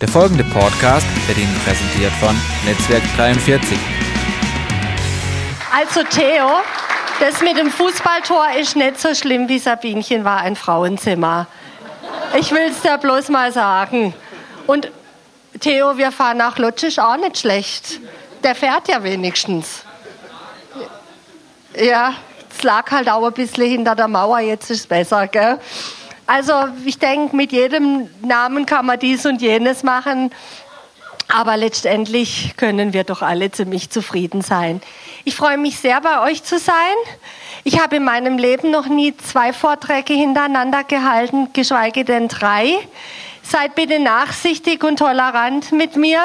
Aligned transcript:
Der 0.00 0.08
folgende 0.08 0.44
Podcast 0.44 1.06
wird 1.26 1.38
Ihnen 1.38 1.58
präsentiert 1.64 2.12
von 2.20 2.38
Netzwerk 2.66 3.02
43. 3.16 3.78
Also 5.74 6.02
Theo, 6.02 6.60
das 7.18 7.40
mit 7.40 7.56
dem 7.56 7.70
Fußballtor 7.70 8.46
ist 8.60 8.76
nicht 8.76 9.00
so 9.00 9.14
schlimm 9.14 9.48
wie 9.48 9.58
Sabinchen 9.58 10.22
war 10.22 10.40
ein 10.40 10.54
Frauenzimmer. 10.54 11.46
Ich 12.38 12.50
will 12.50 12.68
es 12.70 12.82
dir 12.82 12.98
bloß 12.98 13.30
mal 13.30 13.52
sagen. 13.52 14.12
Und 14.66 14.90
Theo, 15.60 15.96
wir 15.96 16.12
fahren 16.12 16.36
nach 16.36 16.58
Lutsch 16.58 16.82
ist 16.82 17.00
auch 17.00 17.16
nicht 17.16 17.38
schlecht. 17.38 17.98
Der 18.44 18.54
fährt 18.54 18.88
ja 18.88 19.02
wenigstens. 19.02 19.82
Ja, 21.74 22.12
es 22.54 22.62
lag 22.62 22.90
halt 22.90 23.08
auch 23.08 23.26
ein 23.26 23.32
bisschen 23.32 23.64
hinter 23.64 23.94
der 23.94 24.08
Mauer, 24.08 24.40
jetzt 24.40 24.70
ist 24.70 24.80
es 24.80 24.86
besser, 24.86 25.26
gell? 25.26 25.58
Also 26.26 26.52
ich 26.84 26.98
denke, 26.98 27.36
mit 27.36 27.52
jedem 27.52 28.08
Namen 28.22 28.66
kann 28.66 28.86
man 28.86 28.98
dies 28.98 29.24
und 29.26 29.40
jenes 29.40 29.82
machen. 29.82 30.32
Aber 31.28 31.56
letztendlich 31.56 32.54
können 32.56 32.92
wir 32.92 33.04
doch 33.04 33.22
alle 33.22 33.50
ziemlich 33.50 33.90
zufrieden 33.90 34.42
sein. 34.42 34.80
Ich 35.24 35.34
freue 35.34 35.58
mich 35.58 35.78
sehr, 35.78 36.00
bei 36.00 36.22
euch 36.22 36.44
zu 36.44 36.58
sein. 36.58 36.94
Ich 37.64 37.80
habe 37.80 37.96
in 37.96 38.04
meinem 38.04 38.38
Leben 38.38 38.70
noch 38.70 38.86
nie 38.86 39.16
zwei 39.16 39.52
Vorträge 39.52 40.14
hintereinander 40.14 40.84
gehalten, 40.84 41.52
geschweige 41.52 42.04
denn 42.04 42.28
drei. 42.28 42.78
Seid 43.42 43.74
bitte 43.74 43.98
nachsichtig 43.98 44.84
und 44.84 44.98
tolerant 44.98 45.72
mit 45.72 45.96
mir. 45.96 46.20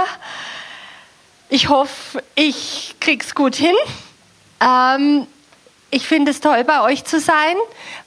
Ich 1.49 1.69
hoffe, 1.69 2.23
ich 2.35 2.95
krieg's 2.99 3.33
gut 3.33 3.55
hin. 3.55 3.75
Ähm, 4.61 5.25
ich 5.91 6.07
finde 6.07 6.31
es 6.31 6.39
toll, 6.39 6.63
bei 6.63 6.81
euch 6.81 7.03
zu 7.03 7.19
sein, 7.19 7.55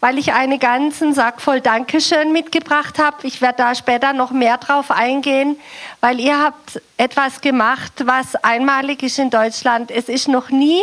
weil 0.01 0.19
ich 0.19 0.33
einen 0.33 0.59
ganzen 0.59 1.13
Sack 1.13 1.43
voll 1.43 1.61
Dankeschön 1.61 2.33
mitgebracht 2.33 2.99
habe. 2.99 3.27
Ich 3.27 3.43
werde 3.43 3.59
da 3.59 3.75
später 3.75 4.15
noch 4.15 4.31
mehr 4.31 4.57
drauf 4.57 4.91
eingehen, 4.91 5.59
weil 6.01 6.19
ihr 6.19 6.39
habt 6.39 6.81
etwas 6.97 7.43
gemacht, 7.43 7.93
was 8.07 8.37
einmalig 8.37 9.03
ist 9.03 9.19
in 9.19 9.29
Deutschland. 9.29 9.91
Es 9.91 10.09
ist 10.09 10.29
noch 10.29 10.49
nie 10.49 10.83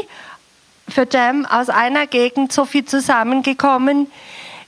für 0.88 1.08
Jam 1.12 1.46
aus 1.48 1.70
einer 1.70 2.06
Gegend 2.06 2.54
so 2.54 2.66
viel 2.66 2.86
zusammengekommen 2.86 4.12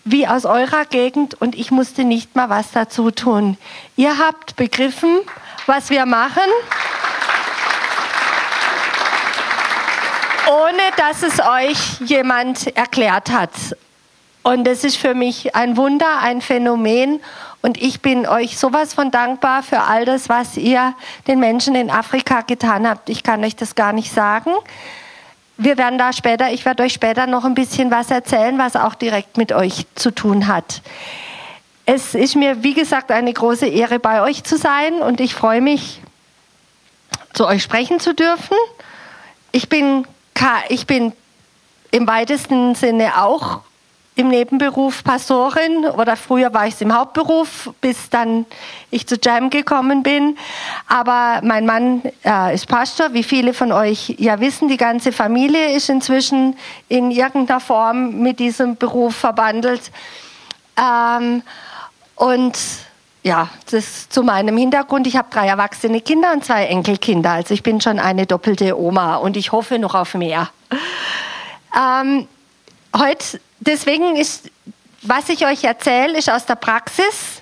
wie 0.05 0.27
aus 0.27 0.45
eurer 0.45 0.85
Gegend 0.85 1.39
und 1.39 1.55
ich 1.55 1.71
musste 1.71 2.03
nicht 2.03 2.35
mal 2.35 2.49
was 2.49 2.71
dazu 2.71 3.11
tun. 3.11 3.57
Ihr 3.95 4.17
habt 4.17 4.55
begriffen, 4.55 5.19
was 5.65 5.89
wir 5.91 6.05
machen. 6.05 6.43
Ohne 10.47 10.81
dass 10.97 11.23
es 11.23 11.39
euch 11.39 11.99
jemand 12.01 12.75
erklärt 12.75 13.31
hat. 13.31 13.51
Und 14.43 14.67
es 14.67 14.83
ist 14.83 14.97
für 14.97 15.13
mich 15.13 15.55
ein 15.55 15.77
Wunder, 15.77 16.19
ein 16.19 16.41
Phänomen. 16.41 17.21
Und 17.61 17.81
ich 17.81 18.01
bin 18.01 18.27
euch 18.27 18.57
sowas 18.57 18.93
von 18.93 19.09
dankbar 19.09 19.63
für 19.63 19.81
all 19.81 20.03
das, 20.03 20.27
was 20.27 20.57
ihr 20.57 20.93
den 21.27 21.39
Menschen 21.39 21.75
in 21.75 21.89
Afrika 21.89 22.41
getan 22.41 22.87
habt. 22.87 23.09
Ich 23.09 23.23
kann 23.23 23.43
euch 23.43 23.55
das 23.55 23.75
gar 23.75 23.93
nicht 23.93 24.13
sagen. 24.13 24.51
Wir 25.57 25.77
werden 25.77 25.97
da 25.97 26.11
später, 26.11 26.51
ich 26.51 26.65
werde 26.65 26.83
euch 26.83 26.93
später 26.93 27.25
noch 27.25 27.45
ein 27.45 27.53
bisschen 27.53 27.89
was 27.89 28.11
erzählen, 28.11 28.57
was 28.57 28.75
auch 28.75 28.95
direkt 28.95 29.37
mit 29.37 29.53
euch 29.53 29.85
zu 29.95 30.11
tun 30.11 30.47
hat. 30.47 30.81
Es 31.85 32.15
ist 32.15 32.35
mir, 32.35 32.63
wie 32.63 32.73
gesagt, 32.73 33.11
eine 33.11 33.31
große 33.31 33.67
Ehre, 33.67 33.99
bei 33.99 34.21
euch 34.21 34.43
zu 34.43 34.57
sein 34.57 34.95
und 34.95 35.21
ich 35.21 35.35
freue 35.35 35.61
mich, 35.61 36.01
zu 37.33 37.47
euch 37.47 37.63
sprechen 37.63 37.99
zu 37.99 38.13
dürfen. 38.13 38.57
Ich 39.51 39.69
bin 39.69 40.05
ich 40.69 40.87
bin 40.87 41.13
im 41.91 42.07
weitesten 42.07 42.75
Sinne 42.75 43.21
auch 43.21 43.61
im 44.15 44.27
Nebenberuf 44.27 45.03
Pastorin 45.03 45.85
oder 45.85 46.15
früher 46.15 46.53
war 46.53 46.67
ich 46.67 46.75
es 46.75 46.81
im 46.81 46.95
Hauptberuf, 46.95 47.71
bis 47.81 48.09
dann 48.09 48.45
ich 48.91 49.07
zu 49.07 49.15
Jam 49.21 49.49
gekommen 49.49 50.03
bin. 50.03 50.37
Aber 50.87 51.41
mein 51.43 51.65
Mann 51.65 52.03
äh, 52.23 52.53
ist 52.53 52.67
Pastor, 52.67 53.13
wie 53.13 53.23
viele 53.23 53.53
von 53.53 53.71
euch 53.71 54.15
ja 54.19 54.39
wissen. 54.39 54.67
Die 54.67 54.77
ganze 54.77 55.11
Familie 55.11 55.75
ist 55.75 55.89
inzwischen 55.89 56.55
in 56.89 57.09
irgendeiner 57.09 57.59
Form 57.59 58.21
mit 58.21 58.39
diesem 58.39 58.75
Beruf 58.75 59.15
verbandelt. 59.15 59.91
Ähm, 60.77 61.41
und 62.15 62.57
ja, 63.23 63.49
das 63.71 64.09
zu 64.09 64.21
meinem 64.21 64.57
Hintergrund. 64.57 65.07
Ich 65.07 65.15
habe 65.15 65.29
drei 65.31 65.47
erwachsene 65.47 66.01
Kinder 66.01 66.33
und 66.33 66.43
zwei 66.43 66.65
Enkelkinder. 66.65 67.31
Also 67.31 67.53
ich 67.53 67.63
bin 67.63 67.79
schon 67.79 67.97
eine 67.97 68.25
doppelte 68.25 68.77
Oma 68.77 69.15
und 69.15 69.37
ich 69.37 69.51
hoffe 69.53 69.79
noch 69.79 69.95
auf 69.95 70.13
mehr. 70.13 70.49
Ähm, 71.75 72.27
heute, 72.95 73.39
deswegen 73.61 74.17
ist, 74.17 74.51
was 75.01 75.29
ich 75.29 75.45
euch 75.45 75.63
erzähle, 75.63 76.17
ist 76.17 76.29
aus 76.29 76.45
der 76.45 76.55
Praxis. 76.55 77.41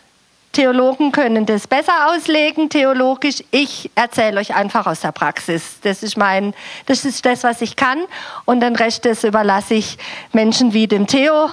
Theologen 0.52 1.14
können 1.14 1.46
das 1.46 1.66
besser 1.66 2.10
auslegen, 2.10 2.70
theologisch. 2.70 3.42
Ich 3.52 3.90
erzähle 3.96 4.42
euch 4.42 4.54
einfach 4.54 4.86
aus 4.86 5.00
der 5.00 5.14
Praxis. 5.14 5.80
Das 5.82 6.04
ist 6.04 6.18
mein, 6.18 6.54
das 6.88 7.06
ist 7.06 7.26
das, 7.26 7.44
was 7.44 7.62
ich 7.62 7.78
kann. 7.78 8.00
Und 8.44 8.60
den 8.60 8.76
Rest, 8.76 9.06
das 9.06 9.24
überlasse 9.24 9.76
ich 9.76 9.98
Menschen 10.34 10.74
wie 10.74 10.88
dem 10.88 11.08
Theo, 11.08 11.50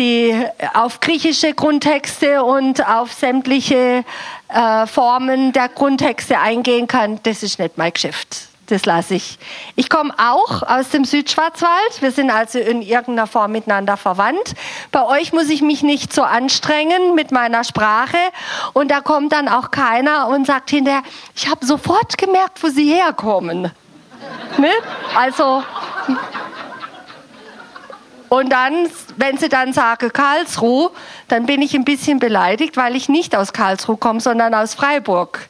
die 0.00 0.34
auf 0.74 0.98
griechische 0.98 1.54
Grundtexte 1.54 2.42
und 2.42 2.84
auf 2.88 3.12
sämtliche 3.12 4.04
äh, 4.48 4.86
Formen 4.86 5.52
der 5.52 5.68
Grundtexte 5.68 6.38
eingehen 6.38 6.88
kann. 6.88 7.20
Das 7.22 7.44
ist 7.44 7.60
nicht 7.60 7.78
mein 7.78 7.92
Geschäft 7.92 8.50
das 8.70 8.86
lasse 8.86 9.14
ich. 9.14 9.38
Ich 9.76 9.88
komme 9.88 10.14
auch 10.16 10.62
aus 10.62 10.90
dem 10.90 11.04
Südschwarzwald. 11.04 12.00
Wir 12.00 12.12
sind 12.12 12.30
also 12.30 12.58
in 12.58 12.82
irgendeiner 12.82 13.26
Form 13.26 13.52
miteinander 13.52 13.96
verwandt. 13.96 14.54
Bei 14.92 15.04
euch 15.06 15.32
muss 15.32 15.48
ich 15.50 15.62
mich 15.62 15.82
nicht 15.82 16.12
so 16.12 16.22
anstrengen 16.22 17.14
mit 17.14 17.32
meiner 17.32 17.64
Sprache. 17.64 18.18
Und 18.72 18.90
da 18.90 19.00
kommt 19.00 19.32
dann 19.32 19.48
auch 19.48 19.70
keiner 19.70 20.28
und 20.28 20.46
sagt 20.46 20.70
hinterher, 20.70 21.02
ich 21.34 21.48
habe 21.48 21.64
sofort 21.66 22.16
gemerkt, 22.16 22.62
wo 22.62 22.68
Sie 22.68 22.92
herkommen. 22.92 23.72
Ne? 24.58 24.70
Also, 25.16 25.62
und 28.30 28.50
dann, 28.50 28.88
wenn 29.16 29.38
sie 29.38 29.48
dann 29.48 29.72
sagen 29.72 30.12
Karlsruhe, 30.12 30.92
dann 31.26 31.46
bin 31.46 31.60
ich 31.62 31.74
ein 31.74 31.84
bisschen 31.84 32.20
beleidigt, 32.20 32.76
weil 32.76 32.94
ich 32.94 33.08
nicht 33.08 33.36
aus 33.36 33.52
Karlsruhe 33.52 33.96
komme, 33.96 34.20
sondern 34.20 34.54
aus 34.54 34.74
Freiburg. 34.74 35.48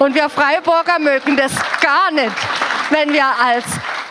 Und 0.00 0.16
wir 0.16 0.28
Freiburger 0.28 0.98
mögen 0.98 1.36
das 1.36 1.52
gar 1.80 2.10
nicht, 2.10 2.34
wenn 2.90 3.12
wir 3.12 3.24
als 3.24 3.64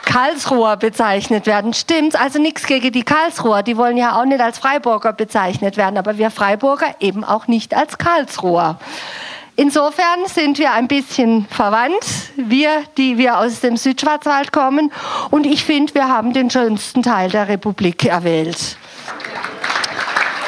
Karlsruher 0.06 0.78
bezeichnet 0.78 1.46
werden. 1.46 1.74
Stimmt's? 1.74 2.16
Also 2.16 2.40
nichts 2.40 2.66
gegen 2.66 2.94
die 2.94 3.04
Karlsruher. 3.04 3.64
Die 3.64 3.76
wollen 3.76 3.98
ja 3.98 4.18
auch 4.18 4.26
nicht 4.26 4.40
als 4.40 4.60
Freiburger 4.60 5.12
bezeichnet 5.12 5.76
werden. 5.76 5.98
Aber 5.98 6.18
wir 6.18 6.32
Freiburger 6.32 6.96
eben 7.02 7.26
auch 7.26 7.48
nicht 7.48 7.76
als 7.76 7.98
Karlsruher. 7.98 8.80
Insofern 9.58 10.26
sind 10.26 10.60
wir 10.60 10.74
ein 10.74 10.88
bisschen 10.90 11.48
verwandt, 11.50 12.06
wir, 12.36 12.84
die 12.98 13.18
wir 13.18 13.38
aus 13.38 13.62
dem 13.62 13.78
Südschwarzwald 13.78 14.52
kommen. 14.52 14.92
Und 15.32 15.46
ich 15.46 15.64
finde, 15.64 15.96
wir 15.96 16.10
haben 16.10 16.34
den 16.34 16.50
schönsten 16.50 17.02
Teil 17.04 17.30
der 17.30 17.48
Republik 17.48 18.04
erwählt. 18.04 18.78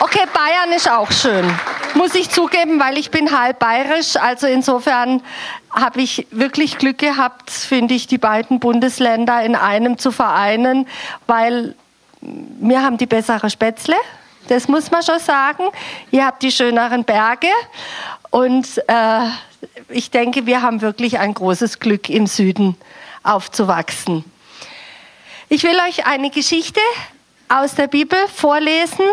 Okay, 0.02 0.24
Bayern 0.34 0.74
ist 0.76 0.92
auch 0.92 1.10
schön. 1.12 1.50
Muss 1.94 2.16
ich 2.16 2.30
zugeben, 2.30 2.80
weil 2.82 2.98
ich 2.98 3.10
bin 3.10 3.38
halb 3.38 3.60
bayerisch. 3.60 4.18
Also 4.18 4.46
insofern 4.46 5.24
habe 5.72 6.02
ich 6.02 6.28
wirklich 6.32 6.78
Glück 6.78 6.98
gehabt, 6.98 7.50
finde 7.50 7.94
ich, 7.94 8.08
die 8.08 8.18
beiden 8.18 8.60
Bundesländer 8.60 9.42
in 9.42 9.56
einem 9.56 9.98
zu 9.98 10.12
vereinen, 10.12 10.86
weil 11.28 11.76
wir 12.22 12.84
haben 12.84 12.98
die 12.98 13.06
bessere 13.06 13.50
Spätzle. 13.50 13.96
Das 14.48 14.68
muss 14.68 14.92
man 14.92 15.04
schon 15.04 15.20
sagen. 15.20 15.64
Ihr 16.12 16.26
habt 16.26 16.42
die 16.44 16.52
schöneren 16.52 17.04
Berge 17.04 17.48
und 18.30 18.82
äh, 18.88 19.28
ich 19.90 20.12
denke, 20.12 20.46
wir 20.46 20.62
haben 20.62 20.82
wirklich 20.82 21.20
ein 21.20 21.34
großes 21.34 21.80
Glück, 21.80 22.10
im 22.10 22.28
Süden 22.28 22.76
aufzuwachsen. 23.24 24.24
Ich 25.50 25.64
will 25.64 25.78
euch 25.88 26.06
eine 26.06 26.30
Geschichte 26.30 26.82
aus 27.50 27.76
der 27.76 27.88
Bibel 27.88 28.20
vorlesen, 28.34 29.06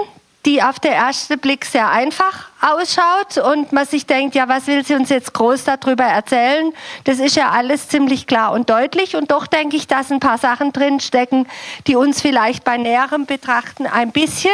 die 0.45 0.63
auf 0.63 0.79
den 0.79 0.93
ersten 0.93 1.39
Blick 1.39 1.65
sehr 1.65 1.89
einfach 1.91 2.49
ausschaut 2.61 3.39
und 3.39 3.73
man 3.73 3.87
sich 3.87 4.05
denkt, 4.07 4.35
ja, 4.35 4.49
was 4.49 4.67
will 4.67 4.85
sie 4.85 4.95
uns 4.95 5.09
jetzt 5.09 5.33
groß 5.33 5.65
darüber 5.65 6.05
erzählen? 6.05 6.73
Das 7.05 7.19
ist 7.19 7.37
ja 7.37 7.51
alles 7.51 7.89
ziemlich 7.89 8.27
klar 8.27 8.53
und 8.53 8.69
deutlich 8.69 9.17
und 9.17 9.31
doch 9.31 9.47
denke 9.47 9.77
ich, 9.77 9.87
dass 9.87 10.11
ein 10.11 10.21
paar 10.21 10.39
Sachen 10.39 10.73
drin 10.73 11.01
stecken, 11.01 11.47
die 11.87 11.97
uns 11.97 12.21
vielleicht 12.21 12.65
bei 12.65 12.77
näherem 12.77 13.27
Betrachten 13.27 13.87
ein 13.87 14.13
bisschen 14.13 14.51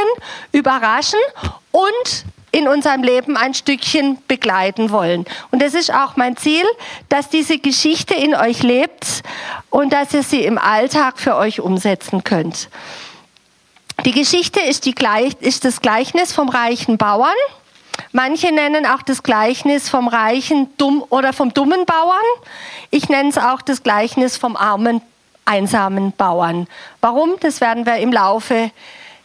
überraschen 0.53 1.19
und 1.73 2.25
in 2.53 2.69
unserem 2.69 3.03
Leben 3.03 3.37
ein 3.37 3.55
Stückchen 3.55 4.19
begleiten 4.27 4.91
wollen. 4.91 5.25
Und 5.51 5.63
es 5.63 5.75
ist 5.75 5.93
auch 5.93 6.17
mein 6.17 6.37
Ziel, 6.37 6.65
dass 7.09 7.29
diese 7.29 7.59
Geschichte 7.59 8.15
in 8.15 8.35
euch 8.35 8.63
lebt 8.63 9.23
und 9.71 9.93
dass 9.93 10.13
ihr 10.15 10.23
sie 10.23 10.45
im 10.45 10.59
Alltag 10.59 11.19
für 11.19 11.37
euch 11.37 11.61
umsetzen 11.61 12.25
könnt. 12.25 12.69
Die 14.05 14.13
Geschichte 14.13 14.61
ist, 14.61 14.87
die, 14.87 14.95
ist 15.41 15.65
das 15.65 15.81
Gleichnis 15.81 16.33
vom 16.33 16.49
reichen 16.49 16.97
Bauern. 16.97 17.35
Manche 18.13 18.51
nennen 18.51 18.87
auch 18.87 19.03
das 19.03 19.23
Gleichnis 19.23 19.89
vom 19.89 20.09
reichen 20.09 20.71
dumm 20.79 21.05
oder 21.11 21.33
vom 21.33 21.53
dummen 21.53 21.85
Bauern. 21.85 22.17
Ich 22.91 23.09
nenne 23.09 23.29
es 23.29 23.39
auch 23.39 23.61
das 23.61 23.83
Gleichnis 23.83 24.37
vom 24.39 24.57
armen, 24.57 25.03
einsamen 25.45 26.13
Bauern. 26.13 26.67
Warum? 27.01 27.35
Das 27.41 27.61
werden 27.61 27.85
wir 27.85 27.97
im 27.97 28.13
Laufe 28.13 28.71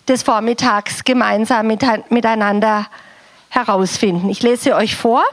des 0.07 0.23
Vormittags 0.23 1.03
gemeinsam 1.03 1.67
miteinander 1.67 2.87
herausfinden. 3.55 4.29
Ich 4.29 4.43
lese 4.43 4.75
euch 4.75 4.95
vor. 4.95 5.23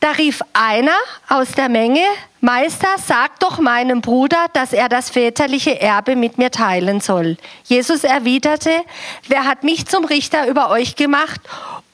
Da 0.00 0.10
rief 0.10 0.42
einer 0.52 0.96
aus 1.28 1.52
der 1.52 1.68
Menge, 1.68 2.02
Meister, 2.40 2.88
sag 2.98 3.38
doch 3.38 3.60
meinem 3.60 4.00
Bruder, 4.00 4.46
dass 4.52 4.72
er 4.72 4.88
das 4.88 5.10
väterliche 5.10 5.80
Erbe 5.80 6.16
mit 6.16 6.38
mir 6.38 6.50
teilen 6.50 7.00
soll. 7.00 7.36
Jesus 7.64 8.02
erwiderte, 8.02 8.72
wer 9.28 9.44
hat 9.44 9.62
mich 9.62 9.86
zum 9.86 10.04
Richter 10.04 10.48
über 10.48 10.70
euch 10.70 10.96
gemacht, 10.96 11.40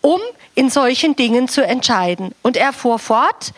um 0.00 0.21
in 0.55 0.71
solchen 0.71 1.17
Dingen 1.17 1.49
zu 1.49 1.62
entscheiden? 1.62 2.35
Und 2.41 2.56
er 2.56 2.73
fuhr 2.73 2.99
fort, 2.99 3.53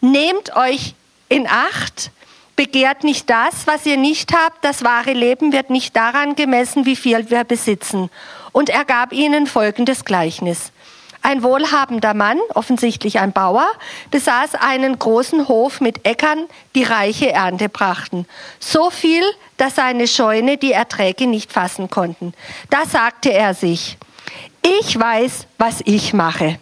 nehmt 0.00 0.54
euch 0.54 0.94
in 1.28 1.48
Acht, 1.48 2.12
begehrt 2.54 3.02
nicht 3.02 3.28
das, 3.28 3.66
was 3.66 3.84
ihr 3.84 3.96
nicht 3.96 4.32
habt, 4.32 4.64
das 4.64 4.84
wahre 4.84 5.12
Leben 5.12 5.52
wird 5.52 5.70
nicht 5.70 5.96
daran 5.96 6.36
gemessen, 6.36 6.86
wie 6.86 6.96
viel 6.96 7.30
wir 7.30 7.42
besitzen. 7.42 8.10
Und 8.52 8.70
er 8.70 8.84
gab 8.84 9.12
ihnen 9.12 9.48
folgendes 9.48 10.04
Gleichnis. 10.04 10.70
Ein 11.22 11.42
wohlhabender 11.42 12.14
Mann, 12.14 12.38
offensichtlich 12.54 13.18
ein 13.18 13.32
Bauer, 13.32 13.66
besaß 14.10 14.54
einen 14.54 14.98
großen 14.98 15.48
Hof 15.48 15.80
mit 15.80 16.06
Äckern, 16.06 16.46
die 16.74 16.84
reiche 16.84 17.30
Ernte 17.32 17.68
brachten. 17.68 18.26
So 18.60 18.90
viel, 18.90 19.24
dass 19.56 19.76
seine 19.76 20.06
Scheune 20.06 20.56
die 20.56 20.72
Erträge 20.72 21.26
nicht 21.26 21.52
fassen 21.52 21.90
konnten. 21.90 22.34
Da 22.70 22.86
sagte 22.86 23.32
er 23.32 23.54
sich, 23.54 23.98
ich 24.62 24.98
weiß, 24.98 25.46
was 25.58 25.82
ich 25.84 26.12
mache. 26.12 26.58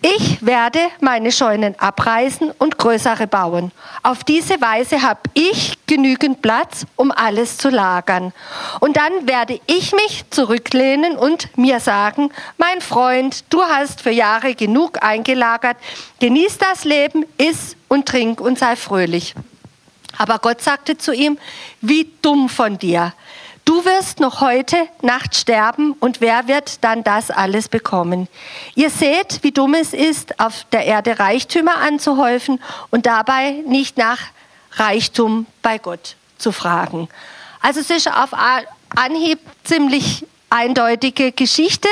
Ich 0.00 0.44
werde 0.44 0.80
meine 1.00 1.32
Scheunen 1.32 1.74
abreißen 1.78 2.50
und 2.52 2.78
größere 2.78 3.26
bauen. 3.26 3.72
Auf 4.02 4.24
diese 4.24 4.60
Weise 4.60 5.02
habe 5.02 5.20
ich 5.34 5.74
genügend 5.86 6.42
Platz, 6.42 6.86
um 6.96 7.10
alles 7.10 7.58
zu 7.58 7.68
lagern. 7.68 8.32
Und 8.80 8.96
dann 8.96 9.26
werde 9.26 9.60
ich 9.66 9.92
mich 9.92 10.24
zurücklehnen 10.30 11.16
und 11.16 11.56
mir 11.56 11.80
sagen, 11.80 12.30
mein 12.56 12.80
Freund, 12.80 13.44
du 13.50 13.62
hast 13.62 14.02
für 14.02 14.10
Jahre 14.10 14.54
genug 14.54 15.02
eingelagert, 15.02 15.76
genieß 16.20 16.58
das 16.58 16.84
Leben, 16.84 17.24
iss 17.38 17.76
und 17.88 18.06
trink 18.06 18.40
und 18.40 18.58
sei 18.58 18.76
fröhlich. 18.76 19.34
Aber 20.18 20.38
Gott 20.38 20.60
sagte 20.60 20.98
zu 20.98 21.12
ihm, 21.12 21.38
wie 21.80 22.12
dumm 22.22 22.48
von 22.48 22.76
dir. 22.76 23.14
Du 23.68 23.84
wirst 23.84 24.18
noch 24.18 24.40
heute 24.40 24.88
Nacht 25.02 25.36
sterben 25.36 25.92
und 26.00 26.22
wer 26.22 26.48
wird 26.48 26.82
dann 26.82 27.04
das 27.04 27.30
alles 27.30 27.68
bekommen? 27.68 28.26
Ihr 28.74 28.88
seht, 28.88 29.40
wie 29.42 29.52
dumm 29.52 29.74
es 29.74 29.92
ist, 29.92 30.40
auf 30.40 30.64
der 30.72 30.86
Erde 30.86 31.18
Reichtümer 31.18 31.76
anzuhäufen 31.76 32.62
und 32.90 33.04
dabei 33.04 33.62
nicht 33.66 33.98
nach 33.98 34.20
Reichtum 34.72 35.44
bei 35.60 35.76
Gott 35.76 36.16
zu 36.38 36.50
fragen. 36.50 37.10
Also 37.60 37.80
es 37.80 37.90
ist 37.90 38.10
auf 38.10 38.30
Anhieb 38.96 39.38
ziemlich 39.64 40.24
eindeutige 40.48 41.32
Geschichte, 41.32 41.90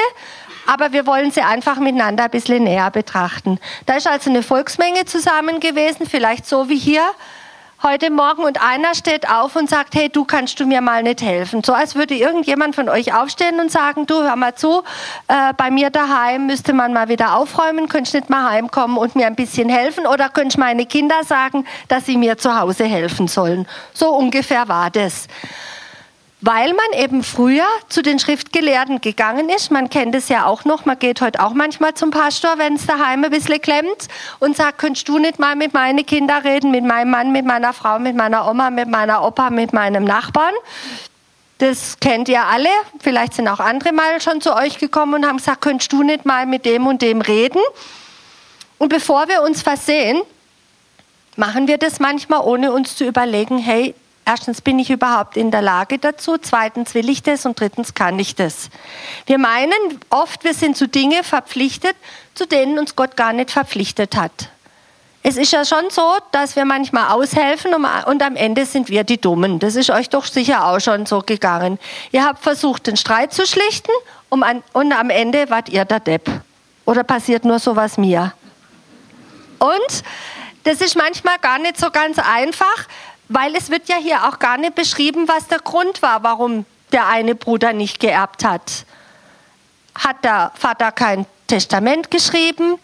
aber 0.64 0.94
wir 0.94 1.06
wollen 1.06 1.30
sie 1.30 1.42
einfach 1.42 1.76
miteinander 1.76 2.24
ein 2.24 2.30
bisschen 2.30 2.64
näher 2.64 2.90
betrachten. 2.90 3.60
Da 3.84 3.96
ist 3.96 4.06
also 4.06 4.30
eine 4.30 4.42
Volksmenge 4.42 5.04
zusammen 5.04 5.60
gewesen, 5.60 6.06
vielleicht 6.06 6.46
so 6.46 6.70
wie 6.70 6.78
hier, 6.78 7.04
heute 7.82 8.10
Morgen 8.10 8.42
und 8.44 8.62
einer 8.62 8.94
steht 8.94 9.28
auf 9.28 9.54
und 9.56 9.68
sagt, 9.68 9.94
hey, 9.94 10.08
du 10.08 10.24
kannst 10.24 10.58
du 10.58 10.66
mir 10.66 10.80
mal 10.80 11.02
nicht 11.02 11.22
helfen. 11.22 11.62
So 11.62 11.72
als 11.72 11.94
würde 11.94 12.14
irgendjemand 12.14 12.74
von 12.74 12.88
euch 12.88 13.14
aufstehen 13.14 13.60
und 13.60 13.70
sagen, 13.70 14.06
du 14.06 14.22
hör 14.22 14.36
mal 14.36 14.54
zu, 14.54 14.82
äh, 15.28 15.52
bei 15.56 15.70
mir 15.70 15.90
daheim 15.90 16.46
müsste 16.46 16.72
man 16.72 16.92
mal 16.92 17.08
wieder 17.08 17.36
aufräumen, 17.36 17.88
könntest 17.88 18.14
nicht 18.14 18.30
mal 18.30 18.50
heimkommen 18.50 18.96
und 18.96 19.14
mir 19.14 19.26
ein 19.26 19.36
bisschen 19.36 19.68
helfen 19.68 20.06
oder 20.06 20.28
könntest 20.28 20.58
meine 20.58 20.86
Kinder 20.86 21.24
sagen, 21.24 21.66
dass 21.88 22.06
sie 22.06 22.16
mir 22.16 22.38
zu 22.38 22.58
Hause 22.58 22.84
helfen 22.84 23.28
sollen. 23.28 23.66
So 23.92 24.14
ungefähr 24.14 24.68
war 24.68 24.90
das 24.90 25.28
weil 26.46 26.74
man 26.74 27.02
eben 27.02 27.24
früher 27.24 27.66
zu 27.88 28.02
den 28.02 28.20
Schriftgelehrten 28.20 29.00
gegangen 29.00 29.48
ist. 29.48 29.72
Man 29.72 29.90
kennt 29.90 30.14
es 30.14 30.28
ja 30.28 30.46
auch 30.46 30.64
noch, 30.64 30.84
man 30.84 30.96
geht 30.96 31.20
heute 31.20 31.42
auch 31.44 31.54
manchmal 31.54 31.94
zum 31.94 32.12
Pastor, 32.12 32.56
wenn 32.56 32.76
es 32.76 32.86
daheim 32.86 33.24
ein 33.24 33.32
bisschen 33.32 33.60
klemmt 33.60 34.06
und 34.38 34.56
sagt, 34.56 34.78
könntest 34.78 35.08
du 35.08 35.18
nicht 35.18 35.40
mal 35.40 35.56
mit 35.56 35.74
meinen 35.74 36.06
Kindern 36.06 36.42
reden, 36.42 36.70
mit 36.70 36.84
meinem 36.84 37.10
Mann, 37.10 37.32
mit 37.32 37.44
meiner 37.44 37.72
Frau, 37.72 37.98
mit 37.98 38.14
meiner 38.14 38.48
Oma, 38.48 38.70
mit 38.70 38.88
meiner 38.88 39.24
Opa, 39.24 39.50
mit 39.50 39.72
meinem 39.72 40.04
Nachbarn. 40.04 40.54
Das 41.58 41.98
kennt 41.98 42.28
ihr 42.28 42.44
alle. 42.44 42.68
Vielleicht 43.00 43.34
sind 43.34 43.48
auch 43.48 43.58
andere 43.58 43.92
mal 43.92 44.20
schon 44.20 44.40
zu 44.40 44.54
euch 44.54 44.78
gekommen 44.78 45.14
und 45.14 45.26
haben 45.26 45.38
gesagt, 45.38 45.62
könntest 45.62 45.92
du 45.92 46.04
nicht 46.04 46.26
mal 46.26 46.46
mit 46.46 46.64
dem 46.64 46.86
und 46.86 47.02
dem 47.02 47.22
reden? 47.22 47.60
Und 48.78 48.90
bevor 48.90 49.26
wir 49.26 49.42
uns 49.42 49.62
versehen, 49.62 50.22
machen 51.34 51.66
wir 51.66 51.78
das 51.78 51.98
manchmal, 51.98 52.42
ohne 52.42 52.70
uns 52.70 52.94
zu 52.94 53.04
überlegen, 53.04 53.58
hey, 53.58 53.96
Erstens 54.28 54.60
bin 54.60 54.80
ich 54.80 54.90
überhaupt 54.90 55.36
in 55.36 55.52
der 55.52 55.62
Lage 55.62 55.98
dazu, 55.98 56.36
zweitens 56.36 56.94
will 56.94 57.08
ich 57.08 57.22
das 57.22 57.46
und 57.46 57.60
drittens 57.60 57.94
kann 57.94 58.18
ich 58.18 58.34
das. 58.34 58.70
Wir 59.24 59.38
meinen 59.38 60.00
oft, 60.10 60.42
wir 60.42 60.52
sind 60.52 60.76
zu 60.76 60.88
Dinge 60.88 61.22
verpflichtet, 61.22 61.94
zu 62.34 62.44
denen 62.44 62.76
uns 62.76 62.96
Gott 62.96 63.16
gar 63.16 63.32
nicht 63.32 63.52
verpflichtet 63.52 64.16
hat. 64.16 64.50
Es 65.22 65.36
ist 65.36 65.52
ja 65.52 65.64
schon 65.64 65.90
so, 65.90 66.16
dass 66.32 66.56
wir 66.56 66.64
manchmal 66.64 67.12
aushelfen 67.12 67.72
und 67.72 68.22
am 68.22 68.36
Ende 68.36 68.66
sind 68.66 68.88
wir 68.88 69.04
die 69.04 69.20
Dummen. 69.20 69.60
Das 69.60 69.76
ist 69.76 69.90
euch 69.90 70.08
doch 70.08 70.24
sicher 70.24 70.66
auch 70.66 70.80
schon 70.80 71.06
so 71.06 71.20
gegangen. 71.20 71.78
Ihr 72.10 72.24
habt 72.24 72.42
versucht, 72.42 72.88
den 72.88 72.96
Streit 72.96 73.32
zu 73.32 73.46
schlichten 73.46 73.92
und 74.28 74.42
am 74.42 75.10
Ende 75.10 75.50
wart 75.50 75.68
ihr 75.68 75.84
der 75.84 76.00
Depp. 76.00 76.30
Oder 76.84 77.04
passiert 77.04 77.44
nur 77.44 77.60
sowas 77.60 77.96
mir? 77.96 78.32
Und 79.58 80.02
das 80.64 80.80
ist 80.80 80.96
manchmal 80.96 81.38
gar 81.38 81.58
nicht 81.58 81.78
so 81.78 81.90
ganz 81.90 82.18
einfach, 82.18 82.86
weil 83.28 83.54
es 83.56 83.70
wird 83.70 83.88
ja 83.88 83.96
hier 83.96 84.28
auch 84.28 84.38
gar 84.38 84.58
nicht 84.58 84.74
beschrieben, 84.74 85.28
was 85.28 85.48
der 85.48 85.58
Grund 85.58 86.02
war, 86.02 86.22
warum 86.22 86.64
der 86.92 87.06
eine 87.08 87.34
Bruder 87.34 87.72
nicht 87.72 88.00
geerbt 88.00 88.44
hat. 88.44 88.84
Hat 89.94 90.24
der 90.24 90.52
Vater 90.54 90.92
kein 90.92 91.26
Testament 91.46 92.10
geschrieben? 92.10 92.78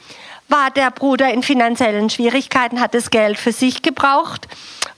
War 0.49 0.71
der 0.71 0.91
Bruder 0.91 1.33
in 1.33 1.43
finanziellen 1.43 2.11
Schwierigkeiten, 2.11 2.81
hat 2.81 2.95
das 2.95 3.11
Geld 3.11 3.39
für 3.39 3.53
sich 3.53 3.83
gebraucht? 3.83 4.49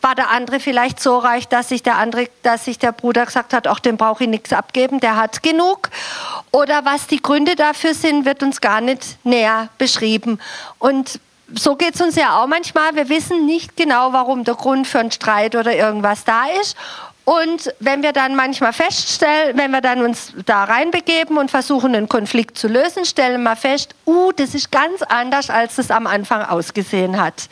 War 0.00 0.14
der 0.14 0.30
andere 0.30 0.58
vielleicht 0.58 1.00
so 1.00 1.18
reich, 1.18 1.46
dass 1.48 1.68
sich 1.68 1.82
der 1.82 1.96
andere, 1.96 2.28
dass 2.42 2.64
sich 2.64 2.78
der 2.78 2.92
Bruder 2.92 3.24
gesagt 3.24 3.54
hat, 3.54 3.68
auch 3.68 3.78
dem 3.78 3.96
brauche 3.96 4.24
ich 4.24 4.30
nichts 4.30 4.52
abgeben, 4.52 5.00
der 5.00 5.16
hat 5.16 5.42
genug? 5.42 5.90
Oder 6.50 6.84
was 6.84 7.06
die 7.06 7.22
Gründe 7.22 7.56
dafür 7.56 7.94
sind, 7.94 8.24
wird 8.24 8.42
uns 8.42 8.60
gar 8.60 8.80
nicht 8.80 9.16
näher 9.24 9.68
beschrieben. 9.78 10.40
Und 10.78 11.20
so 11.52 11.76
geht 11.76 11.94
es 11.94 12.00
uns 12.00 12.16
ja 12.16 12.40
auch 12.40 12.46
manchmal. 12.46 12.94
Wir 12.94 13.08
wissen 13.08 13.46
nicht 13.46 13.76
genau, 13.76 14.12
warum 14.12 14.44
der 14.44 14.54
Grund 14.54 14.86
für 14.86 15.00
einen 15.00 15.10
Streit 15.10 15.54
oder 15.56 15.74
irgendwas 15.74 16.24
da 16.24 16.44
ist. 16.60 16.76
Und 17.24 17.72
wenn 17.80 18.02
wir 18.02 18.12
dann 18.12 18.36
manchmal 18.36 18.74
feststellen, 18.74 19.56
wenn 19.56 19.70
wir 19.70 19.80
dann 19.80 20.02
uns 20.02 20.34
da 20.44 20.64
reinbegeben 20.64 21.38
und 21.38 21.50
versuchen, 21.50 21.94
einen 21.94 22.08
Konflikt 22.08 22.58
zu 22.58 22.68
lösen, 22.68 23.06
stellen 23.06 23.42
wir 23.42 23.56
fest, 23.56 23.94
uh, 24.06 24.30
das 24.32 24.54
ist 24.54 24.70
ganz 24.70 25.02
anders, 25.02 25.48
als 25.48 25.78
es 25.78 25.90
am 25.90 26.06
Anfang 26.06 26.42
ausgesehen 26.42 27.18
hat. 27.20 27.48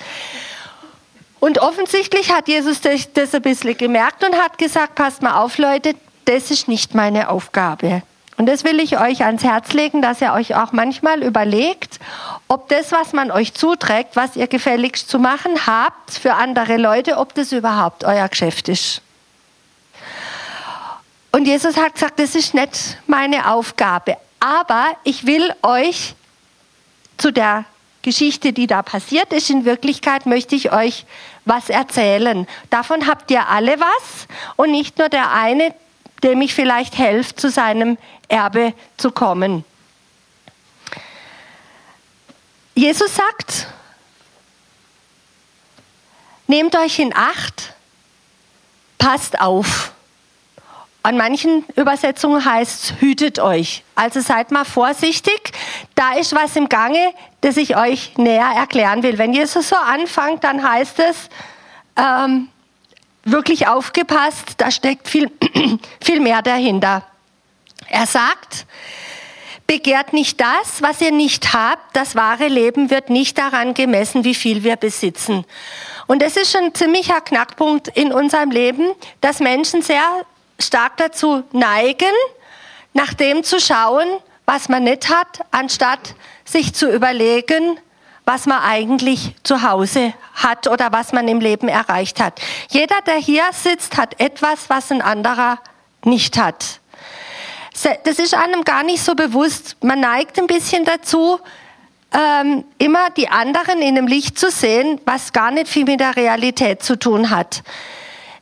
Und 1.40 1.58
offensichtlich 1.58 2.30
hat 2.30 2.48
Jesus 2.48 2.82
das 2.82 3.34
ein 3.34 3.42
bisschen 3.42 3.76
gemerkt 3.76 4.22
und 4.24 4.36
hat 4.36 4.58
gesagt, 4.58 4.94
passt 4.94 5.22
mal 5.22 5.42
auf, 5.42 5.56
Leute, 5.58 5.94
das 6.26 6.50
ist 6.50 6.68
nicht 6.68 6.94
meine 6.94 7.30
Aufgabe. 7.30 8.02
Und 8.36 8.46
das 8.46 8.64
will 8.64 8.80
ich 8.80 8.98
euch 8.98 9.24
ans 9.24 9.44
Herz 9.44 9.72
legen, 9.72 10.02
dass 10.02 10.20
ihr 10.20 10.32
euch 10.32 10.54
auch 10.54 10.72
manchmal 10.72 11.22
überlegt, 11.22 12.00
ob 12.48 12.68
das, 12.68 12.90
was 12.90 13.12
man 13.12 13.30
euch 13.30 13.54
zuträgt, 13.54 14.16
was 14.16 14.36
ihr 14.36 14.46
gefälligst 14.46 15.08
zu 15.08 15.18
machen 15.18 15.66
habt 15.66 16.12
für 16.12 16.34
andere 16.34 16.76
Leute, 16.76 17.18
ob 17.18 17.34
das 17.34 17.52
überhaupt 17.52 18.04
euer 18.04 18.28
Geschäft 18.28 18.68
ist. 18.68 19.02
Und 21.30 21.46
Jesus 21.46 21.76
hat 21.76 21.94
gesagt, 21.94 22.18
das 22.18 22.34
ist 22.34 22.54
nicht 22.54 22.98
meine 23.06 23.50
Aufgabe. 23.50 24.16
Aber 24.40 24.86
ich 25.04 25.26
will 25.26 25.52
euch 25.62 26.14
zu 27.16 27.30
der 27.30 27.64
Geschichte, 28.02 28.52
die 28.52 28.66
da 28.66 28.82
passiert 28.82 29.32
ist, 29.32 29.48
in 29.48 29.64
Wirklichkeit 29.64 30.26
möchte 30.26 30.56
ich 30.56 30.72
euch 30.72 31.06
was 31.44 31.70
erzählen. 31.70 32.46
Davon 32.68 33.06
habt 33.06 33.30
ihr 33.30 33.48
alle 33.48 33.78
was 33.78 34.26
und 34.56 34.72
nicht 34.72 34.98
nur 34.98 35.08
der 35.08 35.32
eine, 35.32 35.74
dem 36.22 36.40
ich 36.40 36.54
vielleicht 36.54 36.98
helfe, 36.98 37.34
zu 37.34 37.50
seinem 37.50 37.98
Erbe 38.28 38.74
zu 38.96 39.10
kommen. 39.10 39.64
Jesus 42.74 43.14
sagt, 43.14 43.66
nehmt 46.46 46.76
euch 46.76 46.98
in 46.98 47.14
Acht, 47.14 47.74
passt 48.98 49.40
auf. 49.40 49.92
An 51.04 51.16
manchen 51.16 51.64
Übersetzungen 51.74 52.44
heißt 52.44 52.84
es, 52.84 53.00
hütet 53.00 53.40
euch. 53.40 53.82
Also 53.96 54.20
seid 54.20 54.52
mal 54.52 54.64
vorsichtig. 54.64 55.52
Da 55.96 56.12
ist 56.12 56.34
was 56.34 56.54
im 56.54 56.68
Gange, 56.68 57.12
das 57.40 57.56
ich 57.56 57.76
euch 57.76 58.16
näher 58.16 58.52
erklären 58.56 59.02
will. 59.02 59.18
Wenn 59.18 59.32
Jesus 59.32 59.68
so 59.68 59.76
anfängt, 59.76 60.44
dann 60.44 60.62
heißt 60.62 61.00
es, 61.00 61.28
ähm, 61.96 62.48
wirklich 63.24 63.66
aufgepasst, 63.66 64.54
da 64.58 64.70
steckt 64.70 65.08
viel, 65.08 65.30
viel 66.00 66.20
mehr 66.20 66.42
dahinter. 66.42 67.04
Er 67.88 68.06
sagt, 68.06 68.66
begehrt 69.66 70.12
nicht 70.12 70.40
das, 70.40 70.82
was 70.82 71.00
ihr 71.00 71.12
nicht 71.12 71.52
habt. 71.52 71.96
Das 71.96 72.14
wahre 72.14 72.48
Leben 72.48 72.90
wird 72.90 73.10
nicht 73.10 73.38
daran 73.38 73.74
gemessen, 73.74 74.24
wie 74.24 74.34
viel 74.34 74.64
wir 74.64 74.76
besitzen. 74.76 75.44
Und 76.06 76.22
das 76.22 76.36
ist 76.36 76.52
schon 76.52 76.64
ein 76.64 76.74
ziemlicher 76.74 77.20
Knackpunkt 77.20 77.88
in 77.88 78.12
unserem 78.12 78.50
Leben, 78.50 78.92
dass 79.20 79.40
Menschen 79.40 79.82
sehr 79.82 80.02
stark 80.58 80.96
dazu 80.96 81.42
neigen, 81.52 82.12
nach 82.92 83.14
dem 83.14 83.44
zu 83.44 83.60
schauen, 83.60 84.08
was 84.44 84.68
man 84.68 84.84
nicht 84.84 85.08
hat, 85.08 85.40
anstatt 85.50 86.14
sich 86.44 86.74
zu 86.74 86.90
überlegen, 86.90 87.78
was 88.24 88.46
man 88.46 88.62
eigentlich 88.62 89.34
zu 89.42 89.62
Hause 89.62 90.14
hat 90.34 90.68
oder 90.68 90.92
was 90.92 91.12
man 91.12 91.26
im 91.28 91.40
Leben 91.40 91.68
erreicht 91.68 92.20
hat. 92.20 92.40
Jeder, 92.70 93.00
der 93.06 93.16
hier 93.16 93.44
sitzt, 93.52 93.96
hat 93.96 94.20
etwas, 94.20 94.68
was 94.70 94.92
ein 94.92 95.02
anderer 95.02 95.58
nicht 96.04 96.38
hat. 96.38 96.80
Das 98.04 98.18
ist 98.18 98.34
einem 98.34 98.64
gar 98.64 98.82
nicht 98.82 99.02
so 99.02 99.14
bewusst. 99.14 99.76
Man 99.82 100.00
neigt 100.00 100.38
ein 100.38 100.46
bisschen 100.46 100.84
dazu, 100.84 101.40
ähm, 102.12 102.64
immer 102.78 103.10
die 103.10 103.28
anderen 103.28 103.80
in 103.80 103.96
einem 103.96 104.06
Licht 104.06 104.38
zu 104.38 104.50
sehen, 104.50 105.00
was 105.04 105.32
gar 105.32 105.50
nicht 105.50 105.68
viel 105.68 105.84
mit 105.84 106.00
der 106.00 106.14
Realität 106.14 106.82
zu 106.82 106.98
tun 106.98 107.30
hat. 107.30 107.62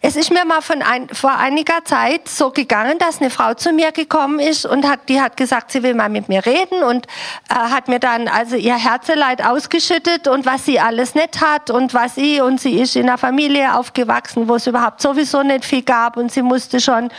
Es 0.02 0.16
ist 0.16 0.30
mir 0.30 0.46
mal 0.46 0.62
von 0.62 0.80
ein, 0.80 1.08
vor 1.10 1.36
einiger 1.36 1.84
Zeit 1.84 2.26
so 2.26 2.50
gegangen, 2.50 2.96
dass 2.96 3.20
eine 3.20 3.28
Frau 3.28 3.52
zu 3.52 3.70
mir 3.70 3.92
gekommen 3.92 4.40
ist 4.40 4.64
und 4.64 4.88
hat, 4.88 5.10
die 5.10 5.20
hat 5.20 5.36
gesagt, 5.36 5.70
sie 5.70 5.82
will 5.82 5.92
mal 5.92 6.08
mit 6.08 6.30
mir 6.30 6.46
reden 6.46 6.82
und 6.82 7.06
äh, 7.50 7.54
hat 7.54 7.88
mir 7.88 7.98
dann 7.98 8.26
also 8.26 8.56
ihr 8.56 8.76
Herzeleid 8.76 9.44
ausgeschüttet 9.44 10.26
und 10.26 10.46
was 10.46 10.64
sie 10.64 10.80
alles 10.80 11.14
nicht 11.14 11.42
hat 11.42 11.68
und 11.68 11.92
was 11.92 12.14
sie 12.14 12.40
und 12.40 12.62
sie 12.62 12.80
ist 12.80 12.96
in 12.96 13.10
einer 13.10 13.18
Familie 13.18 13.74
aufgewachsen, 13.74 14.48
wo 14.48 14.54
es 14.54 14.66
überhaupt 14.66 15.02
sowieso 15.02 15.42
nicht 15.42 15.66
viel 15.66 15.82
gab 15.82 16.16
und 16.16 16.32
sie 16.32 16.40
musste 16.40 16.80
schon 16.80 17.10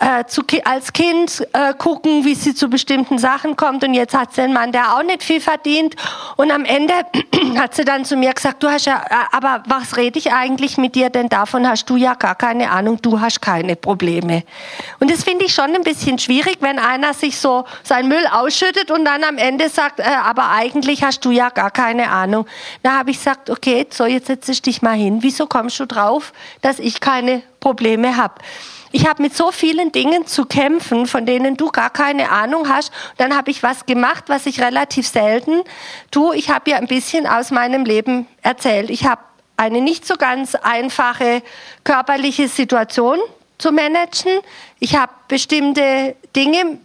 äh, 0.00 0.24
zu, 0.24 0.42
als 0.64 0.92
Kind 0.92 1.46
äh, 1.52 1.72
gucken, 1.74 2.24
wie 2.24 2.34
sie 2.34 2.52
zu 2.52 2.68
bestimmten 2.68 3.18
Sachen 3.18 3.54
kommt 3.54 3.84
und 3.84 3.94
jetzt 3.94 4.16
hat 4.16 4.34
sie 4.34 4.42
einen 4.42 4.54
Mann, 4.54 4.72
der 4.72 4.96
auch 4.96 5.04
nicht 5.04 5.22
viel 5.22 5.40
verdient 5.40 5.94
und 6.34 6.50
am 6.50 6.64
Ende 6.64 6.94
hat 7.56 7.76
sie 7.76 7.84
dann 7.84 8.04
zu 8.04 8.16
mir 8.16 8.32
gesagt, 8.32 8.60
du 8.64 8.68
hast 8.68 8.86
ja, 8.86 9.04
äh, 9.08 9.36
aber 9.36 9.62
was 9.68 9.96
rede 9.96 10.18
ich 10.18 10.32
eigentlich 10.32 10.78
mit 10.78 10.96
dir, 10.96 11.10
denn 11.10 11.28
davon? 11.28 11.68
Hast 11.68 11.88
du 11.88 11.94
ja 11.94 12.07
ja 12.08 12.14
gar 12.14 12.34
keine 12.34 12.70
Ahnung, 12.70 13.00
du 13.02 13.20
hast 13.20 13.40
keine 13.42 13.76
Probleme. 13.76 14.44
Und 14.98 15.10
das 15.10 15.24
finde 15.24 15.44
ich 15.44 15.54
schon 15.54 15.74
ein 15.74 15.82
bisschen 15.82 16.18
schwierig, 16.18 16.58
wenn 16.60 16.78
einer 16.78 17.12
sich 17.14 17.38
so 17.38 17.64
sein 17.82 18.08
Müll 18.08 18.26
ausschüttet 18.30 18.90
und 18.90 19.04
dann 19.04 19.24
am 19.24 19.36
Ende 19.36 19.68
sagt, 19.68 20.00
äh, 20.00 20.04
aber 20.04 20.50
eigentlich 20.50 21.02
hast 21.02 21.24
du 21.24 21.30
ja 21.30 21.50
gar 21.50 21.70
keine 21.70 22.10
Ahnung. 22.10 22.46
Da 22.82 22.98
habe 22.98 23.10
ich 23.10 23.18
gesagt, 23.18 23.50
okay, 23.50 23.86
so 23.90 24.06
jetzt 24.06 24.28
setze 24.28 24.52
ich 24.52 24.62
dich 24.62 24.82
mal 24.82 24.96
hin. 24.96 25.18
Wieso 25.20 25.46
kommst 25.46 25.78
du 25.80 25.86
drauf, 25.86 26.32
dass 26.62 26.78
ich 26.78 27.00
keine 27.00 27.42
Probleme 27.60 28.16
habe? 28.16 28.34
Ich 28.90 29.06
habe 29.06 29.22
mit 29.22 29.36
so 29.36 29.52
vielen 29.52 29.92
Dingen 29.92 30.26
zu 30.26 30.46
kämpfen, 30.46 31.06
von 31.06 31.26
denen 31.26 31.58
du 31.58 31.70
gar 31.70 31.90
keine 31.90 32.30
Ahnung 32.30 32.70
hast. 32.70 32.90
Dann 33.18 33.36
habe 33.36 33.50
ich 33.50 33.62
was 33.62 33.84
gemacht, 33.84 34.24
was 34.28 34.46
ich 34.46 34.62
relativ 34.62 35.06
selten 35.06 35.60
tue. 36.10 36.36
Ich 36.36 36.48
habe 36.48 36.70
ja 36.70 36.78
ein 36.78 36.86
bisschen 36.86 37.26
aus 37.26 37.50
meinem 37.50 37.84
Leben 37.84 38.26
erzählt. 38.40 38.88
Ich 38.88 39.04
habe 39.04 39.20
eine 39.58 39.80
nicht 39.80 40.06
so 40.06 40.14
ganz 40.14 40.54
einfache 40.54 41.42
körperliche 41.84 42.48
Situation 42.48 43.18
zu 43.58 43.72
managen. 43.72 44.40
Ich 44.78 44.96
habe 44.96 45.12
bestimmte 45.26 46.14
Dinge, 46.34 46.78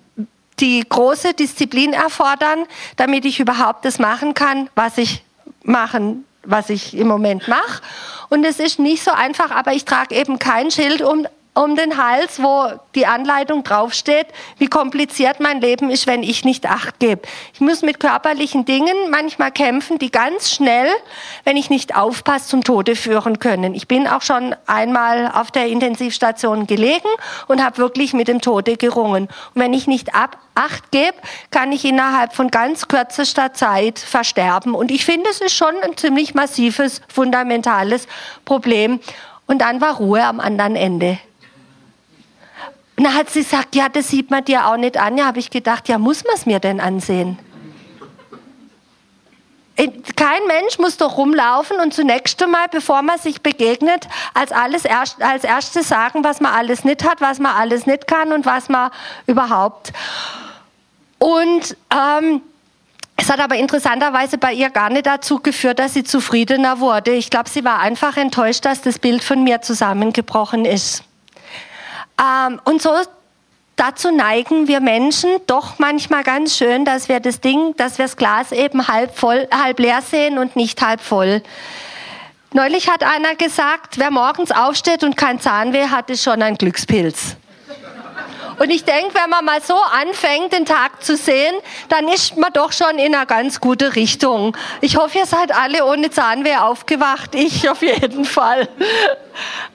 die 0.59 0.83
große 0.87 1.33
Disziplin 1.33 1.93
erfordern, 1.93 2.65
damit 2.97 3.25
ich 3.25 3.39
überhaupt 3.39 3.85
das 3.85 3.99
machen 3.99 4.33
kann, 4.33 4.69
was 4.75 4.97
ich 4.97 5.23
machen, 5.63 6.25
was 6.43 6.69
ich 6.69 6.95
im 6.95 7.07
Moment 7.07 7.47
mache. 7.47 7.81
Und 8.29 8.43
es 8.43 8.59
ist 8.59 8.79
nicht 8.79 9.03
so 9.03 9.11
einfach, 9.11 9.51
aber 9.51 9.73
ich 9.73 9.85
trage 9.85 10.15
eben 10.15 10.39
kein 10.39 10.71
Schild 10.71 11.01
um 11.01 11.27
um 11.55 11.75
den 11.75 11.97
Hals, 11.97 12.41
wo 12.41 12.67
die 12.95 13.05
Anleitung 13.05 13.63
draufsteht, 13.63 14.27
wie 14.57 14.67
kompliziert 14.67 15.39
mein 15.39 15.61
Leben 15.61 15.89
ist, 15.89 16.07
wenn 16.07 16.23
ich 16.23 16.43
nicht 16.43 16.65
Acht 16.65 16.99
gebe. 16.99 17.21
Ich 17.53 17.61
muss 17.61 17.81
mit 17.83 17.99
körperlichen 17.99 18.65
Dingen 18.65 18.95
manchmal 19.11 19.51
kämpfen, 19.51 19.99
die 19.99 20.11
ganz 20.11 20.51
schnell, 20.51 20.87
wenn 21.43 21.57
ich 21.57 21.69
nicht 21.69 21.95
aufpasse, 21.95 22.47
zum 22.47 22.63
Tode 22.63 22.95
führen 22.95 23.39
können. 23.39 23.75
Ich 23.75 23.87
bin 23.87 24.07
auch 24.07 24.21
schon 24.23 24.55
einmal 24.65 25.31
auf 25.31 25.51
der 25.51 25.67
Intensivstation 25.67 26.65
gelegen 26.65 27.09
und 27.47 27.63
habe 27.63 27.77
wirklich 27.77 28.13
mit 28.13 28.27
dem 28.27 28.41
Tode 28.41 28.77
gerungen. 28.77 29.23
Und 29.53 29.61
wenn 29.61 29.73
ich 29.73 29.87
nicht 29.87 30.15
ab 30.15 30.37
Acht 30.55 30.91
gebe, 30.91 31.15
kann 31.49 31.71
ich 31.71 31.83
innerhalb 31.83 32.33
von 32.33 32.51
ganz 32.51 32.87
kürzester 32.87 33.53
Zeit 33.53 33.97
versterben. 33.97 34.75
Und 34.75 34.91
ich 34.91 35.03
finde, 35.03 35.27
es 35.29 35.41
ist 35.41 35.55
schon 35.55 35.73
ein 35.83 35.97
ziemlich 35.97 36.35
massives, 36.35 37.01
fundamentales 37.07 38.07
Problem. 38.45 38.99
Und 39.47 39.61
dann 39.61 39.81
war 39.81 39.95
Ruhe 39.95 40.23
am 40.23 40.39
anderen 40.39 40.75
Ende. 40.75 41.17
Dann 42.95 43.13
hat 43.13 43.29
sie 43.29 43.43
gesagt, 43.43 43.75
ja, 43.75 43.89
das 43.89 44.09
sieht 44.09 44.29
man 44.29 44.45
dir 44.45 44.67
auch 44.67 44.77
nicht 44.77 44.97
an. 44.97 45.17
Ja, 45.17 45.25
habe 45.25 45.39
ich 45.39 45.49
gedacht, 45.49 45.89
ja, 45.89 45.97
muss 45.97 46.23
man 46.23 46.35
es 46.35 46.45
mir 46.45 46.59
denn 46.59 46.79
ansehen? 46.79 47.39
Äh, 49.75 49.89
kein 50.15 50.45
Mensch 50.47 50.77
muss 50.77 50.97
doch 50.97 51.17
rumlaufen 51.17 51.79
und 51.79 51.93
zunächst 51.93 52.41
einmal, 52.43 52.67
bevor 52.69 53.01
man 53.01 53.17
sich 53.17 53.41
begegnet, 53.41 54.07
als, 54.33 54.51
alles 54.51 54.85
erst, 54.85 55.21
als 55.21 55.43
erstes 55.43 55.89
sagen, 55.89 56.23
was 56.23 56.41
man 56.41 56.53
alles 56.53 56.83
nicht 56.83 57.03
hat, 57.03 57.21
was 57.21 57.39
man 57.39 57.55
alles 57.55 57.87
nicht 57.87 58.05
kann 58.05 58.31
und 58.31 58.45
was 58.45 58.69
man 58.69 58.91
überhaupt. 59.25 59.91
Und 61.17 61.75
ähm, 61.91 62.41
es 63.15 63.29
hat 63.31 63.39
aber 63.39 63.55
interessanterweise 63.55 64.37
bei 64.37 64.53
ihr 64.53 64.69
gar 64.69 64.89
nicht 64.89 65.07
dazu 65.07 65.39
geführt, 65.39 65.79
dass 65.79 65.93
sie 65.93 66.03
zufriedener 66.03 66.79
wurde. 66.79 67.11
Ich 67.11 67.29
glaube, 67.29 67.49
sie 67.49 67.63
war 67.63 67.79
einfach 67.79 68.17
enttäuscht, 68.17 68.65
dass 68.65 68.81
das 68.81 68.99
Bild 68.99 69.23
von 69.23 69.43
mir 69.43 69.61
zusammengebrochen 69.61 70.65
ist. 70.65 71.03
Ähm, 72.19 72.61
und 72.65 72.81
so 72.81 72.91
dazu 73.75 74.11
neigen 74.11 74.67
wir 74.67 74.79
Menschen 74.79 75.29
doch 75.47 75.79
manchmal 75.79 76.23
ganz 76.23 76.57
schön, 76.57 76.85
dass 76.85 77.09
wir 77.09 77.19
das 77.19 77.41
Ding, 77.41 77.75
dass 77.77 77.97
wir 77.97 78.05
das 78.05 78.17
Glas 78.17 78.51
eben 78.51 78.87
halb 78.87 79.17
voll, 79.17 79.47
halb 79.51 79.79
leer 79.79 80.01
sehen 80.01 80.37
und 80.37 80.55
nicht 80.55 80.81
halb 80.81 81.01
voll. 81.01 81.41
Neulich 82.51 82.89
hat 82.89 83.03
einer 83.03 83.35
gesagt, 83.35 83.97
wer 83.97 84.11
morgens 84.11 84.51
aufsteht 84.51 85.03
und 85.03 85.17
kein 85.17 85.39
Zahnweh 85.39 85.87
hat, 85.87 86.09
ist 86.11 86.23
schon 86.23 86.41
ein 86.43 86.55
Glückspilz. 86.55 87.35
Und 88.59 88.69
ich 88.69 88.85
denke, 88.85 89.15
wenn 89.15 89.29
man 89.31 89.43
mal 89.43 89.61
so 89.63 89.75
anfängt, 89.75 90.53
den 90.53 90.65
Tag 90.65 91.03
zu 91.03 91.17
sehen, 91.17 91.55
dann 91.89 92.07
ist 92.07 92.37
man 92.37 92.53
doch 92.53 92.71
schon 92.71 92.99
in 92.99 93.15
einer 93.15 93.25
ganz 93.25 93.59
gute 93.59 93.95
Richtung. 93.95 94.55
Ich 94.81 94.95
hoffe, 94.97 95.17
ihr 95.17 95.25
seid 95.25 95.51
alle 95.51 95.85
ohne 95.85 96.11
Zahnweh 96.11 96.57
aufgewacht. 96.57 97.33
Ich 97.33 97.67
auf 97.67 97.81
jeden 97.81 98.25
Fall. 98.25 98.69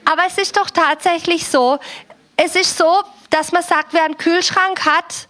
Aber 0.05 0.21
es 0.27 0.37
ist 0.37 0.55
doch 0.55 0.69
tatsächlich 0.69 1.47
so, 1.47 1.77
es 2.41 2.55
ist 2.55 2.77
so, 2.77 3.03
dass 3.29 3.51
man 3.51 3.63
sagt, 3.63 3.93
wer 3.93 4.05
einen 4.05 4.17
Kühlschrank 4.17 4.85
hat 4.85 5.27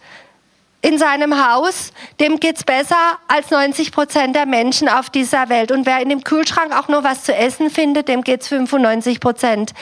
in 0.80 0.96
seinem 0.96 1.44
Haus, 1.44 1.92
dem 2.20 2.38
geht's 2.38 2.62
besser 2.62 3.18
als 3.26 3.50
90 3.50 3.90
Prozent 3.90 4.36
der 4.36 4.46
Menschen 4.46 4.88
auf 4.88 5.10
dieser 5.10 5.48
Welt. 5.48 5.72
Und 5.72 5.86
wer 5.86 6.00
in 6.00 6.08
dem 6.08 6.22
Kühlschrank 6.22 6.72
auch 6.72 6.88
nur 6.88 7.02
was 7.02 7.24
zu 7.24 7.34
essen 7.34 7.68
findet, 7.68 8.08
dem 8.08 8.22
geht's 8.22 8.48
95 8.48 9.18
Prozent. 9.18 9.72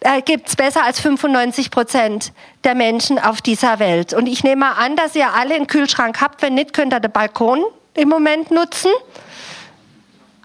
Äh, 0.00 0.20
gibt's 0.20 0.56
besser 0.56 0.84
als 0.84 1.00
95 1.00 1.70
Prozent 1.70 2.32
der 2.64 2.74
Menschen 2.74 3.18
auf 3.20 3.40
dieser 3.40 3.78
Welt. 3.78 4.12
Und 4.12 4.26
ich 4.26 4.42
nehme 4.42 4.66
mal 4.66 4.72
an, 4.72 4.96
dass 4.96 5.14
ihr 5.14 5.32
alle 5.32 5.54
einen 5.54 5.68
Kühlschrank 5.68 6.20
habt. 6.20 6.42
Wenn 6.42 6.54
nicht, 6.54 6.72
könnt 6.72 6.92
ihr 6.92 7.00
den 7.00 7.12
Balkon 7.12 7.64
im 7.94 8.08
Moment 8.08 8.50
nutzen. 8.50 8.90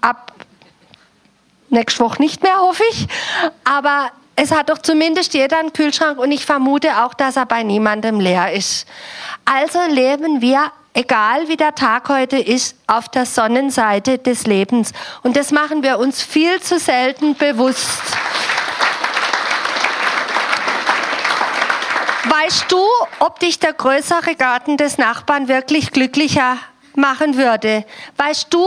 Ab 0.00 0.32
nächste 1.68 2.04
Woche 2.04 2.22
nicht 2.22 2.42
mehr, 2.42 2.58
hoffe 2.58 2.84
ich. 2.90 3.08
Aber 3.64 4.10
es 4.36 4.50
hat 4.50 4.70
doch 4.70 4.78
zumindest 4.78 5.34
jeder 5.34 5.58
einen 5.58 5.72
Kühlschrank 5.72 6.18
und 6.18 6.32
ich 6.32 6.44
vermute 6.44 7.04
auch, 7.04 7.14
dass 7.14 7.36
er 7.36 7.46
bei 7.46 7.62
niemandem 7.62 8.18
leer 8.18 8.52
ist. 8.52 8.86
Also 9.44 9.78
leben 9.88 10.40
wir, 10.40 10.72
egal 10.94 11.48
wie 11.48 11.56
der 11.56 11.74
Tag 11.74 12.08
heute 12.08 12.38
ist, 12.38 12.76
auf 12.86 13.08
der 13.08 13.26
Sonnenseite 13.26 14.18
des 14.18 14.46
Lebens. 14.46 14.92
Und 15.22 15.36
das 15.36 15.50
machen 15.50 15.82
wir 15.82 15.98
uns 15.98 16.22
viel 16.22 16.60
zu 16.60 16.78
selten 16.78 17.34
bewusst. 17.34 18.00
Weißt 22.24 22.72
du, 22.72 22.82
ob 23.18 23.40
dich 23.40 23.58
der 23.58 23.74
größere 23.74 24.34
Garten 24.36 24.76
des 24.76 24.96
Nachbarn 24.96 25.48
wirklich 25.48 25.90
glücklicher 25.90 26.56
machen 26.94 27.36
würde? 27.36 27.84
Weißt 28.16 28.46
du, 28.50 28.66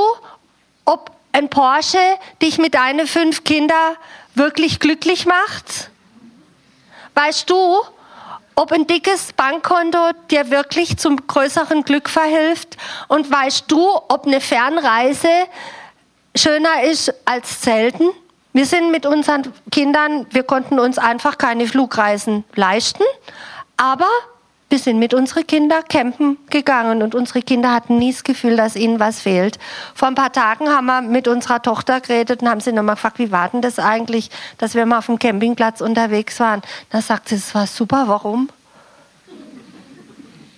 ob 0.85 1.11
ein 1.31 1.49
Porsche 1.49 1.97
dich 2.41 2.57
mit 2.59 2.75
deinen 2.75 3.07
fünf 3.07 3.43
Kindern 3.43 3.97
wirklich 4.37 4.79
glücklich 4.79 5.25
macht? 5.25 5.89
Weißt 7.13 7.49
du, 7.49 7.81
ob 8.55 8.71
ein 8.71 8.87
dickes 8.87 9.33
Bankkonto 9.33 10.11
dir 10.29 10.49
wirklich 10.49 10.97
zum 10.97 11.27
größeren 11.27 11.83
Glück 11.83 12.09
verhilft? 12.09 12.77
Und 13.07 13.29
weißt 13.29 13.65
du, 13.67 13.87
ob 14.07 14.25
eine 14.25 14.41
Fernreise 14.41 15.29
schöner 16.35 16.83
ist 16.83 17.13
als 17.25 17.61
Zelten? 17.61 18.09
Wir 18.53 18.65
sind 18.65 18.91
mit 18.91 19.05
unseren 19.05 19.51
Kindern, 19.71 20.27
wir 20.31 20.43
konnten 20.43 20.79
uns 20.79 20.97
einfach 20.97 21.37
keine 21.37 21.67
Flugreisen 21.67 22.45
leisten, 22.55 23.03
aber 23.75 24.07
wir 24.75 24.79
sind 24.79 24.99
mit 24.99 25.13
unseren 25.13 25.47
Kindern 25.47 25.85
campen 25.87 26.37
gegangen 26.49 27.01
und 27.01 27.15
unsere 27.15 27.41
Kinder 27.41 27.71
hatten 27.71 27.97
nie 27.97 28.11
das 28.11 28.25
Gefühl, 28.25 28.57
dass 28.57 28.75
ihnen 28.75 28.99
was 28.99 29.21
fehlt. 29.21 29.57
Vor 29.93 30.09
ein 30.09 30.15
paar 30.15 30.33
Tagen 30.33 30.67
haben 30.67 30.87
wir 30.87 31.01
mit 31.01 31.29
unserer 31.29 31.61
Tochter 31.61 32.01
geredet 32.01 32.41
und 32.41 32.49
haben 32.49 32.59
sie 32.59 32.73
nochmal 32.73 32.95
gefragt, 32.95 33.17
wie 33.17 33.31
war 33.31 33.47
denn 33.47 33.61
das 33.61 33.79
eigentlich, 33.79 34.29
dass 34.57 34.75
wir 34.75 34.85
mal 34.85 34.97
auf 34.97 35.05
dem 35.05 35.17
Campingplatz 35.17 35.79
unterwegs 35.79 36.41
waren. 36.41 36.61
Da 36.89 37.01
sagt 37.01 37.29
sie, 37.29 37.35
es 37.35 37.55
war 37.55 37.67
super, 37.67 38.03
warum? 38.07 38.49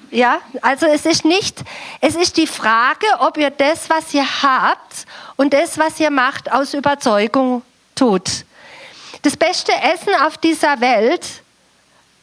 Ja, 0.10 0.40
also 0.64 0.88
es 0.88 1.06
ist 1.06 1.24
nicht, 1.24 1.64
es 2.02 2.16
ist 2.16 2.38
die 2.38 2.48
Frage, 2.48 3.06
ob 3.20 3.38
ihr 3.38 3.52
das, 3.52 3.88
was 3.88 4.16
ihr 4.16 4.26
habt 4.42 5.06
und 5.36 5.54
das, 5.54 5.78
was 5.78 6.00
ihr 6.00 6.10
macht, 6.10 6.52
aus 6.52 6.74
Überzeugung 6.74 7.62
tut. 7.94 8.46
Das 9.22 9.38
beste 9.38 9.74
Essen 9.74 10.16
auf 10.26 10.40
dieser 10.40 10.82
Welt, 10.82 11.44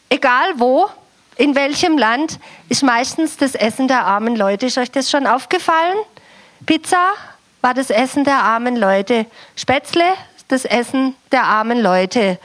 egal 0.08 0.54
wo, 0.56 0.90
in 1.36 1.54
welchem 1.54 1.98
Land 1.98 2.38
ist 2.68 2.82
meistens 2.82 3.36
das 3.36 3.54
Essen 3.54 3.88
der 3.88 4.04
armen 4.04 4.36
Leute? 4.36 4.66
Ist 4.66 4.78
euch 4.78 4.90
das 4.90 5.10
schon 5.10 5.26
aufgefallen? 5.26 5.96
Pizza 6.64 7.12
war 7.60 7.74
das 7.74 7.90
Essen 7.90 8.24
der 8.24 8.36
armen 8.36 8.76
Leute. 8.76 9.26
Spätzle, 9.56 10.04
das 10.48 10.64
Essen 10.64 11.14
der 11.32 11.44
armen 11.44 11.80
Leute. 11.80 12.38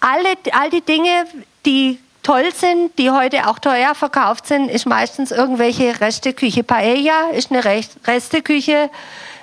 Alle, 0.00 0.34
all 0.52 0.70
die 0.70 0.82
Dinge, 0.82 1.26
die 1.64 1.98
toll 2.22 2.52
sind, 2.54 2.98
die 2.98 3.10
heute 3.10 3.48
auch 3.48 3.58
teuer 3.58 3.94
verkauft 3.94 4.46
sind, 4.46 4.68
ist 4.70 4.86
meistens 4.86 5.30
irgendwelche 5.30 6.00
Resteküche. 6.00 6.62
Paella 6.62 7.30
ist 7.30 7.50
eine 7.50 7.64
Resteküche 7.64 8.90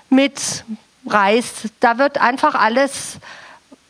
mit 0.09 0.63
Reis. 1.07 1.69
Da 1.79 1.97
wird 1.97 2.19
einfach 2.19 2.55
alles 2.55 3.17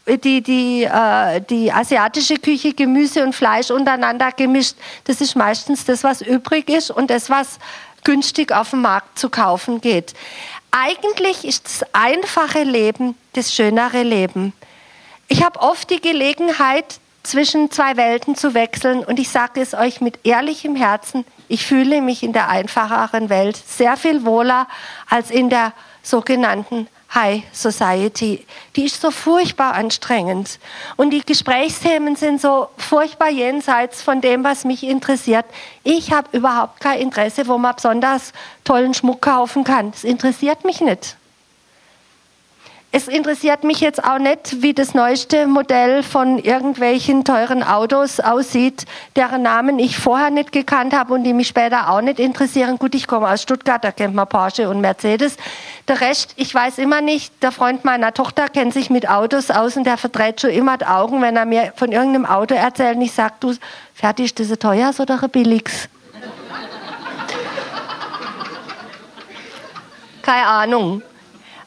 die, 0.07 0.41
die, 0.41 0.83
äh, 0.83 1.41
die 1.41 1.71
asiatische 1.71 2.35
Küche, 2.35 2.73
Gemüse 2.73 3.23
und 3.23 3.33
Fleisch 3.33 3.71
untereinander 3.71 4.31
gemischt. 4.31 4.75
Das 5.05 5.21
ist 5.21 5.35
meistens 5.35 5.85
das, 5.85 6.03
was 6.03 6.21
übrig 6.21 6.69
ist 6.69 6.91
und 6.91 7.09
das, 7.09 7.29
was 7.29 7.59
günstig 8.03 8.51
auf 8.51 8.69
dem 8.69 8.81
Markt 8.81 9.17
zu 9.17 9.29
kaufen 9.29 9.81
geht. 9.81 10.13
Eigentlich 10.71 11.45
ist 11.45 11.65
das 11.65 11.85
einfache 11.93 12.63
Leben 12.63 13.17
das 13.33 13.53
schönere 13.53 14.03
Leben. 14.03 14.53
Ich 15.27 15.43
habe 15.43 15.59
oft 15.59 15.89
die 15.89 16.01
Gelegenheit, 16.01 16.99
zwischen 17.25 17.71
zwei 17.71 17.97
Welten 17.97 18.35
zu 18.35 18.53
wechseln 18.53 19.03
und 19.03 19.19
ich 19.19 19.29
sage 19.29 19.59
es 19.59 19.73
euch 19.73 19.99
mit 19.99 20.19
ehrlichem 20.23 20.75
Herzen, 20.75 21.25
ich 21.47 21.65
fühle 21.65 22.01
mich 22.01 22.23
in 22.23 22.33
der 22.33 22.49
einfacheren 22.49 23.29
Welt 23.29 23.57
sehr 23.57 23.97
viel 23.97 24.25
wohler 24.25 24.67
als 25.09 25.31
in 25.31 25.49
der 25.49 25.73
sogenannten 26.03 26.87
High 27.13 27.43
Society. 27.51 28.45
Die 28.75 28.85
ist 28.85 29.01
so 29.01 29.11
furchtbar 29.11 29.73
anstrengend. 29.73 30.59
Und 30.95 31.11
die 31.11 31.21
Gesprächsthemen 31.21 32.15
sind 32.15 32.41
so 32.41 32.69
furchtbar 32.77 33.29
jenseits 33.29 34.01
von 34.01 34.21
dem, 34.21 34.43
was 34.43 34.65
mich 34.65 34.83
interessiert. 34.83 35.45
Ich 35.83 36.11
habe 36.11 36.35
überhaupt 36.35 36.79
kein 36.79 36.99
Interesse, 36.99 37.47
wo 37.47 37.57
man 37.57 37.75
besonders 37.75 38.33
tollen 38.63 38.93
Schmuck 38.93 39.21
kaufen 39.21 39.63
kann. 39.63 39.91
Das 39.91 40.03
interessiert 40.03 40.65
mich 40.65 40.81
nicht. 40.81 41.15
Es 42.97 43.09
interessiert 43.09 43.65
mich 43.65 43.81
jetzt 43.81 44.01
auch 44.01 44.19
nicht, 44.19 44.61
wie 44.61 44.73
das 44.73 44.93
neueste 44.93 45.47
Modell 45.47 46.01
von 46.01 46.39
irgendwelchen 46.39 47.25
teuren 47.25 47.61
Autos 47.61 48.21
aussieht, 48.21 48.85
deren 49.17 49.41
Namen 49.41 49.79
ich 49.79 49.97
vorher 49.97 50.29
nicht 50.29 50.53
gekannt 50.53 50.93
habe 50.93 51.13
und 51.13 51.25
die 51.25 51.33
mich 51.33 51.49
später 51.49 51.89
auch 51.89 51.99
nicht 51.99 52.21
interessieren. 52.21 52.79
Gut, 52.79 52.95
ich 52.95 53.05
komme 53.05 53.27
aus 53.27 53.41
Stuttgart, 53.41 53.83
da 53.83 53.91
kennt 53.91 54.15
man 54.15 54.29
Porsche 54.29 54.69
und 54.69 54.79
Mercedes. 54.79 55.35
Der 55.89 55.99
Rest, 55.99 56.35
ich 56.37 56.55
weiß 56.55 56.77
immer 56.77 57.01
nicht. 57.01 57.33
Der 57.43 57.51
Freund 57.51 57.83
meiner 57.83 58.13
Tochter 58.13 58.47
kennt 58.47 58.73
sich 58.73 58.89
mit 58.89 59.09
Autos 59.09 59.51
aus 59.51 59.75
und 59.75 59.83
der 59.83 59.97
verdreht 59.97 60.39
schon 60.39 60.51
immer 60.51 60.77
die 60.77 60.85
Augen, 60.85 61.21
wenn 61.21 61.35
er 61.35 61.45
mir 61.45 61.73
von 61.75 61.91
irgendeinem 61.91 62.25
Auto 62.25 62.55
erzählt 62.55 62.95
und 62.95 63.01
ich 63.01 63.11
sage, 63.11 63.33
du, 63.41 63.55
fertig, 63.93 64.27
ist 64.27 64.39
das 64.39 64.51
ein 64.51 64.59
teures 64.59 65.01
oder 65.01 65.21
ein 65.21 65.29
billiges? 65.29 65.89
Keine 70.21 70.47
Ahnung. 70.47 71.01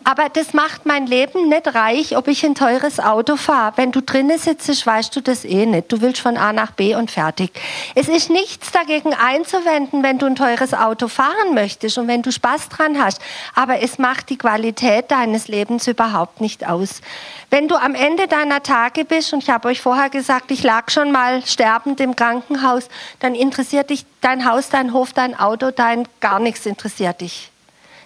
Aber 0.09 0.31
das 0.31 0.55
macht 0.55 0.87
mein 0.87 1.07
Leben 1.07 1.51
nicht 1.51 1.75
reich, 1.75 2.17
ob 2.17 2.29
ich 2.29 2.43
ein 2.43 2.55
teures 2.55 2.99
Auto 2.99 3.37
fahre. 3.37 3.75
Wenn 3.77 3.93
du 3.93 4.01
drinnen 4.01 4.39
sitzt, 4.39 4.87
weißt 4.87 5.15
du 5.15 5.21
das 5.21 5.45
eh 5.45 5.67
nicht. 5.67 5.93
Du 5.93 6.01
willst 6.01 6.23
von 6.23 6.39
A 6.39 6.55
nach 6.55 6.71
B 6.71 6.95
und 6.95 7.11
fertig. 7.11 7.51
Es 7.95 8.09
ist 8.09 8.31
nichts 8.31 8.73
dagegen 8.73 9.13
einzuwenden, 9.13 10.03
wenn 10.03 10.17
du 10.17 10.25
ein 10.25 10.35
teures 10.35 10.73
Auto 10.73 11.09
fahren 11.09 11.53
möchtest 11.53 11.99
und 11.99 12.09
wenn 12.09 12.23
du 12.23 12.33
Spaß 12.33 12.71
dran 12.71 12.99
hast. 12.99 13.21
Aber 13.55 13.83
es 13.83 13.99
macht 13.99 14.31
die 14.31 14.39
Qualität 14.39 15.11
deines 15.11 15.47
Lebens 15.47 15.87
überhaupt 15.87 16.41
nicht 16.41 16.67
aus. 16.67 17.03
Wenn 17.51 17.69
du 17.69 17.75
am 17.75 17.95
Ende 17.95 18.29
deiner 18.29 18.63
Tage 18.63 19.05
bist, 19.05 19.35
und 19.35 19.43
ich 19.43 19.51
habe 19.51 19.69
euch 19.69 19.83
vorher 19.83 20.09
gesagt, 20.09 20.51
ich 20.51 20.63
lag 20.63 20.91
schon 20.91 21.13
mal 21.13 21.45
sterbend 21.45 22.01
im 22.01 22.17
Krankenhaus, 22.17 22.89
dann 23.21 23.35
interessiert 23.35 23.91
dich 23.91 24.07
dein 24.23 24.51
Haus, 24.51 24.71
dein 24.71 24.95
Hof, 24.95 25.13
dein 25.13 25.39
Auto, 25.39 25.71
dein 25.71 26.09
gar 26.21 26.39
nichts 26.39 26.65
interessiert 26.65 27.21
dich. 27.21 27.51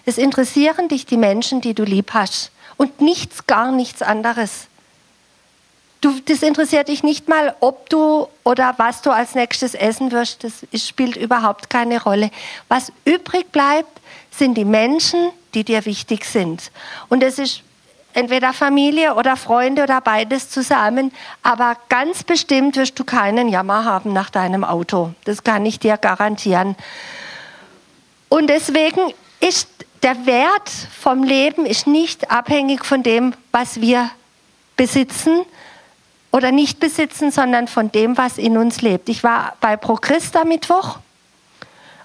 Es 0.05 0.17
interessieren 0.17 0.89
dich 0.89 1.05
die 1.05 1.17
Menschen, 1.17 1.61
die 1.61 1.73
du 1.73 1.83
lieb 1.83 2.13
hast 2.13 2.51
und 2.77 3.01
nichts, 3.01 3.47
gar 3.47 3.71
nichts 3.71 4.01
anderes. 4.01 4.67
Du, 6.01 6.19
das 6.25 6.43
interessiert 6.43 6.89
dich 6.89 7.01
nicht 7.01 7.29
mal, 7.29 7.55
ob 7.61 7.89
du 7.89 8.27
oder 8.43 8.73
was 8.77 9.01
du 9.01 9.11
als 9.11 9.35
nächstes 9.35 9.73
essen 9.73 10.11
wirst. 10.11 10.43
Das 10.43 10.65
spielt 10.85 11.15
überhaupt 11.15 11.69
keine 11.69 12.03
Rolle. 12.03 12.29
Was 12.67 12.91
übrig 13.05 13.53
bleibt, 13.53 14.01
sind 14.29 14.55
die 14.55 14.65
Menschen, 14.65 15.29
die 15.53 15.63
dir 15.63 15.85
wichtig 15.85 16.25
sind. 16.25 16.71
Und 17.07 17.23
es 17.23 17.39
ist 17.39 17.63
entweder 18.13 18.51
Familie 18.51 19.15
oder 19.15 19.37
Freunde 19.37 19.83
oder 19.83 20.01
beides 20.01 20.49
zusammen. 20.49 21.13
Aber 21.41 21.77
ganz 21.87 22.25
bestimmt 22.25 22.75
wirst 22.75 22.99
du 22.99 23.05
keinen 23.05 23.47
Jammer 23.47 23.85
haben 23.85 24.11
nach 24.11 24.29
deinem 24.29 24.65
Auto. 24.65 25.13
Das 25.23 25.43
kann 25.43 25.65
ich 25.65 25.79
dir 25.79 25.97
garantieren. 25.97 26.75
Und 28.27 28.47
deswegen 28.47 29.13
ist 29.39 29.69
der 30.03 30.25
Wert 30.25 30.69
vom 30.69 31.23
Leben 31.23 31.65
ist 31.65 31.87
nicht 31.87 32.29
abhängig 32.29 32.85
von 32.85 33.03
dem, 33.03 33.33
was 33.51 33.79
wir 33.79 34.09
besitzen 34.75 35.45
oder 36.31 36.51
nicht 36.51 36.79
besitzen, 36.79 37.31
sondern 37.31 37.67
von 37.67 37.91
dem, 37.91 38.17
was 38.17 38.37
in 38.37 38.57
uns 38.57 38.81
lebt. 38.81 39.07
Ich 39.07 39.23
war 39.23 39.55
bei 39.61 39.77
Pro 39.77 39.95
Christa 39.95 40.43
Mittwoch 40.43 40.97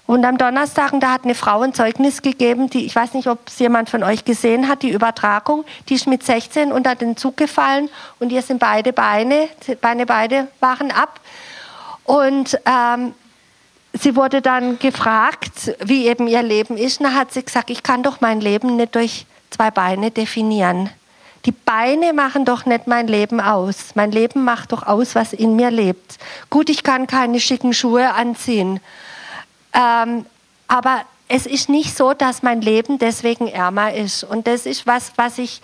und 0.05 0.25
am 0.25 0.37
Donnerstag, 0.37 0.93
da 0.99 1.11
hat 1.11 1.23
eine 1.23 1.35
Frau 1.35 1.61
ein 1.61 1.73
Zeugnis 1.73 2.21
gegeben, 2.21 2.69
die, 2.69 2.85
ich 2.85 2.95
weiß 2.95 3.13
nicht, 3.13 3.27
ob 3.27 3.47
es 3.47 3.59
jemand 3.59 3.89
von 3.89 4.03
euch 4.03 4.25
gesehen 4.25 4.67
hat, 4.67 4.81
die 4.81 4.89
Übertragung, 4.89 5.65
die 5.87 5.95
ist 5.95 6.07
mit 6.07 6.23
16 6.23 6.71
unter 6.71 6.95
den 6.95 7.17
Zug 7.17 7.37
gefallen 7.37 7.89
und 8.19 8.31
ihr 8.31 8.41
sind 8.41 8.59
beide 8.59 8.93
Beine, 8.93 9.49
Beine 9.81 10.05
beide 10.05 10.47
waren 10.59 10.91
ab. 10.91 11.19
Und 12.05 12.59
ähm, 12.65 13.13
sie 13.99 14.15
wurde 14.15 14.41
dann 14.41 14.79
gefragt, 14.79 15.75
wie 15.83 16.07
eben 16.07 16.27
ihr 16.27 16.43
Leben 16.43 16.77
ist. 16.77 16.99
Und 16.99 17.07
da 17.07 17.13
hat 17.13 17.33
sie 17.33 17.43
gesagt, 17.43 17.69
ich 17.69 17.83
kann 17.83 18.03
doch 18.03 18.21
mein 18.21 18.41
Leben 18.41 18.75
nicht 18.75 18.95
durch 18.95 19.25
zwei 19.49 19.71
Beine 19.71 20.11
definieren. 20.11 20.89
Die 21.45 21.51
Beine 21.51 22.13
machen 22.13 22.45
doch 22.45 22.65
nicht 22.65 22.87
mein 22.87 23.07
Leben 23.07 23.39
aus. 23.39 23.95
Mein 23.95 24.11
Leben 24.11 24.43
macht 24.43 24.71
doch 24.71 24.85
aus, 24.85 25.15
was 25.15 25.33
in 25.33 25.55
mir 25.55 25.71
lebt. 25.71 26.17
Gut, 26.49 26.69
ich 26.69 26.83
kann 26.83 27.07
keine 27.07 27.39
schicken 27.39 27.73
Schuhe 27.73 28.13
anziehen. 28.13 28.79
Ähm, 29.73 30.25
aber 30.67 31.01
es 31.27 31.45
ist 31.45 31.69
nicht 31.69 31.95
so, 31.95 32.13
dass 32.13 32.43
mein 32.43 32.61
Leben 32.61 32.99
deswegen 32.99 33.47
ärmer 33.47 33.93
ist. 33.93 34.23
Und 34.23 34.47
das 34.47 34.65
ist 34.65 34.85
was, 34.85 35.13
was 35.15 35.37
ich 35.37 35.61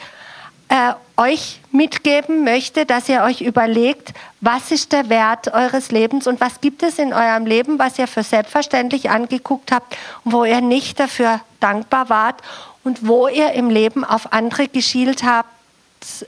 äh, 0.70 0.94
euch 1.18 1.62
mitgeben 1.72 2.44
möchte, 2.44 2.86
dass 2.86 3.08
ihr 3.08 3.22
euch 3.24 3.42
überlegt, 3.42 4.14
was 4.42 4.72
ist 4.72 4.92
der 4.92 5.10
Wert 5.10 5.54
eures 5.54 5.92
Lebens 5.92 6.28
und 6.28 6.42
was 6.42 6.62
gibt 6.62 6.84
es 6.84 7.00
in 7.00 7.14
eurem 7.14 7.46
Leben, 7.46 7.80
was 7.80 7.98
ihr 8.00 8.08
für 8.08 8.24
selbstverständlich 8.24 9.10
angeguckt 9.10 9.72
habt 9.72 9.96
und 10.24 10.34
wo 10.34 10.44
ihr 10.44 10.62
nicht 10.62 11.00
dafür 11.00 11.42
dankbar 11.60 12.10
wart 12.10 12.42
und 12.84 13.08
wo 13.08 13.28
ihr 13.28 13.54
im 13.54 13.70
Leben 13.70 14.04
auf 14.04 14.34
andere 14.34 14.68
geschielt 14.68 15.24
habt, 15.24 15.50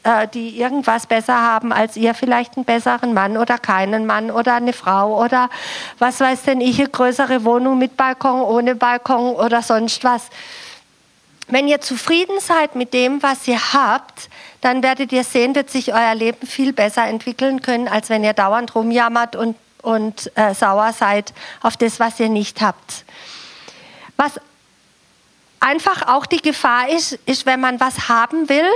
äh, 0.04 0.28
die 0.28 0.60
irgendwas 0.60 1.06
besser 1.06 1.41
haben 1.41 1.71
als 1.71 1.97
ihr, 1.97 2.13
vielleicht 2.13 2.56
einen 2.56 2.65
besseren 2.65 3.13
Mann 3.13 3.38
oder 3.38 3.58
keinen 3.58 4.06
Mann 4.06 4.32
oder 4.32 4.56
eine 4.56 4.73
Frau 4.73 5.23
oder 5.23 5.50
was 6.00 6.19
weiß 6.19 6.43
denn 6.43 6.62
ich, 6.62 6.80
eine 6.80 6.89
größere 6.89 7.43
Wohnung 7.43 7.78
mit 7.78 7.97
Balkon, 7.97 8.41
ohne 8.41 8.76
Balkon 8.76 9.36
oder 9.36 9.62
sonst 9.62 10.04
was. 10.04 10.30
Wenn 11.48 11.68
ihr 11.68 11.80
zufrieden 11.80 12.40
seid 12.42 12.76
mit 12.76 12.94
dem, 12.94 13.24
was 13.24 13.48
ihr 13.48 13.74
habt, 13.74 14.30
dann 14.60 14.84
werdet 14.84 15.14
ihr 15.14 15.24
sehen, 15.24 15.54
dass 15.54 15.72
sich 15.72 15.94
euer 15.94 16.14
Leben 16.14 16.46
viel 16.46 16.74
besser 16.74 17.06
entwickeln 17.06 17.62
können, 17.62 17.88
als 17.88 18.10
wenn 18.10 18.24
ihr 18.24 18.34
dauernd 18.34 18.76
rumjammert 18.76 19.38
und, 19.38 19.56
und 19.82 20.32
äh, 20.36 20.54
sauer 20.54 20.92
seid 20.92 21.34
auf 21.62 21.78
das, 21.78 22.02
was 22.02 22.20
ihr 22.20 22.28
nicht 22.28 22.62
habt. 22.62 23.06
Was 24.18 24.34
einfach 25.62 26.08
auch 26.08 26.26
die 26.26 26.42
Gefahr 26.42 26.90
ist, 26.90 27.14
ist, 27.26 27.46
wenn 27.46 27.62
man 27.62 27.80
was 27.80 28.10
haben 28.10 28.50
will, 28.50 28.70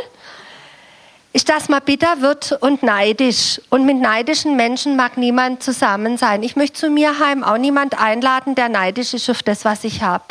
ist, 1.34 1.50
dass 1.50 1.68
man 1.68 1.82
bitter 1.82 2.22
wird 2.22 2.54
und 2.62 2.84
neidisch. 2.84 3.60
Und 3.70 3.86
mit 3.86 3.98
neidischen 3.98 4.56
Menschen 4.56 4.96
mag 4.96 5.18
niemand 5.18 5.64
zusammen 5.64 6.18
sein. 6.18 6.44
Ich 6.44 6.56
möchte 6.56 6.80
zu 6.80 6.90
mir 6.90 7.20
heim 7.20 7.44
auch 7.44 7.58
niemand 7.58 8.00
einladen, 8.00 8.56
der 8.56 8.70
neidisch 8.70 9.14
ist 9.14 9.30
auf 9.30 9.44
das, 9.44 9.66
was 9.66 9.84
ich 9.84 10.02
habe. 10.02 10.24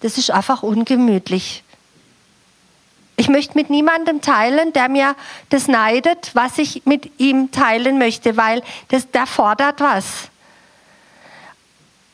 Das 0.00 0.18
ist 0.18 0.30
einfach 0.30 0.62
ungemütlich. 0.62 1.64
Ich 3.16 3.28
möchte 3.28 3.56
mit 3.56 3.70
niemandem 3.70 4.20
teilen, 4.20 4.72
der 4.72 4.88
mir 4.88 5.14
das 5.50 5.68
neidet, 5.68 6.30
was 6.34 6.58
ich 6.58 6.82
mit 6.84 7.18
ihm 7.18 7.52
teilen 7.52 7.98
möchte, 7.98 8.36
weil 8.36 8.62
das, 8.88 9.10
der 9.10 9.26
fordert 9.26 9.80
was. 9.80 10.28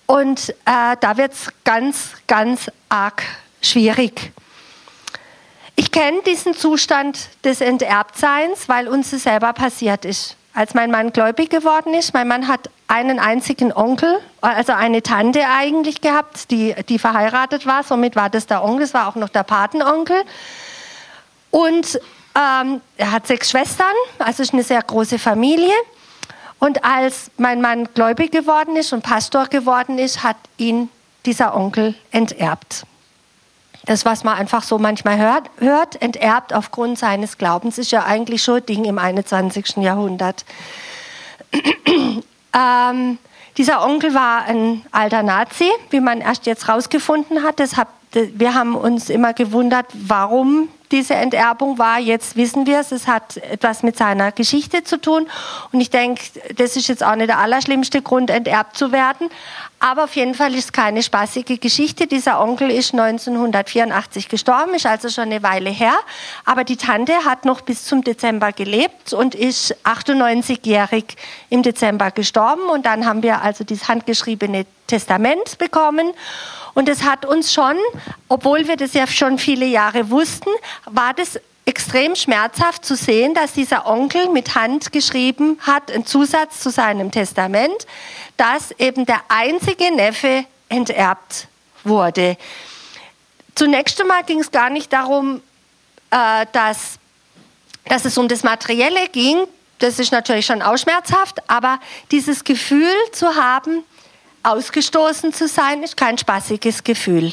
Und 0.07 0.51
äh, 0.67 0.97
da 1.01 1.17
wird 1.17 1.33
es 1.33 1.53
ganz, 1.65 2.11
ganz 2.27 2.71
arg 2.89 3.23
schwierig. 3.63 4.33
Ich 5.77 5.93
kenne 5.93 6.21
diesen 6.27 6.53
Zustand 6.53 7.29
des 7.45 7.61
Enterbtseins, 7.63 8.69
weil 8.69 8.89
uns 8.89 9.13
es 9.13 9.23
selber 9.23 9.53
passiert 9.53 10.05
ist. 10.05 10.37
Als 10.53 10.75
mein 10.75 10.91
Mann 10.91 11.13
gläubig 11.13 11.49
geworden 11.49 11.95
ist, 11.95 12.13
mein 12.13 12.27
Mann 12.27 12.49
hat 12.49 12.69
einen 12.89 13.21
einzigen 13.21 13.73
Onkel, 13.73 14.19
also 14.41 14.73
eine 14.73 15.01
Tante 15.03 15.47
eigentlich 15.49 16.01
gehabt, 16.01 16.51
die, 16.51 16.75
die 16.89 16.99
verheiratet 16.99 17.65
war. 17.65 17.85
Somit 17.85 18.17
war 18.17 18.29
das 18.29 18.47
der 18.47 18.65
Onkel, 18.65 18.81
das 18.81 18.95
war 18.95 19.09
auch 19.09 19.15
noch 19.15 19.29
der 19.29 19.45
Patenonkel. 19.45 20.25
Und 21.51 21.99
ähm, 22.35 22.81
er 22.97 23.13
hat 23.13 23.27
sechs 23.27 23.51
Schwestern, 23.51 23.93
also 24.19 24.43
ist 24.43 24.53
eine 24.53 24.63
sehr 24.63 24.83
große 24.83 25.19
Familie. 25.19 25.75
Und 26.59 26.85
als 26.85 27.31
mein 27.39 27.61
Mann 27.61 27.89
gläubig 27.95 28.31
geworden 28.31 28.77
ist 28.77 28.93
und 28.93 29.03
Pastor 29.03 29.47
geworden 29.47 29.99
ist, 29.99 30.23
hat 30.23 30.37
ihn 30.59 30.91
dieser 31.25 31.57
Onkel 31.57 31.95
enterbt. 32.11 32.85
das, 33.87 34.05
was 34.05 34.25
man 34.25 34.37
einfach 34.37 34.63
so 34.63 34.79
manchmal 34.79 35.19
hört, 35.19 35.51
hört, 35.59 36.01
enterbt 36.01 36.53
aufgrund 36.53 36.99
seines 36.99 37.39
Glaubens, 37.39 37.79
ist 37.79 37.91
ja 37.91 38.05
eigentlich 38.05 38.43
schon 38.43 38.65
Ding 38.65 38.85
im 38.85 38.99
21. 38.99 39.79
Jahrhundert. 39.79 40.45
ähm, 42.55 43.19
dieser 43.57 43.85
Onkel 43.85 44.15
war 44.15 44.45
ein 44.45 44.85
alter 44.93 45.23
Nazi, 45.23 45.71
wie 45.89 46.01
man 46.01 46.21
erst 46.21 46.47
jetzt 46.47 46.69
rausgefunden 46.69 47.43
hat. 47.43 47.59
Das 47.59 47.77
hat 47.77 47.89
wir 48.13 48.55
haben 48.55 48.75
uns 48.75 49.09
immer 49.09 49.33
gewundert, 49.35 49.87
warum 49.93 50.69
diese 50.93 51.15
Enterbung 51.15 51.79
war. 51.79 51.99
Jetzt 51.99 52.37
wissen 52.37 52.67
wir 52.67 52.81
es, 52.81 52.93
es 52.93 53.07
hat 53.07 53.37
etwas 53.39 53.83
mit 53.83 53.97
seiner 53.97 54.33
Geschichte 54.33 54.85
zu 54.85 55.01
tun. 55.01 55.27
Und 55.73 55.81
ich 55.81 55.91
denke, 55.91 56.23
das 56.57 56.77
ist 56.77 56.89
jetzt 56.89 57.05
auch 57.05 57.15
nicht 57.15 57.29
der 57.29 57.39
allerschlimmste 57.39 58.03
Grund, 58.03 58.31
enterbt 58.31 58.77
zu 58.77 58.93
werden. 58.93 59.29
Aber 59.83 60.05
auf 60.05 60.15
jeden 60.15 60.35
Fall 60.35 60.55
ist 60.55 60.65
es 60.67 60.73
keine 60.73 61.03
spaßige 61.03 61.59
Geschichte. 61.59 62.07
Dieser 62.07 62.39
Onkel 62.43 62.71
ist 62.71 62.93
1984 62.93 64.29
gestorben, 64.29 64.75
ist 64.75 64.85
also 64.85 65.09
schon 65.09 65.25
eine 65.25 65.43
Weile 65.43 65.71
her. 65.71 65.95
Aber 66.45 66.65
die 66.65 66.77
Tante 66.77 67.15
hat 67.25 67.47
noch 67.47 67.63
bis 67.63 67.87
zum 67.87 68.05
Dezember 68.05 68.53
gelebt 68.53 69.15
und 69.15 69.35
ist 69.35 69.75
98-jährig 69.85 71.17
im 71.49 71.63
Dezember 71.63 72.11
gestorben. 72.11 72.69
Und 72.69 72.85
dann 72.85 73.07
haben 73.07 73.23
wir 73.23 73.41
also 73.41 73.65
dieses 73.65 73.89
handgeschriebene 73.89 74.67
Testament 74.87 75.57
bekommen. 75.57 76.13
Und 76.75 76.91
es 76.91 77.03
hat 77.03 77.25
uns 77.25 77.51
schon, 77.51 77.77
obwohl 78.29 78.69
wir 78.69 78.77
das 78.77 78.93
ja 78.93 79.07
schon 79.07 79.39
viele 79.39 79.65
Jahre 79.65 80.11
wussten, 80.11 80.51
war 80.85 81.15
das 81.15 81.41
extrem 81.71 82.17
schmerzhaft 82.17 82.85
zu 82.85 82.97
sehen, 82.97 83.33
dass 83.33 83.53
dieser 83.53 83.87
Onkel 83.87 84.29
mit 84.31 84.57
Hand 84.57 84.91
geschrieben 84.91 85.57
hat, 85.61 85.93
einen 85.93 86.05
Zusatz 86.05 86.59
zu 86.59 86.71
seinem 86.71 87.13
Testament, 87.13 87.87
dass 88.37 88.73
eben 88.73 89.07
der 89.07 89.21
einzige 89.29 89.95
Neffe 89.95 90.47
enterbt 90.69 91.47
wurde. 91.85 92.37
Zunächst 93.55 94.01
einmal 94.01 94.25
ging 94.25 94.41
es 94.41 94.51
gar 94.51 94.69
nicht 94.69 94.93
darum, 94.93 95.43
äh, 96.11 96.45
dass, 96.53 96.99
dass 97.85 98.05
es 98.05 98.19
um 98.19 98.27
das 98.27 98.43
Materielle 98.43 99.09
ging. 99.13 99.47
Das 99.79 100.01
ist 100.01 100.11
natürlich 100.11 100.47
schon 100.47 100.63
auch 100.63 100.77
schmerzhaft, 100.77 101.39
aber 101.49 101.79
dieses 102.11 102.43
Gefühl 102.43 102.93
zu 103.13 103.37
haben, 103.37 103.85
ausgestoßen 104.43 105.33
zu 105.33 105.47
sein, 105.47 105.85
ist 105.85 105.97
kein 105.97 106.19
spaßiges 106.19 106.83
Gefühl. 106.83 107.33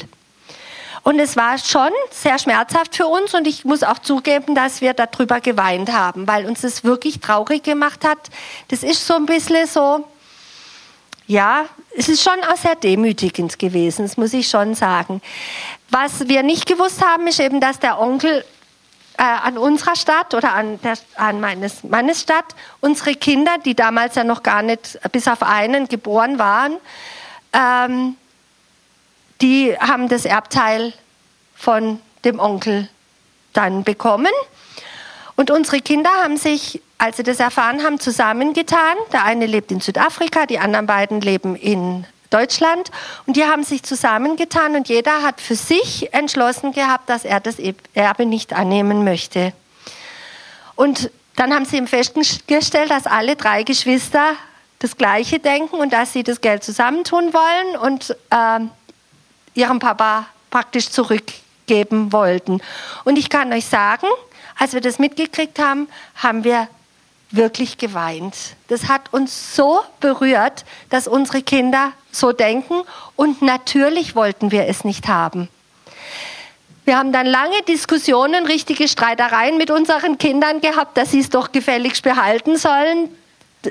Und 1.02 1.18
es 1.18 1.36
war 1.36 1.58
schon 1.58 1.90
sehr 2.10 2.38
schmerzhaft 2.38 2.96
für 2.96 3.06
uns 3.06 3.34
und 3.34 3.46
ich 3.46 3.64
muss 3.64 3.82
auch 3.82 3.98
zugeben, 3.98 4.54
dass 4.54 4.80
wir 4.80 4.94
darüber 4.94 5.40
geweint 5.40 5.92
haben, 5.92 6.26
weil 6.26 6.46
uns 6.46 6.62
das 6.62 6.84
wirklich 6.84 7.20
traurig 7.20 7.62
gemacht 7.62 8.04
hat. 8.04 8.18
Das 8.68 8.82
ist 8.82 9.06
so 9.06 9.14
ein 9.14 9.26
bisschen 9.26 9.66
so, 9.66 10.04
ja, 11.26 11.66
es 11.96 12.08
ist 12.08 12.22
schon 12.22 12.38
auch 12.50 12.56
sehr 12.56 12.74
demütigend 12.76 13.58
gewesen, 13.58 14.02
das 14.02 14.16
muss 14.16 14.32
ich 14.32 14.48
schon 14.48 14.74
sagen. 14.74 15.20
Was 15.90 16.28
wir 16.28 16.42
nicht 16.42 16.66
gewusst 16.66 17.04
haben, 17.04 17.26
ist 17.26 17.40
eben, 17.40 17.60
dass 17.60 17.78
der 17.78 18.00
Onkel 18.00 18.44
äh, 19.18 19.22
an 19.22 19.58
unserer 19.58 19.96
Stadt 19.96 20.32
oder 20.32 20.52
an, 20.54 20.80
der, 20.82 20.94
an 21.16 21.40
meines 21.40 21.82
Mannes 21.84 22.22
Stadt 22.22 22.54
unsere 22.80 23.14
Kinder, 23.14 23.56
die 23.64 23.74
damals 23.74 24.14
ja 24.14 24.24
noch 24.24 24.42
gar 24.42 24.62
nicht 24.62 24.98
bis 25.12 25.28
auf 25.28 25.42
einen 25.42 25.88
geboren 25.88 26.38
waren, 26.38 26.76
ähm, 27.52 28.16
die 29.40 29.76
haben 29.78 30.08
das 30.08 30.24
Erbteil 30.24 30.92
von 31.54 32.00
dem 32.24 32.40
Onkel 32.40 32.88
dann 33.52 33.84
bekommen. 33.84 34.32
Und 35.36 35.50
unsere 35.50 35.80
Kinder 35.80 36.10
haben 36.22 36.36
sich, 36.36 36.80
als 36.98 37.16
sie 37.16 37.22
das 37.22 37.38
erfahren 37.38 37.84
haben, 37.84 38.00
zusammengetan. 38.00 38.96
Der 39.12 39.24
eine 39.24 39.46
lebt 39.46 39.70
in 39.70 39.80
Südafrika, 39.80 40.46
die 40.46 40.58
anderen 40.58 40.86
beiden 40.86 41.20
leben 41.20 41.54
in 41.54 42.04
Deutschland. 42.30 42.90
Und 43.26 43.36
die 43.36 43.44
haben 43.44 43.62
sich 43.62 43.82
zusammengetan 43.82 44.74
und 44.74 44.88
jeder 44.88 45.22
hat 45.22 45.40
für 45.40 45.54
sich 45.54 46.12
entschlossen 46.12 46.72
gehabt, 46.72 47.08
dass 47.08 47.24
er 47.24 47.40
das 47.40 47.56
Erbe 47.94 48.26
nicht 48.26 48.52
annehmen 48.52 49.04
möchte. 49.04 49.52
Und 50.74 51.10
dann 51.36 51.54
haben 51.54 51.64
sie 51.64 51.76
ihm 51.76 51.86
festgestellt, 51.86 52.90
dass 52.90 53.06
alle 53.06 53.36
drei 53.36 53.62
Geschwister 53.62 54.32
das 54.80 54.96
Gleiche 54.96 55.38
denken 55.38 55.76
und 55.76 55.92
dass 55.92 56.12
sie 56.12 56.22
das 56.22 56.40
Geld 56.40 56.64
zusammentun 56.64 57.32
wollen 57.32 57.76
und 57.76 58.16
äh, 58.30 58.60
ihrem 59.58 59.80
Papa 59.80 60.26
praktisch 60.50 60.90
zurückgeben 60.90 62.12
wollten. 62.12 62.60
Und 63.04 63.18
ich 63.18 63.28
kann 63.28 63.52
euch 63.52 63.66
sagen, 63.66 64.06
als 64.58 64.72
wir 64.72 64.80
das 64.80 64.98
mitgekriegt 64.98 65.58
haben, 65.58 65.88
haben 66.16 66.44
wir 66.44 66.68
wirklich 67.30 67.76
geweint. 67.76 68.34
Das 68.68 68.88
hat 68.88 69.12
uns 69.12 69.54
so 69.54 69.80
berührt, 70.00 70.64
dass 70.88 71.06
unsere 71.06 71.42
Kinder 71.42 71.92
so 72.10 72.32
denken 72.32 72.82
und 73.16 73.42
natürlich 73.42 74.16
wollten 74.16 74.50
wir 74.50 74.66
es 74.66 74.84
nicht 74.84 75.08
haben. 75.08 75.48
Wir 76.86 76.96
haben 76.96 77.12
dann 77.12 77.26
lange 77.26 77.60
Diskussionen, 77.68 78.46
richtige 78.46 78.88
Streitereien 78.88 79.58
mit 79.58 79.70
unseren 79.70 80.16
Kindern 80.16 80.62
gehabt, 80.62 80.96
dass 80.96 81.10
sie 81.10 81.20
es 81.20 81.28
doch 81.28 81.52
gefälligst 81.52 82.02
behalten 82.02 82.56
sollen. 82.56 83.10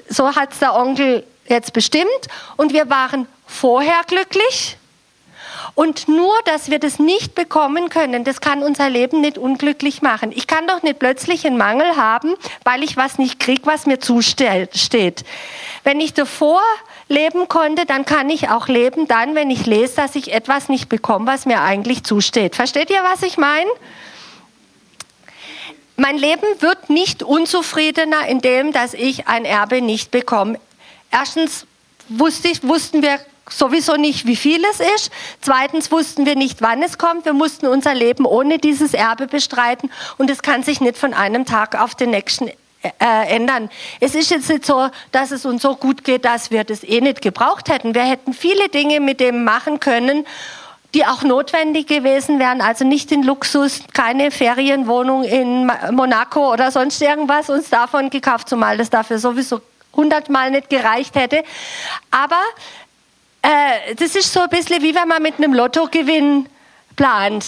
So 0.08 0.36
hat 0.36 0.54
es 0.54 0.60
der 0.60 0.76
Onkel 0.76 1.26
jetzt 1.48 1.74
bestimmt 1.74 2.28
und 2.58 2.74
wir 2.74 2.92
waren 2.92 3.28
vorher 3.48 4.02
glücklich 4.06 4.78
und 5.78 6.08
nur, 6.08 6.34
dass 6.46 6.72
wir 6.72 6.80
das 6.80 6.98
nicht 6.98 7.36
bekommen 7.36 7.90
können, 7.90 8.24
das 8.24 8.42
kann 8.42 8.64
unser 8.64 8.90
Leben 8.90 9.22
nicht 9.22 9.38
unglücklich 9.38 10.02
machen. 10.02 10.32
Ich 10.34 10.48
kann 10.48 10.66
doch 10.66 10.82
nicht 10.82 10.98
plötzlich 10.98 11.46
einen 11.46 11.56
Mangel 11.56 11.96
haben, 11.96 12.34
weil 12.64 12.82
ich 12.82 12.98
was 12.98 13.20
nicht 13.20 13.40
kriege, 13.40 13.62
was 13.66 13.86
mir 13.86 14.00
zusteht. 14.00 15.24
Wenn 15.84 16.00
ich 16.00 16.16
davor 16.16 16.64
leben 17.10 17.48
konnte, 17.48 17.86
dann 17.86 18.06
kann 18.06 18.28
ich 18.32 18.50
auch 18.50 18.68
leben, 18.68 19.08
dann, 19.08 19.36
wenn 19.36 19.52
ich 19.52 19.68
lese, 19.68 19.98
dass 19.98 20.16
ich 20.16 20.34
etwas 20.34 20.68
nicht 20.68 20.90
bekomme, 20.90 21.28
was 21.28 21.46
mir 21.46 21.62
eigentlich 21.62 22.04
zusteht. 22.04 22.56
Versteht 22.56 22.90
ihr, 22.90 23.04
was 23.04 23.22
ich 23.22 23.38
meine? 23.38 23.70
Mein 25.96 26.18
Leben 26.18 26.60
wird 26.60 26.90
nicht 26.90 27.22
unzufriedener, 27.22 28.28
indem 28.28 28.72
dass 28.72 28.96
ich 28.96 29.28
ein 29.28 29.46
Erbe 29.46 29.84
nicht 29.84 30.10
bekomme. 30.10 30.60
Erstens 31.12 31.68
wusste 32.10 32.48
ich, 32.48 32.64
wussten 32.64 33.04
wir 33.04 33.20
sowieso 33.50 33.96
nicht, 33.96 34.26
wie 34.26 34.36
viel 34.36 34.64
es 34.66 34.80
ist. 34.80 35.12
Zweitens 35.42 35.92
wussten 35.92 36.26
wir 36.26 36.36
nicht, 36.36 36.62
wann 36.62 36.84
es 36.84 36.98
kommt. 36.98 37.26
Wir 37.26 37.34
mussten 37.34 37.68
unser 37.68 37.94
Leben 37.94 38.26
ohne 38.26 38.58
dieses 38.58 38.94
Erbe 38.94 39.28
bestreiten 39.28 39.92
und 40.18 40.30
es 40.30 40.42
kann 40.42 40.64
sich 40.64 40.82
nicht 40.82 40.98
von 40.98 41.14
einem 41.14 41.46
Tag 41.46 41.80
auf 41.80 41.96
den 41.96 42.12
nächsten 42.12 42.50
äh, 42.50 43.36
ändern. 43.36 43.70
Es 44.00 44.16
ist 44.16 44.30
jetzt 44.30 44.50
nicht 44.50 44.66
so, 44.66 44.90
dass 45.12 45.32
es 45.32 45.46
uns 45.46 45.62
so 45.62 45.76
gut 45.76 46.04
geht, 46.04 46.26
dass 46.26 46.52
wir 46.52 46.64
das 46.64 46.84
eh 46.84 47.02
nicht 47.02 47.22
gebraucht 47.22 47.70
hätten. 47.70 47.96
Wir 47.96 48.04
hätten 48.04 48.34
viele 48.34 48.70
Dinge 48.70 49.00
mit 49.00 49.20
dem 49.20 49.44
machen 49.44 49.80
können, 49.80 50.26
die 50.94 51.06
auch 51.06 51.24
notwendig 51.24 51.88
gewesen 51.88 52.40
wären. 52.40 52.62
Also 52.62 52.86
nicht 52.86 53.12
in 53.12 53.24
Luxus, 53.24 53.82
keine 53.94 54.32
Ferienwohnung 54.32 55.24
in 55.24 55.70
Monaco 55.92 56.54
oder 56.54 56.72
sonst 56.72 57.02
irgendwas 57.02 57.50
uns 57.50 57.70
davon 57.70 58.10
gekauft, 58.10 58.48
zumal 58.48 58.78
das 58.78 58.90
dafür 58.90 59.20
sowieso 59.20 59.62
hundertmal 59.96 60.52
nicht 60.52 60.70
gereicht 60.70 61.16
hätte. 61.16 61.44
Aber 62.12 62.40
äh, 63.48 63.96
das 63.96 64.16
ist 64.16 64.34
so 64.34 64.42
ein 64.42 64.50
bisschen 64.50 64.82
wie 64.84 64.94
wenn 64.94 65.08
man 65.08 65.24
mit 65.24 65.38
einem 65.38 65.54
Lottogewinn 65.54 66.50
plant. 66.98 67.46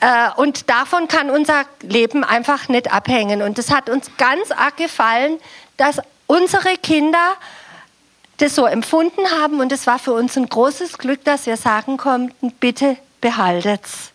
Äh, 0.00 0.30
und 0.36 0.68
davon 0.68 1.08
kann 1.08 1.30
unser 1.30 1.64
Leben 1.82 2.22
einfach 2.22 2.68
nicht 2.68 2.92
abhängen. 2.92 3.40
Und 3.40 3.56
das 3.56 3.70
hat 3.70 3.88
uns 3.88 4.10
ganz 4.18 4.50
arg 4.50 4.76
gefallen, 4.76 5.38
dass 5.78 6.00
unsere 6.26 6.76
Kinder 6.76 7.36
das 8.36 8.54
so 8.54 8.66
empfunden 8.66 9.22
haben. 9.40 9.60
Und 9.60 9.72
es 9.72 9.86
war 9.86 9.98
für 9.98 10.12
uns 10.12 10.36
ein 10.36 10.48
großes 10.48 10.98
Glück, 10.98 11.24
dass 11.24 11.46
wir 11.46 11.56
sagen 11.56 11.96
konnten, 11.96 12.52
bitte 12.52 12.96
behaltet's. 13.22 14.09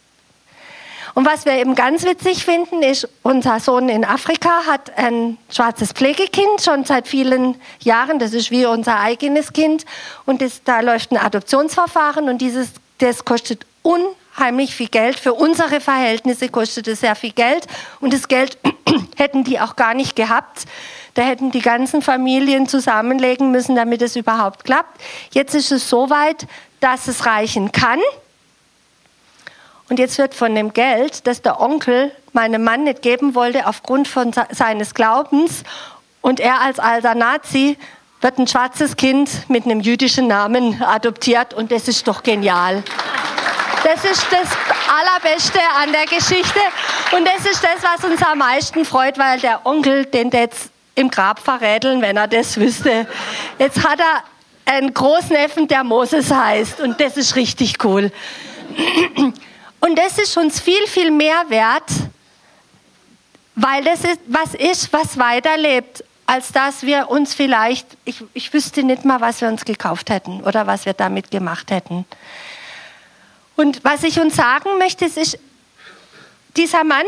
Und 1.15 1.25
was 1.25 1.45
wir 1.45 1.54
eben 1.54 1.75
ganz 1.75 2.04
witzig 2.04 2.43
finden, 2.43 2.84
ist, 2.84 3.08
unser 3.23 3.62
Sohn 3.62 3.88
in 3.88 4.04
Afrika 4.04 4.65
hat 4.67 4.97
ein 4.97 5.38
schwarzes 5.49 5.93
Pflegekind 5.93 6.62
schon 6.62 6.84
seit 6.84 7.08
vielen 7.08 7.56
Jahren. 7.80 8.19
Das 8.19 8.34
ist 8.34 8.51
wie 8.51 8.65
unser 8.65 8.99
eigenes 8.99 9.54
Kind. 9.54 9.86
Und 10.25 10.41
das, 10.41 10.62
da 10.65 10.82
läuft 10.82 11.13
ein 11.13 11.17
Adoptionsverfahren 11.17 12.28
und 12.28 12.39
dieses, 12.39 12.67
das 12.97 13.23
kostet 13.23 13.65
unheimlich 13.82 14.75
viel 14.75 14.89
Geld. 14.89 15.17
Für 15.17 15.34
unsere 15.34 15.80
Verhältnisse 15.80 16.49
kostet 16.49 16.89
es 16.89 16.99
sehr 16.99 17.15
viel 17.15 17.32
Geld. 17.32 17.65
Und 18.01 18.12
das 18.12 18.28
Geld 18.28 18.58
hätten 19.15 19.45
die 19.45 19.62
auch 19.62 19.78
gar 19.78 19.93
nicht 19.93 20.17
gehabt. 20.17 20.65
Da 21.13 21.21
hätten 21.21 21.49
die 21.49 21.62
ganzen 21.62 22.01
Familien 22.01 22.67
zusammenlegen 22.67 23.51
müssen, 23.51 23.78
damit 23.78 24.01
es 24.01 24.17
überhaupt 24.17 24.65
klappt. 24.65 24.99
Jetzt 25.32 25.56
ist 25.56 25.71
es 25.71 25.89
so 25.89 26.10
weit, 26.10 26.45
dass 26.82 27.08
es 27.08 27.25
reichen 27.25 27.71
kann. 27.71 28.01
Und 29.89 30.00
jetzt 30.00 30.17
wird 30.17 30.34
von 30.34 30.56
dem 30.56 30.74
Geld, 30.74 31.28
das 31.28 31.41
der 31.41 31.62
Onkel 31.62 32.12
meinem 32.34 32.63
Mann 32.63 32.84
nicht 32.86 33.02
geben 33.02 33.36
wollte, 33.36 33.67
aufgrund 33.67 34.08
von 34.08 34.32
seines 34.52 34.93
Glaubens, 34.93 35.63
und 36.21 36.39
er 36.39 36.60
als 36.62 36.80
alter 36.80 37.13
Nazi, 37.13 37.78
wird 38.21 38.39
ein 38.39 38.48
schwarzes 38.48 38.98
Kind 38.98 39.30
mit 39.48 39.65
einem 39.65 39.80
jüdischen 39.80 40.26
Namen 40.26 40.82
adoptiert. 40.82 41.54
Und 41.54 41.71
das 41.71 41.88
ist 41.88 42.08
doch 42.08 42.24
genial. 42.24 42.84
Das 43.84 44.04
ist 44.04 44.26
das 44.32 44.50
Allerbeste 44.89 45.60
an 45.80 45.91
der 45.91 46.06
Geschichte. 46.06 46.60
Und 47.15 47.28
das 47.28 47.45
ist 47.45 47.63
das, 47.63 47.84
was 47.84 48.10
uns 48.10 48.24
am 48.24 48.39
meisten 48.39 48.84
freut, 48.84 49.19
weil 49.19 49.39
der 49.39 49.63
Onkel 49.67 50.06
den 50.06 50.32
jetzt 50.32 50.71
im 50.95 51.12
Grab 51.12 51.39
verräteln, 51.39 52.02
wenn 52.02 52.17
er 52.17 52.28
das 52.28 52.60
wüsste. 52.60 53.06
Jetzt 53.60 53.88
hat 53.88 54.00
er 54.00 54.24
einen 54.74 54.91
Großneffen, 54.91 55.67
der 55.67 55.84
Moses 55.84 56.32
heißt. 56.32 56.80
Und 56.80 57.00
das 57.00 57.17
ist 57.17 57.36
richtig 57.36 57.84
cool. 57.84 58.12
Und 59.86 59.98
das 59.98 60.17
ist 60.17 60.36
uns 60.36 60.60
viel, 60.60 60.88
viel 60.88 61.12
mehr 61.12 61.48
wert, 61.50 61.91
weil 63.54 63.84
das 63.84 64.04
ist, 64.04 64.19
was 64.26 64.56
ist, 64.56 64.91
was 64.91 65.19
weiterlebt, 65.19 66.04
als 66.26 66.52
dass 66.52 66.82
wir 66.82 67.12
uns 67.12 67.36
vielleicht, 67.36 67.86
ich, 68.04 68.24
ich 68.34 68.52
wüsste 68.52 68.82
nicht 68.82 69.06
mal, 69.06 69.21
was 69.21 69.41
wir 69.41 69.48
uns 69.48 69.63
gekauft 69.63 70.10
hätten 70.10 70.41
oder 70.41 70.65
was 70.65 70.88
wir 70.88 70.93
damit 70.93 71.30
gemacht 71.30 71.69
hätten. 71.69 72.04
Und 73.56 73.84
was 73.84 74.02
ich 74.02 74.19
uns 74.19 74.36
sagen 74.36 74.80
möchte, 74.80 75.06
ist, 75.06 75.38
dieser 76.58 76.84
Mann 76.84 77.06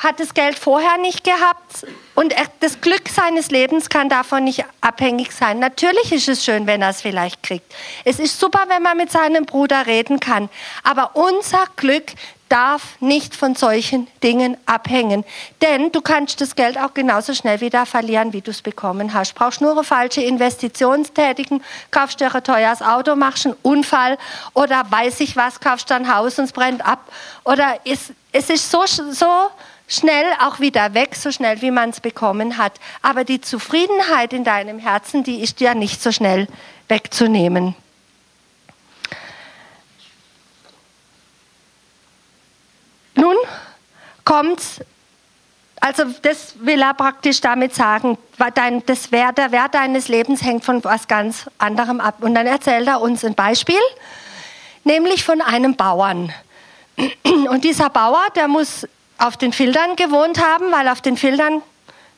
hat 0.00 0.18
das 0.18 0.34
Geld 0.34 0.58
vorher 0.58 0.96
nicht 0.96 1.24
gehabt 1.24 1.86
und 2.14 2.34
das 2.60 2.80
Glück 2.80 3.08
seines 3.08 3.50
Lebens 3.50 3.90
kann 3.90 4.08
davon 4.08 4.44
nicht 4.44 4.64
abhängig 4.80 5.32
sein. 5.32 5.58
Natürlich 5.58 6.10
ist 6.10 6.28
es 6.28 6.44
schön, 6.44 6.66
wenn 6.66 6.82
er 6.82 6.90
es 6.90 7.02
vielleicht 7.02 7.42
kriegt. 7.42 7.74
Es 8.04 8.18
ist 8.18 8.40
super, 8.40 8.64
wenn 8.68 8.82
man 8.82 8.96
mit 8.96 9.12
seinem 9.12 9.44
Bruder 9.44 9.86
reden 9.86 10.18
kann. 10.18 10.48
Aber 10.82 11.10
unser 11.14 11.64
Glück 11.76 12.12
darf 12.48 13.00
nicht 13.00 13.36
von 13.36 13.54
solchen 13.54 14.08
Dingen 14.22 14.56
abhängen. 14.66 15.24
Denn 15.62 15.92
du 15.92 16.00
kannst 16.00 16.40
das 16.40 16.56
Geld 16.56 16.78
auch 16.78 16.94
genauso 16.94 17.32
schnell 17.32 17.60
wieder 17.60 17.86
verlieren, 17.86 18.32
wie 18.32 18.40
du 18.40 18.50
es 18.50 18.60
bekommen 18.60 19.14
hast. 19.14 19.34
Brauchst 19.34 19.60
nur 19.60 19.72
eine 19.72 19.84
falsche 19.84 20.22
Investition 20.22 21.04
tätigen, 21.14 21.62
kaufst 21.90 22.20
dir 22.20 22.34
ein 22.34 22.42
teures 22.42 22.82
Auto, 22.82 23.14
machst 23.16 23.46
einen 23.46 23.56
Unfall 23.62 24.18
oder 24.52 24.84
weiß 24.90 25.20
ich 25.20 25.36
was, 25.36 25.60
kaufst 25.60 25.90
dein 25.90 26.12
Haus 26.12 26.38
und 26.38 26.46
es 26.46 26.52
brennt 26.52 26.84
ab. 26.84 27.06
Oder 27.44 27.78
es, 27.84 28.12
es 28.32 28.50
ist 28.50 28.70
so, 28.70 28.84
so 28.86 29.50
schnell 29.90 30.24
auch 30.40 30.60
wieder 30.60 30.94
weg, 30.94 31.16
so 31.16 31.30
schnell 31.30 31.60
wie 31.60 31.70
man 31.70 31.90
es 31.90 32.00
bekommen 32.00 32.56
hat. 32.56 32.72
Aber 33.02 33.24
die 33.24 33.40
Zufriedenheit 33.42 34.32
in 34.32 34.44
deinem 34.44 34.78
Herzen, 34.78 35.24
die 35.24 35.42
ist 35.42 35.60
dir 35.60 35.74
nicht 35.74 36.00
so 36.00 36.12
schnell 36.12 36.46
wegzunehmen. 36.88 37.74
Nun 43.16 43.36
kommt, 44.24 44.62
also 45.80 46.04
das 46.22 46.54
will 46.60 46.80
er 46.80 46.94
praktisch 46.94 47.40
damit 47.40 47.74
sagen, 47.74 48.16
das 48.86 49.12
Wert, 49.12 49.38
der 49.38 49.50
Wert 49.50 49.74
deines 49.74 50.08
Lebens 50.08 50.42
hängt 50.42 50.64
von 50.64 50.82
was 50.84 51.08
ganz 51.08 51.50
anderem 51.58 52.00
ab. 52.00 52.22
Und 52.22 52.34
dann 52.34 52.46
erzählt 52.46 52.86
er 52.86 53.00
uns 53.00 53.24
ein 53.24 53.34
Beispiel, 53.34 53.80
nämlich 54.84 55.24
von 55.24 55.40
einem 55.40 55.74
Bauern. 55.74 56.32
Und 57.24 57.64
dieser 57.64 57.90
Bauer, 57.90 58.22
der 58.36 58.46
muss 58.46 58.86
auf 59.20 59.36
den 59.36 59.52
Filtern 59.52 59.96
gewohnt 59.96 60.42
haben, 60.42 60.72
weil 60.72 60.88
auf 60.88 61.00
den 61.00 61.16
Filtern 61.16 61.62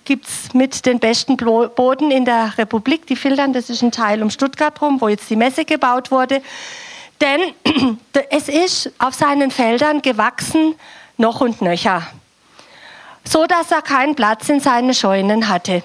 gibt 0.05 0.27
es 0.27 0.55
mit 0.55 0.87
den 0.87 0.99
besten 0.99 1.37
Boden 1.37 2.11
in 2.11 2.25
der 2.25 2.57
Republik. 2.59 3.07
Die 3.07 3.17
Filtern, 3.17 3.53
das 3.53 3.71
ist 3.71 3.83
ein 3.83 3.93
Teil 3.93 4.23
um 4.23 4.31
Stuttgart 4.31 4.81
rum, 4.81 5.01
wo 5.01 5.09
jetzt 5.09 5.29
die 5.29 5.37
Messe 5.37 5.65
gebaut 5.65 6.11
wurde. 6.11 6.43
Denn 7.21 7.41
es 8.31 8.49
ist 8.49 8.93
auf 8.99 9.15
seinen 9.15 9.51
Feldern 9.51 10.03
gewachsen 10.03 10.75
noch 11.19 11.41
und 11.41 11.61
nöcher, 11.61 12.07
so 13.25 13.47
dass 13.47 13.71
er 13.71 13.83
keinen 13.83 14.15
Platz 14.15 14.49
in 14.49 14.61
seinen 14.61 14.95
Scheunen 14.95 15.49
hatte. 15.49 15.83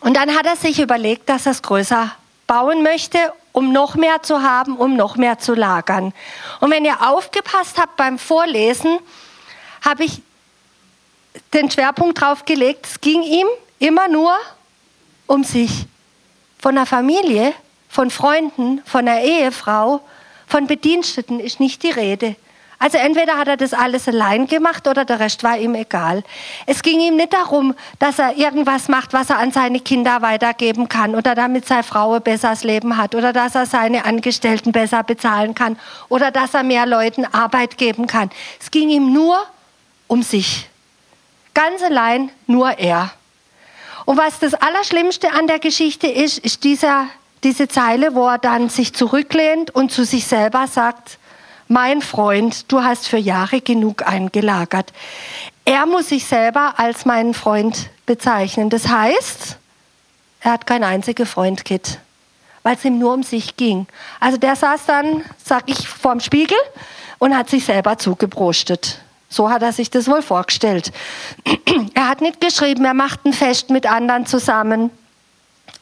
Und 0.00 0.16
dann 0.16 0.36
hat 0.36 0.46
er 0.46 0.56
sich 0.56 0.78
überlegt, 0.80 1.28
dass 1.28 1.46
er 1.46 1.52
es 1.52 1.62
größer 1.62 2.12
bauen 2.46 2.82
möchte, 2.82 3.18
um 3.52 3.72
noch 3.72 3.96
mehr 3.96 4.22
zu 4.22 4.42
haben, 4.42 4.76
um 4.76 4.94
noch 4.94 5.16
mehr 5.16 5.38
zu 5.38 5.54
lagern. 5.54 6.12
Und 6.60 6.70
wenn 6.70 6.84
ihr 6.84 7.08
aufgepasst 7.08 7.78
habt 7.78 7.96
beim 7.96 8.18
Vorlesen, 8.18 8.98
habe 9.86 10.04
ich 10.04 10.20
den 11.54 11.70
Schwerpunkt 11.70 12.20
drauf 12.20 12.44
gelegt, 12.44 12.86
es 12.86 13.00
ging 13.00 13.22
ihm 13.22 13.46
immer 13.78 14.08
nur 14.08 14.34
um 15.26 15.44
sich. 15.44 15.86
Von 16.58 16.74
der 16.74 16.86
Familie 16.86 17.54
von 17.88 18.10
Freunden, 18.10 18.82
von 18.84 19.08
einer 19.08 19.20
Ehefrau, 19.22 20.00
von 20.46 20.66
Bediensteten 20.66 21.40
ist 21.40 21.60
nicht 21.60 21.82
die 21.82 21.90
Rede. 21.90 22.36
Also 22.78 22.98
entweder 22.98 23.38
hat 23.38 23.48
er 23.48 23.56
das 23.56 23.72
alles 23.72 24.06
allein 24.06 24.46
gemacht 24.46 24.86
oder 24.86 25.06
der 25.06 25.18
Rest 25.18 25.42
war 25.42 25.56
ihm 25.56 25.74
egal. 25.74 26.22
Es 26.66 26.82
ging 26.82 27.00
ihm 27.00 27.16
nicht 27.16 27.32
darum, 27.32 27.74
dass 27.98 28.18
er 28.18 28.36
irgendwas 28.36 28.88
macht, 28.88 29.14
was 29.14 29.30
er 29.30 29.38
an 29.38 29.50
seine 29.50 29.80
Kinder 29.80 30.20
weitergeben 30.20 30.88
kann 30.88 31.14
oder 31.14 31.34
damit 31.34 31.66
seine 31.66 31.84
Frau 31.84 32.14
ein 32.14 32.22
besseres 32.22 32.64
Leben 32.64 32.98
hat 32.98 33.14
oder 33.14 33.32
dass 33.32 33.54
er 33.54 33.64
seine 33.64 34.04
Angestellten 34.04 34.72
besser 34.72 35.02
bezahlen 35.04 35.54
kann 35.54 35.78
oder 36.10 36.30
dass 36.30 36.52
er 36.52 36.64
mehr 36.64 36.84
Leuten 36.84 37.24
Arbeit 37.24 37.78
geben 37.78 38.06
kann. 38.06 38.30
Es 38.60 38.70
ging 38.70 38.90
ihm 38.90 39.12
nur 39.12 39.38
um 40.06 40.22
sich. 40.22 40.68
Ganz 41.54 41.82
allein 41.82 42.30
nur 42.46 42.78
er. 42.78 43.12
Und 44.04 44.18
was 44.18 44.38
das 44.38 44.54
Allerschlimmste 44.54 45.32
an 45.32 45.46
der 45.46 45.58
Geschichte 45.58 46.06
ist, 46.06 46.38
ist 46.38 46.64
dieser 46.64 47.08
diese 47.46 47.68
Zeile, 47.68 48.14
wo 48.14 48.26
er 48.26 48.38
dann 48.38 48.68
sich 48.68 48.92
zurücklehnt 48.92 49.70
und 49.70 49.92
zu 49.92 50.04
sich 50.04 50.26
selber 50.26 50.66
sagt, 50.66 51.18
mein 51.68 52.00
Freund, 52.02 52.70
du 52.72 52.82
hast 52.82 53.08
für 53.08 53.18
Jahre 53.18 53.60
genug 53.60 54.06
eingelagert. 54.06 54.92
Er 55.64 55.86
muss 55.86 56.08
sich 56.08 56.24
selber 56.24 56.74
als 56.76 57.04
meinen 57.04 57.34
Freund 57.34 57.88
bezeichnen. 58.04 58.70
Das 58.70 58.88
heißt, 58.88 59.58
er 60.40 60.52
hat 60.52 60.66
kein 60.66 60.84
einziger 60.84 61.26
Freund, 61.26 61.64
Kit, 61.64 61.98
weil 62.62 62.76
es 62.76 62.84
ihm 62.84 62.98
nur 62.98 63.14
um 63.14 63.22
sich 63.22 63.56
ging. 63.56 63.86
Also 64.20 64.38
der 64.38 64.56
saß 64.56 64.86
dann, 64.86 65.24
sag 65.42 65.64
ich, 65.66 65.88
vorm 65.88 66.20
Spiegel 66.20 66.58
und 67.18 67.36
hat 67.36 67.50
sich 67.50 67.64
selber 67.64 67.98
zugebrostet. 67.98 69.00
So 69.36 69.50
hat 69.50 69.60
er 69.60 69.72
sich 69.72 69.90
das 69.90 70.08
wohl 70.08 70.22
vorgestellt. 70.22 70.92
er 71.94 72.08
hat 72.08 72.22
nicht 72.22 72.40
geschrieben, 72.40 72.86
er 72.86 72.94
macht 72.94 73.26
ein 73.26 73.34
Fest 73.34 73.68
mit 73.68 73.84
anderen 73.84 74.24
zusammen. 74.24 74.90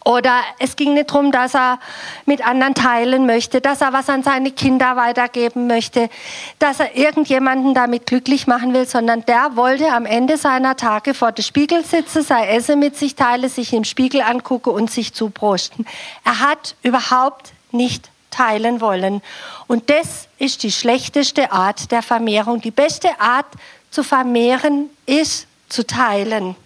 Oder 0.05 0.41
es 0.59 0.75
ging 0.75 0.95
nicht 0.95 1.11
darum, 1.11 1.31
dass 1.31 1.55
er 1.55 1.79
mit 2.27 2.45
anderen 2.45 2.75
teilen 2.75 3.27
möchte, 3.27 3.61
dass 3.61 3.81
er 3.81 3.93
was 3.93 4.11
an 4.11 4.25
seine 4.25 4.51
Kinder 4.51 4.97
weitergeben 4.97 5.69
möchte, 5.69 6.11
dass 6.59 6.81
er 6.81 6.97
irgendjemanden 6.97 7.75
damit 7.75 8.07
glücklich 8.07 8.49
machen 8.49 8.75
will, 8.75 8.89
sondern 8.89 9.25
der 9.25 9.53
wollte 9.55 9.93
am 9.93 10.05
Ende 10.05 10.37
seiner 10.37 10.77
Tage 10.77 11.15
vor 11.15 11.31
dem 11.31 11.45
Spiegel 11.45 11.85
sitzen, 11.85 12.23
sein 12.25 12.49
Essen 12.49 12.81
mit 12.81 12.97
sich 12.97 13.15
teilen, 13.15 13.49
sich 13.49 13.73
im 13.73 13.85
Spiegel 13.85 14.23
angucken 14.23 14.71
und 14.71 14.91
sich 14.91 15.15
zuprosten. 15.15 15.87
Er 16.25 16.41
hat 16.41 16.75
überhaupt 16.83 17.53
nicht 17.71 18.11
teilen 18.35 18.81
wollen. 18.81 19.23
Und 19.67 19.91
das 19.91 20.29
ist 20.39 20.63
die 20.63 20.73
schlechteste 20.73 21.53
Art 21.53 21.91
der 21.91 22.03
Vermehrung. 22.03 22.61
Die 22.61 22.71
beste 22.71 23.21
Art 23.21 23.47
zu 23.91 24.03
vermehren 24.03 24.91
ist 25.07 25.47
zu 25.69 25.87
teilen. 25.87 26.57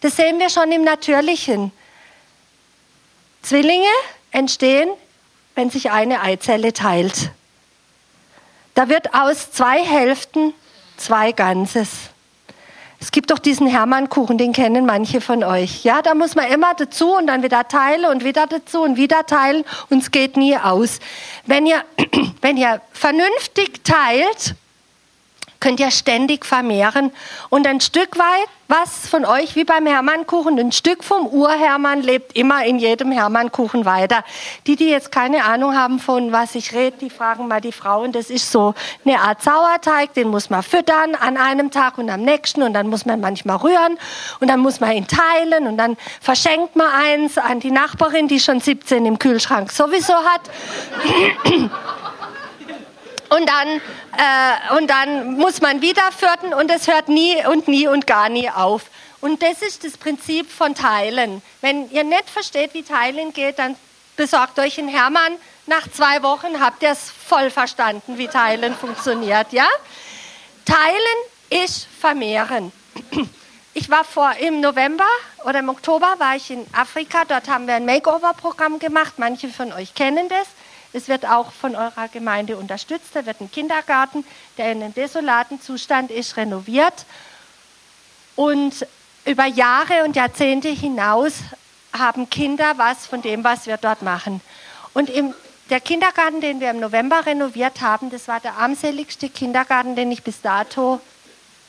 Das 0.00 0.16
sehen 0.16 0.38
wir 0.38 0.48
schon 0.48 0.72
im 0.72 0.84
Natürlichen. 0.84 1.72
Zwillinge 3.42 3.86
entstehen, 4.30 4.88
wenn 5.54 5.70
sich 5.70 5.90
eine 5.90 6.22
Eizelle 6.22 6.72
teilt. 6.72 7.30
Da 8.74 8.88
wird 8.88 9.14
aus 9.14 9.50
zwei 9.52 9.84
Hälften 9.84 10.54
zwei 10.96 11.32
Ganzes. 11.32 11.88
Es 13.00 13.12
gibt 13.12 13.30
doch 13.30 13.38
diesen 13.38 13.68
Hermannkuchen, 13.68 14.38
den 14.38 14.52
kennen 14.52 14.84
manche 14.84 15.20
von 15.20 15.44
euch. 15.44 15.84
Ja, 15.84 16.02
da 16.02 16.14
muss 16.14 16.34
man 16.34 16.50
immer 16.50 16.74
dazu 16.74 17.16
und 17.16 17.28
dann 17.28 17.44
wieder 17.44 17.68
teilen 17.68 18.06
und 18.06 18.24
wieder 18.24 18.46
dazu 18.48 18.82
und 18.82 18.96
wieder 18.96 19.24
teilen 19.24 19.64
und 19.88 20.02
es 20.02 20.10
geht 20.10 20.36
nie 20.36 20.56
aus. 20.56 20.98
Wenn 21.46 21.66
ihr, 21.66 21.84
wenn 22.40 22.56
ihr 22.56 22.80
vernünftig 22.92 23.84
teilt, 23.84 24.56
könnt 25.60 25.80
ihr 25.80 25.90
ständig 25.90 26.46
vermehren 26.46 27.12
und 27.48 27.66
ein 27.66 27.80
Stück 27.80 28.18
weit 28.18 28.48
was 28.68 29.08
von 29.08 29.24
euch 29.24 29.56
wie 29.56 29.64
beim 29.64 29.86
Hermannkuchen, 29.86 30.58
ein 30.58 30.72
Stück 30.72 31.02
vom 31.02 31.26
Urhermann 31.26 32.02
lebt 32.02 32.36
immer 32.36 32.66
in 32.66 32.78
jedem 32.78 33.10
Hermannkuchen 33.10 33.86
weiter. 33.86 34.24
Die, 34.66 34.76
die 34.76 34.90
jetzt 34.90 35.10
keine 35.10 35.44
Ahnung 35.44 35.74
haben 35.74 35.98
von 35.98 36.32
was 36.32 36.54
ich 36.54 36.74
rede, 36.74 36.98
die 36.98 37.08
fragen 37.08 37.48
mal 37.48 37.62
die 37.62 37.72
Frauen, 37.72 38.12
das 38.12 38.28
ist 38.28 38.52
so 38.52 38.74
eine 39.06 39.20
Art 39.20 39.42
Sauerteig, 39.42 40.12
den 40.12 40.28
muss 40.28 40.50
man 40.50 40.62
füttern 40.62 41.14
an 41.14 41.38
einem 41.38 41.70
Tag 41.70 41.96
und 41.96 42.10
am 42.10 42.20
nächsten 42.20 42.62
und 42.62 42.74
dann 42.74 42.88
muss 42.88 43.06
man 43.06 43.20
manchmal 43.20 43.56
rühren 43.56 43.98
und 44.40 44.48
dann 44.48 44.60
muss 44.60 44.80
man 44.80 44.92
ihn 44.92 45.06
teilen 45.06 45.66
und 45.66 45.78
dann 45.78 45.96
verschenkt 46.20 46.76
man 46.76 46.88
eins 46.88 47.38
an 47.38 47.60
die 47.60 47.70
Nachbarin, 47.70 48.28
die 48.28 48.38
schon 48.38 48.60
17 48.60 49.06
im 49.06 49.18
Kühlschrank 49.18 49.72
sowieso 49.72 50.12
hat. 50.12 50.42
Und 53.30 53.48
dann, 53.48 53.68
äh, 54.16 54.76
und 54.78 54.88
dann 54.88 55.36
muss 55.36 55.60
man 55.60 55.80
wieder 55.82 56.10
vierten 56.12 56.54
und 56.54 56.70
es 56.70 56.86
hört 56.88 57.08
nie 57.08 57.44
und 57.46 57.68
nie 57.68 57.86
und 57.88 58.06
gar 58.06 58.28
nie 58.28 58.50
auf. 58.50 58.82
Und 59.20 59.42
das 59.42 59.62
ist 59.62 59.84
das 59.84 59.96
Prinzip 59.96 60.50
von 60.50 60.74
Teilen. 60.74 61.42
Wenn 61.60 61.90
ihr 61.90 62.04
nicht 62.04 62.30
versteht, 62.30 62.74
wie 62.74 62.82
Teilen 62.82 63.32
geht, 63.32 63.58
dann 63.58 63.76
besorgt 64.16 64.58
euch 64.58 64.78
einen 64.78 64.88
Hermann. 64.88 65.36
Nach 65.66 65.90
zwei 65.90 66.22
Wochen 66.22 66.60
habt 66.60 66.82
ihr 66.82 66.90
es 66.90 67.10
voll 67.10 67.50
verstanden, 67.50 68.16
wie 68.16 68.28
Teilen 68.28 68.74
funktioniert. 68.74 69.52
Ja? 69.52 69.66
Teilen 70.64 71.64
ist 71.64 71.88
vermehren. 72.00 72.72
Ich 73.74 73.90
war 73.90 74.02
vor 74.02 74.32
im 74.40 74.60
November 74.60 75.06
oder 75.44 75.60
im 75.60 75.68
Oktober 75.68 76.14
war 76.18 76.34
ich 76.34 76.50
in 76.50 76.66
Afrika. 76.72 77.24
Dort 77.24 77.48
haben 77.48 77.68
wir 77.68 77.74
ein 77.74 77.86
Makeover-Programm 77.86 78.80
gemacht. 78.80 79.14
Manche 79.18 79.48
von 79.48 79.72
euch 79.72 79.94
kennen 79.94 80.28
das. 80.28 80.48
Es 80.92 81.08
wird 81.08 81.26
auch 81.26 81.52
von 81.52 81.76
eurer 81.76 82.08
Gemeinde 82.08 82.56
unterstützt. 82.56 83.10
Da 83.14 83.26
wird 83.26 83.40
ein 83.40 83.50
Kindergarten, 83.50 84.24
der 84.56 84.72
in 84.72 84.82
einem 84.82 84.94
desolaten 84.94 85.60
Zustand 85.60 86.10
ist, 86.10 86.36
renoviert. 86.36 87.04
Und 88.36 88.86
über 89.24 89.44
Jahre 89.44 90.04
und 90.04 90.16
Jahrzehnte 90.16 90.68
hinaus 90.68 91.34
haben 91.92 92.30
Kinder 92.30 92.74
was 92.76 93.06
von 93.06 93.22
dem, 93.22 93.44
was 93.44 93.66
wir 93.66 93.76
dort 93.76 94.02
machen. 94.02 94.40
Und 94.94 95.10
im 95.10 95.34
der 95.70 95.80
Kindergarten, 95.80 96.40
den 96.40 96.60
wir 96.60 96.70
im 96.70 96.80
November 96.80 97.26
renoviert 97.26 97.82
haben, 97.82 98.08
das 98.08 98.26
war 98.26 98.40
der 98.40 98.56
armseligste 98.56 99.28
Kindergarten, 99.28 99.96
den 99.96 100.10
ich 100.10 100.22
bis 100.22 100.40
dato 100.40 100.98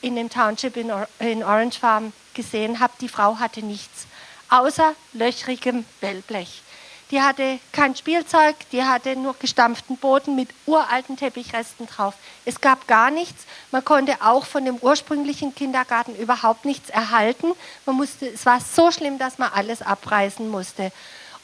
in 0.00 0.16
dem 0.16 0.30
Township 0.30 0.78
in, 0.78 0.90
Or 0.90 1.06
in 1.18 1.44
Orange 1.44 1.78
Farm 1.78 2.14
gesehen 2.32 2.80
habe. 2.80 2.94
Die 3.00 3.08
Frau 3.08 3.38
hatte 3.38 3.60
nichts 3.62 4.06
außer 4.48 4.94
löchrigem 5.12 5.84
Wellblech. 6.00 6.62
Die 7.10 7.20
hatte 7.20 7.58
kein 7.72 7.96
Spielzeug, 7.96 8.54
die 8.70 8.84
hatte 8.84 9.16
nur 9.16 9.34
gestampften 9.36 9.96
Boden 9.96 10.36
mit 10.36 10.48
uralten 10.66 11.16
Teppichresten 11.16 11.88
drauf. 11.88 12.14
Es 12.44 12.60
gab 12.60 12.86
gar 12.86 13.10
nichts. 13.10 13.46
Man 13.72 13.84
konnte 13.84 14.16
auch 14.20 14.46
von 14.46 14.64
dem 14.64 14.76
ursprünglichen 14.76 15.52
Kindergarten 15.54 16.14
überhaupt 16.14 16.64
nichts 16.64 16.88
erhalten. 16.88 17.48
Man 17.84 17.96
musste, 17.96 18.28
es 18.28 18.46
war 18.46 18.60
so 18.60 18.92
schlimm, 18.92 19.18
dass 19.18 19.38
man 19.38 19.50
alles 19.52 19.82
abreißen 19.82 20.48
musste. 20.48 20.92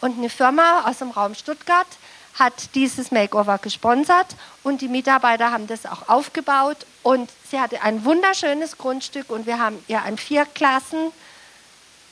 Und 0.00 0.18
eine 0.18 0.30
Firma 0.30 0.88
aus 0.88 0.98
dem 0.98 1.10
Raum 1.10 1.34
Stuttgart 1.34 1.86
hat 2.34 2.74
dieses 2.74 3.10
Makeover 3.10 3.58
gesponsert 3.58 4.26
und 4.62 4.82
die 4.82 4.88
Mitarbeiter 4.88 5.50
haben 5.50 5.66
das 5.66 5.86
auch 5.86 6.08
aufgebaut 6.08 6.76
und 7.02 7.30
sie 7.50 7.58
hatte 7.58 7.82
ein 7.82 8.04
wunderschönes 8.04 8.76
Grundstück 8.76 9.30
und 9.30 9.46
wir 9.46 9.58
haben 9.58 9.82
ihr 9.88 10.02
ein 10.02 10.18
Vierklassen 10.18 11.12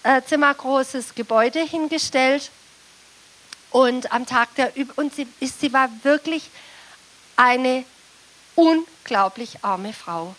äh, 0.03 0.23
zimmergroßes 0.23 1.15
Gebäude 1.15 1.61
hingestellt 1.61 2.51
und 3.75 4.13
am 4.13 4.25
Tag 4.25 4.55
der 4.55 4.79
Üb 4.79 4.93
und 4.95 5.13
sie, 5.13 5.27
sie 5.41 5.73
war 5.73 5.91
wirklich 6.05 6.49
eine 7.35 7.85
unglaublich 8.55 9.65
arme 9.65 9.93
Frau. 9.93 10.37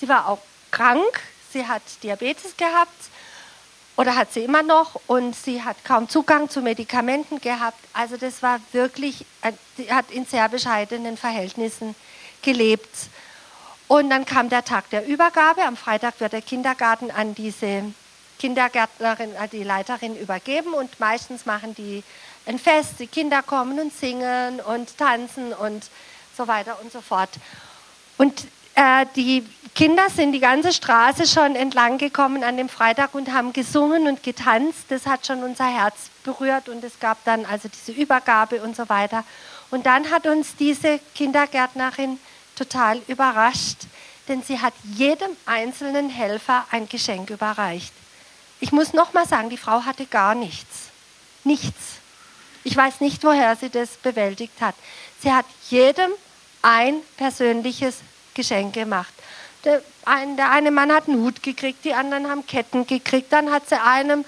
Sie 0.00 0.08
war 0.08 0.26
auch 0.26 0.40
krank, 0.72 1.20
sie 1.52 1.64
hat 1.68 1.82
Diabetes 2.02 2.56
gehabt 2.56 2.90
oder 3.94 4.16
hat 4.16 4.32
sie 4.32 4.42
immer 4.42 4.64
noch 4.64 5.00
und 5.06 5.36
sie 5.36 5.62
hat 5.62 5.84
kaum 5.84 6.08
Zugang 6.08 6.50
zu 6.50 6.60
Medikamenten 6.60 7.40
gehabt. 7.40 7.78
Also 7.92 8.16
das 8.16 8.42
war 8.42 8.58
wirklich, 8.72 9.26
sie 9.76 9.92
hat 9.92 10.10
in 10.10 10.26
sehr 10.26 10.48
bescheidenen 10.48 11.16
Verhältnissen 11.16 11.94
gelebt. 12.42 12.96
Und 13.86 14.10
dann 14.10 14.24
kam 14.26 14.48
der 14.48 14.64
Tag 14.64 14.90
der 14.90 15.06
Übergabe. 15.06 15.62
Am 15.62 15.76
Freitag 15.76 16.18
wird 16.18 16.32
der 16.32 16.42
Kindergarten 16.42 17.12
an 17.12 17.36
diese 17.36 17.84
Kindergärtnerin, 18.40 19.36
an 19.36 19.50
die 19.50 19.62
Leiterin 19.62 20.16
übergeben 20.16 20.74
und 20.74 20.98
meistens 20.98 21.46
machen 21.46 21.76
die 21.76 22.02
ein 22.46 22.58
Fest. 22.58 22.94
Die 22.98 23.06
Kinder 23.06 23.42
kommen 23.42 23.78
und 23.78 23.92
singen 23.96 24.60
und 24.60 24.96
tanzen 24.98 25.52
und 25.52 25.84
so 26.36 26.48
weiter 26.48 26.78
und 26.82 26.92
so 26.92 27.00
fort. 27.00 27.30
Und 28.18 28.46
äh, 28.74 29.06
die 29.16 29.44
Kinder 29.74 30.08
sind 30.10 30.32
die 30.32 30.40
ganze 30.40 30.72
Straße 30.72 31.26
schon 31.26 31.56
entlang 31.56 31.98
gekommen 31.98 32.44
an 32.44 32.56
dem 32.56 32.68
Freitag 32.68 33.14
und 33.14 33.32
haben 33.32 33.52
gesungen 33.52 34.06
und 34.06 34.22
getanzt. 34.22 34.84
Das 34.88 35.06
hat 35.06 35.26
schon 35.26 35.42
unser 35.42 35.66
Herz 35.66 36.10
berührt 36.24 36.68
und 36.68 36.84
es 36.84 36.98
gab 37.00 37.22
dann 37.24 37.46
also 37.46 37.68
diese 37.68 37.92
Übergabe 37.92 38.62
und 38.62 38.76
so 38.76 38.88
weiter. 38.88 39.24
Und 39.70 39.86
dann 39.86 40.10
hat 40.10 40.26
uns 40.26 40.56
diese 40.56 41.00
Kindergärtnerin 41.14 42.18
total 42.56 43.00
überrascht, 43.08 43.78
denn 44.28 44.42
sie 44.42 44.60
hat 44.60 44.74
jedem 44.84 45.30
einzelnen 45.46 46.10
Helfer 46.10 46.66
ein 46.70 46.88
Geschenk 46.88 47.30
überreicht. 47.30 47.92
Ich 48.60 48.72
muss 48.72 48.92
noch 48.92 49.14
mal 49.14 49.26
sagen, 49.26 49.48
die 49.48 49.56
Frau 49.56 49.84
hatte 49.84 50.06
gar 50.06 50.34
nichts. 50.34 50.90
Nichts. 51.44 52.01
Ich 52.64 52.76
weiß 52.76 53.00
nicht, 53.00 53.24
woher 53.24 53.56
sie 53.56 53.70
das 53.70 53.90
bewältigt 53.96 54.60
hat. 54.60 54.74
Sie 55.20 55.32
hat 55.32 55.46
jedem 55.70 56.10
ein 56.62 57.00
persönliches 57.16 57.98
Geschenk 58.34 58.74
gemacht. 58.74 59.12
Der, 59.64 59.82
ein, 60.04 60.36
der 60.36 60.50
eine 60.50 60.70
Mann 60.70 60.92
hat 60.92 61.08
einen 61.08 61.22
Hut 61.22 61.42
gekriegt, 61.42 61.84
die 61.84 61.94
anderen 61.94 62.28
haben 62.28 62.46
Ketten 62.46 62.86
gekriegt. 62.86 63.32
Dann 63.32 63.50
hat 63.50 63.68
sie 63.68 63.80
einem 63.80 64.24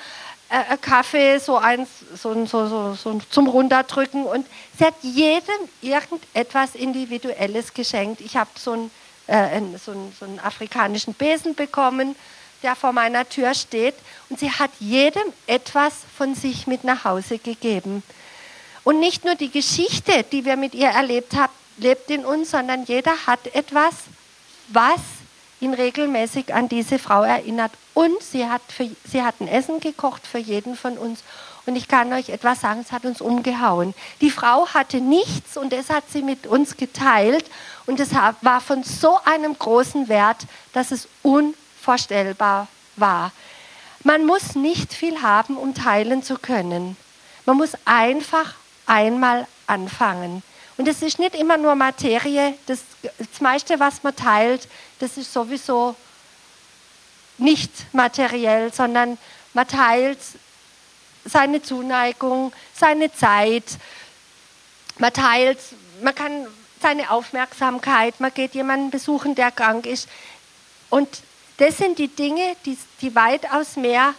äh, 0.48 0.76
Kaffee 0.76 1.38
so 1.38 1.56
eins 1.56 1.88
so, 2.14 2.46
so, 2.46 2.66
so, 2.68 2.94
so, 2.94 3.20
zum 3.30 3.48
Runterdrücken 3.48 4.24
und 4.24 4.46
sie 4.78 4.84
hat 4.84 4.94
jedem 5.02 5.54
irgendetwas 5.80 6.74
Individuelles 6.74 7.74
geschenkt. 7.74 8.20
Ich 8.20 8.36
habe 8.36 8.50
so, 8.56 8.90
äh, 9.26 9.60
so, 9.84 9.94
so 10.18 10.24
einen 10.24 10.38
afrikanischen 10.38 11.14
Besen 11.14 11.54
bekommen, 11.54 12.14
der 12.62 12.76
vor 12.76 12.92
meiner 12.92 13.28
Tür 13.28 13.54
steht 13.54 13.94
und 14.28 14.38
sie 14.38 14.50
hat 14.50 14.70
jedem 14.78 15.24
etwas 15.46 15.94
von 16.16 16.34
sich 16.34 16.66
mit 16.66 16.84
nach 16.84 17.04
Hause 17.04 17.38
gegeben. 17.38 18.02
Und 18.84 19.00
nicht 19.00 19.24
nur 19.24 19.34
die 19.34 19.50
Geschichte, 19.50 20.24
die 20.30 20.44
wir 20.44 20.56
mit 20.56 20.74
ihr 20.74 20.88
erlebt 20.88 21.34
haben, 21.34 21.52
lebt 21.78 22.10
in 22.10 22.24
uns, 22.24 22.50
sondern 22.50 22.84
jeder 22.84 23.26
hat 23.26 23.46
etwas, 23.54 23.94
was 24.68 25.00
ihn 25.60 25.74
regelmäßig 25.74 26.54
an 26.54 26.68
diese 26.68 26.98
Frau 26.98 27.22
erinnert. 27.22 27.72
Und 27.94 28.22
sie 28.22 28.46
hat, 28.48 28.62
für, 28.68 28.88
sie 29.10 29.22
hat 29.22 29.40
ein 29.40 29.48
Essen 29.48 29.80
gekocht 29.80 30.26
für 30.26 30.38
jeden 30.38 30.76
von 30.76 30.98
uns. 30.98 31.22
Und 31.66 31.76
ich 31.76 31.88
kann 31.88 32.12
euch 32.12 32.28
etwas 32.28 32.60
sagen, 32.60 32.80
es 32.80 32.92
hat 32.92 33.06
uns 33.06 33.22
umgehauen. 33.22 33.94
Die 34.20 34.30
Frau 34.30 34.68
hatte 34.68 35.00
nichts 35.00 35.56
und 35.56 35.72
das 35.72 35.88
hat 35.88 36.04
sie 36.12 36.22
mit 36.22 36.46
uns 36.46 36.76
geteilt. 36.76 37.46
Und 37.86 38.00
es 38.00 38.10
war 38.12 38.60
von 38.60 38.82
so 38.82 39.18
einem 39.24 39.58
großen 39.58 40.08
Wert, 40.08 40.42
dass 40.74 40.90
es 40.90 41.08
unvorstellbar 41.22 42.68
war. 42.96 43.32
Man 44.02 44.26
muss 44.26 44.54
nicht 44.54 44.92
viel 44.92 45.22
haben, 45.22 45.56
um 45.56 45.74
teilen 45.74 46.22
zu 46.22 46.36
können. 46.36 46.98
Man 47.46 47.56
muss 47.56 47.72
einfach 47.86 48.54
einmal 48.86 49.46
anfangen. 49.66 50.42
Und 50.76 50.88
es 50.88 51.02
ist 51.02 51.18
nicht 51.18 51.34
immer 51.34 51.56
nur 51.56 51.74
Materie. 51.74 52.54
Das, 52.66 52.80
das 53.18 53.40
meiste, 53.40 53.78
was 53.78 54.02
man 54.02 54.16
teilt, 54.16 54.68
das 54.98 55.16
ist 55.16 55.32
sowieso 55.32 55.94
nicht 57.38 57.70
materiell, 57.92 58.72
sondern 58.72 59.18
man 59.52 59.68
teilt 59.68 60.18
seine 61.24 61.62
Zuneigung, 61.62 62.52
seine 62.74 63.12
Zeit, 63.12 63.64
man 64.98 65.12
teilt, 65.12 65.58
man 66.02 66.14
kann 66.14 66.46
seine 66.80 67.10
Aufmerksamkeit, 67.10 68.20
man 68.20 68.32
geht 68.34 68.54
jemanden 68.54 68.90
besuchen, 68.90 69.34
der 69.34 69.50
krank 69.50 69.86
ist. 69.86 70.08
Und 70.90 71.08
das 71.56 71.78
sind 71.78 71.98
die 71.98 72.08
Dinge, 72.08 72.56
die, 72.66 72.76
die 73.00 73.14
weitaus 73.14 73.76
mehr 73.76 74.14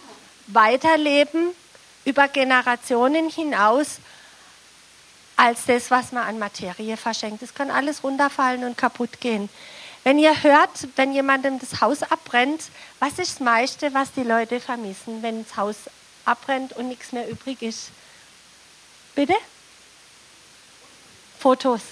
weiterleben 0.48 1.50
über 2.04 2.28
Generationen 2.28 3.28
hinaus 3.28 3.98
als 5.36 5.66
das, 5.66 5.90
was 5.90 6.12
man 6.12 6.24
an 6.24 6.38
Materie 6.38 6.96
verschenkt. 6.96 7.42
Es 7.42 7.54
kann 7.54 7.70
alles 7.70 8.02
runterfallen 8.02 8.64
und 8.64 8.76
kaputt 8.76 9.20
gehen. 9.20 9.48
Wenn 10.02 10.18
ihr 10.18 10.42
hört, 10.42 10.88
wenn 10.96 11.12
jemandem 11.12 11.58
das 11.58 11.80
Haus 11.80 12.02
abbrennt, 12.02 12.64
was 13.00 13.18
ist 13.18 13.34
das 13.34 13.40
meiste, 13.40 13.92
was 13.92 14.12
die 14.12 14.22
Leute 14.22 14.60
vermissen, 14.60 15.22
wenn 15.22 15.44
das 15.44 15.56
Haus 15.56 15.76
abbrennt 16.24 16.72
und 16.74 16.88
nichts 16.88 17.12
mehr 17.12 17.28
übrig 17.28 17.60
ist? 17.60 17.90
Bitte? 19.14 19.34
Fotos. 21.38 21.82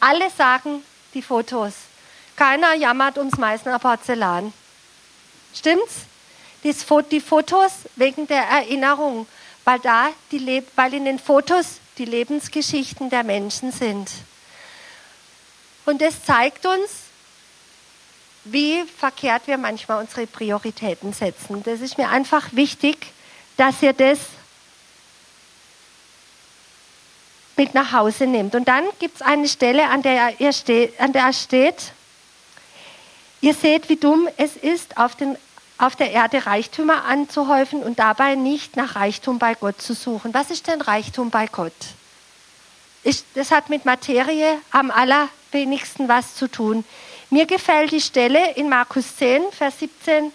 Alle 0.00 0.30
sagen 0.30 0.82
die 1.14 1.22
Fotos. 1.22 1.74
Keiner 2.36 2.74
jammert 2.74 3.18
ums 3.18 3.36
Meißner 3.38 3.78
Porzellan. 3.78 4.52
Stimmt's? 5.54 6.02
Die 6.62 7.20
Fotos 7.20 7.72
wegen 7.94 8.26
der 8.26 8.42
Erinnerung, 8.42 9.26
weil 9.64 9.78
da 9.78 10.08
die, 10.32 10.64
weil 10.74 10.94
in 10.94 11.04
den 11.04 11.18
Fotos 11.18 11.80
die 11.98 12.04
Lebensgeschichten 12.04 13.10
der 13.10 13.24
Menschen 13.24 13.72
sind. 13.72 14.10
Und 15.84 16.02
das 16.02 16.24
zeigt 16.24 16.66
uns, 16.66 16.90
wie 18.44 18.84
verkehrt 18.84 19.46
wir 19.46 19.58
manchmal 19.58 20.00
unsere 20.00 20.26
Prioritäten 20.26 21.12
setzen. 21.12 21.62
Das 21.62 21.80
ist 21.80 21.98
mir 21.98 22.08
einfach 22.08 22.48
wichtig, 22.52 22.98
dass 23.56 23.82
ihr 23.82 23.92
das 23.92 24.18
mit 27.56 27.74
nach 27.74 27.92
Hause 27.92 28.26
nehmt. 28.26 28.54
Und 28.54 28.68
dann 28.68 28.84
gibt 28.98 29.16
es 29.16 29.22
eine 29.22 29.48
Stelle, 29.48 29.88
an 29.88 30.02
der, 30.02 30.40
ihr 30.40 30.52
steht, 30.52 31.00
an 31.00 31.12
der 31.12 31.32
steht, 31.32 31.92
ihr 33.40 33.54
seht, 33.54 33.88
wie 33.88 33.96
dumm 33.96 34.28
es 34.36 34.56
ist, 34.56 34.98
auf, 34.98 35.16
den, 35.16 35.36
auf 35.78 35.96
der 35.96 36.10
Erde 36.10 36.46
Reichtümer 36.46 37.04
anzuhäufen 37.04 37.82
und 37.82 37.98
dabei 37.98 38.34
nicht 38.34 38.76
nach 38.76 38.96
Reichtum 38.96 39.38
bei 39.38 39.54
Gott 39.54 39.80
zu 39.80 39.94
suchen. 39.94 40.32
Was 40.32 40.50
ist 40.50 40.66
denn 40.66 40.80
Reichtum 40.80 41.30
bei 41.30 41.46
Gott? 41.46 41.72
Ich, 43.02 43.22
das 43.34 43.50
hat 43.50 43.68
mit 43.68 43.84
Materie 43.84 44.58
am 44.70 44.90
allerwenigsten 44.90 46.08
was 46.08 46.34
zu 46.34 46.48
tun. 46.48 46.84
Mir 47.30 47.46
gefällt 47.46 47.92
die 47.92 48.00
Stelle 48.00 48.52
in 48.52 48.68
Markus 48.68 49.16
10, 49.16 49.52
Vers 49.52 49.78
17 49.80 50.32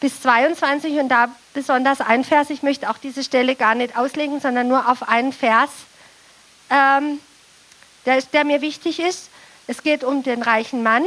bis 0.00 0.20
22 0.20 0.98
und 0.98 1.08
da 1.08 1.28
besonders 1.54 2.00
ein 2.00 2.24
Vers. 2.24 2.50
Ich 2.50 2.62
möchte 2.62 2.90
auch 2.90 2.98
diese 2.98 3.24
Stelle 3.24 3.56
gar 3.56 3.74
nicht 3.74 3.96
auslegen, 3.96 4.40
sondern 4.40 4.68
nur 4.68 4.90
auf 4.90 5.08
einen 5.08 5.32
Vers, 5.32 5.70
ähm, 6.70 7.20
der, 8.04 8.20
der 8.20 8.44
mir 8.44 8.60
wichtig 8.60 9.00
ist. 9.00 9.30
Es 9.66 9.82
geht 9.82 10.04
um 10.04 10.22
den 10.22 10.42
reichen 10.42 10.82
Mann. 10.82 11.04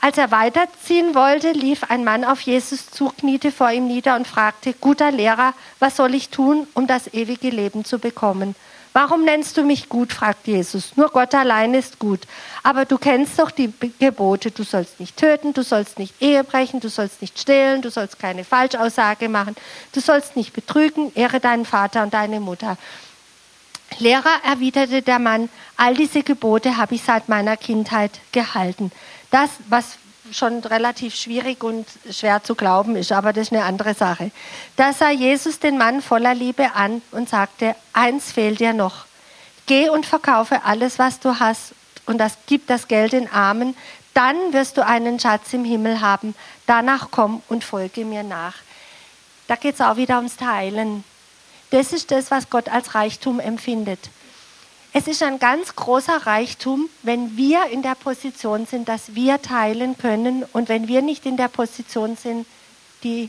Als 0.00 0.18
er 0.18 0.30
weiterziehen 0.30 1.14
wollte, 1.14 1.52
lief 1.52 1.84
ein 1.84 2.04
Mann 2.04 2.24
auf 2.24 2.40
Jesus 2.40 2.90
zu, 2.90 3.12
kniete 3.18 3.50
vor 3.50 3.70
ihm 3.70 3.86
nieder 3.86 4.16
und 4.16 4.26
fragte, 4.26 4.72
guter 4.74 5.10
Lehrer, 5.10 5.54
was 5.78 5.96
soll 5.96 6.14
ich 6.14 6.28
tun, 6.28 6.66
um 6.74 6.86
das 6.86 7.12
ewige 7.12 7.50
Leben 7.50 7.84
zu 7.84 7.98
bekommen? 7.98 8.54
Warum 8.96 9.26
nennst 9.26 9.58
du 9.58 9.62
mich 9.62 9.90
gut? 9.90 10.14
fragt 10.14 10.46
Jesus. 10.46 10.96
Nur 10.96 11.10
Gott 11.10 11.34
allein 11.34 11.74
ist 11.74 11.98
gut. 11.98 12.20
Aber 12.62 12.86
du 12.86 12.96
kennst 12.96 13.38
doch 13.38 13.50
die 13.50 13.70
Gebote. 13.98 14.50
Du 14.50 14.62
sollst 14.62 15.00
nicht 15.00 15.18
töten, 15.18 15.52
du 15.52 15.62
sollst 15.62 15.98
nicht 15.98 16.14
Ehe 16.22 16.42
brechen, 16.44 16.80
du 16.80 16.88
sollst 16.88 17.20
nicht 17.20 17.38
stehlen, 17.38 17.82
du 17.82 17.90
sollst 17.90 18.18
keine 18.18 18.42
Falschaussage 18.42 19.28
machen, 19.28 19.54
du 19.92 20.00
sollst 20.00 20.34
nicht 20.34 20.54
betrügen, 20.54 21.12
ehre 21.14 21.40
deinen 21.40 21.66
Vater 21.66 22.02
und 22.04 22.14
deine 22.14 22.40
Mutter. 22.40 22.78
Lehrer, 23.98 24.40
erwiderte 24.44 25.02
der 25.02 25.18
Mann, 25.18 25.50
all 25.76 25.94
diese 25.94 26.22
Gebote 26.22 26.78
habe 26.78 26.94
ich 26.94 27.02
seit 27.02 27.28
meiner 27.28 27.58
Kindheit 27.58 28.12
gehalten. 28.32 28.92
Das, 29.36 29.50
was 29.68 29.98
schon 30.32 30.60
relativ 30.60 31.14
schwierig 31.14 31.62
und 31.62 31.86
schwer 32.10 32.42
zu 32.42 32.54
glauben 32.54 32.96
ist, 32.96 33.12
aber 33.12 33.34
das 33.34 33.48
ist 33.48 33.52
eine 33.52 33.64
andere 33.64 33.92
Sache. 33.92 34.30
Da 34.76 34.94
sah 34.94 35.10
Jesus 35.10 35.58
den 35.58 35.76
Mann 35.76 36.00
voller 36.00 36.34
Liebe 36.34 36.72
an 36.74 37.02
und 37.10 37.28
sagte, 37.28 37.76
eins 37.92 38.32
fehlt 38.32 38.60
dir 38.60 38.72
noch. 38.72 39.04
Geh 39.66 39.90
und 39.90 40.06
verkaufe 40.06 40.64
alles, 40.64 40.98
was 40.98 41.20
du 41.20 41.38
hast 41.38 41.74
und 42.06 42.16
das, 42.16 42.38
gib 42.46 42.66
das 42.66 42.88
Geld 42.88 43.12
den 43.12 43.30
Armen, 43.30 43.76
dann 44.14 44.54
wirst 44.54 44.78
du 44.78 44.86
einen 44.86 45.20
Schatz 45.20 45.52
im 45.52 45.66
Himmel 45.66 46.00
haben. 46.00 46.34
Danach 46.64 47.08
komm 47.10 47.42
und 47.50 47.62
folge 47.62 48.06
mir 48.06 48.22
nach. 48.22 48.54
Da 49.48 49.56
geht 49.56 49.74
es 49.74 49.82
auch 49.82 49.98
wieder 49.98 50.16
ums 50.16 50.38
Teilen. 50.38 51.04
Das 51.72 51.92
ist 51.92 52.10
das, 52.10 52.30
was 52.30 52.48
Gott 52.48 52.70
als 52.70 52.94
Reichtum 52.94 53.38
empfindet. 53.38 54.08
Es 54.98 55.06
ist 55.06 55.22
ein 55.22 55.38
ganz 55.38 55.76
großer 55.76 56.26
Reichtum, 56.26 56.88
wenn 57.02 57.36
wir 57.36 57.66
in 57.66 57.82
der 57.82 57.94
Position 57.94 58.64
sind, 58.64 58.88
dass 58.88 59.14
wir 59.14 59.42
teilen 59.42 59.98
können 59.98 60.42
und 60.54 60.70
wenn 60.70 60.88
wir 60.88 61.02
nicht 61.02 61.26
in 61.26 61.36
der 61.36 61.48
Position 61.48 62.16
sind, 62.16 62.46
die 63.02 63.28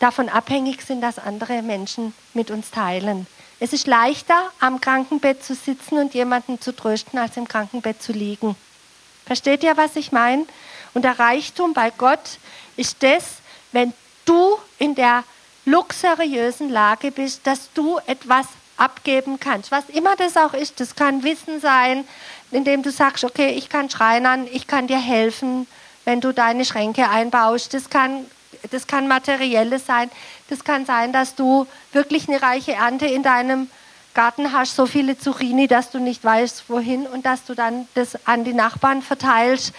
davon 0.00 0.28
abhängig 0.28 0.82
sind, 0.82 1.00
dass 1.00 1.18
andere 1.18 1.62
Menschen 1.62 2.12
mit 2.34 2.50
uns 2.50 2.70
teilen. 2.70 3.26
Es 3.58 3.72
ist 3.72 3.86
leichter, 3.86 4.52
am 4.60 4.82
Krankenbett 4.82 5.42
zu 5.42 5.54
sitzen 5.54 5.96
und 5.96 6.12
jemanden 6.12 6.60
zu 6.60 6.76
trösten, 6.76 7.18
als 7.18 7.38
im 7.38 7.48
Krankenbett 7.48 8.02
zu 8.02 8.12
liegen. 8.12 8.54
Versteht 9.24 9.62
ihr, 9.62 9.78
was 9.78 9.96
ich 9.96 10.12
meine? 10.12 10.44
Und 10.92 11.06
der 11.06 11.18
Reichtum 11.18 11.72
bei 11.72 11.88
Gott 11.88 12.38
ist 12.76 13.02
das, 13.02 13.36
wenn 13.72 13.94
du 14.26 14.58
in 14.78 14.94
der 14.94 15.24
luxuriösen 15.64 16.68
Lage 16.68 17.12
bist, 17.12 17.46
dass 17.46 17.72
du 17.72 17.98
etwas 18.06 18.46
abgeben 18.82 19.38
kannst. 19.38 19.70
Was 19.70 19.88
immer 19.88 20.16
das 20.16 20.36
auch 20.36 20.54
ist, 20.54 20.80
das 20.80 20.96
kann 20.96 21.22
Wissen 21.22 21.60
sein, 21.60 22.04
indem 22.50 22.82
du 22.82 22.90
sagst, 22.90 23.24
okay, 23.24 23.50
ich 23.50 23.68
kann 23.68 23.88
schreinern, 23.88 24.48
ich 24.50 24.66
kann 24.66 24.88
dir 24.88 24.98
helfen, 24.98 25.66
wenn 26.04 26.20
du 26.20 26.32
deine 26.32 26.64
Schränke 26.64 27.08
einbaust. 27.08 27.74
Das 27.74 27.88
kann, 27.90 28.26
das 28.70 28.86
kann 28.86 29.06
materielles 29.06 29.86
sein. 29.86 30.10
Das 30.48 30.64
kann 30.64 30.84
sein, 30.84 31.12
dass 31.12 31.36
du 31.36 31.66
wirklich 31.92 32.28
eine 32.28 32.42
reiche 32.42 32.72
Ernte 32.72 33.06
in 33.06 33.22
deinem 33.22 33.70
Garten 34.14 34.52
hast, 34.52 34.76
so 34.76 34.86
viele 34.86 35.16
Zucchini, 35.16 35.68
dass 35.68 35.90
du 35.90 35.98
nicht 35.98 36.22
weißt, 36.22 36.64
wohin 36.68 37.06
und 37.06 37.24
dass 37.24 37.44
du 37.44 37.54
dann 37.54 37.88
das 37.94 38.26
an 38.26 38.44
die 38.44 38.52
Nachbarn 38.52 39.00
verteilst. 39.00 39.72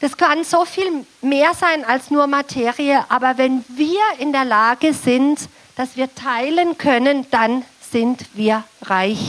Das 0.00 0.16
kann 0.16 0.44
so 0.44 0.64
viel 0.64 1.06
mehr 1.22 1.54
sein 1.54 1.84
als 1.84 2.10
nur 2.10 2.26
Materie, 2.26 3.04
aber 3.08 3.38
wenn 3.38 3.64
wir 3.68 4.02
in 4.18 4.32
der 4.32 4.44
Lage 4.44 4.92
sind, 4.92 5.48
dass 5.76 5.96
wir 5.96 6.14
teilen 6.14 6.78
können, 6.78 7.26
dann 7.30 7.64
sind 7.94 8.26
wir 8.34 8.64
reich. 8.82 9.20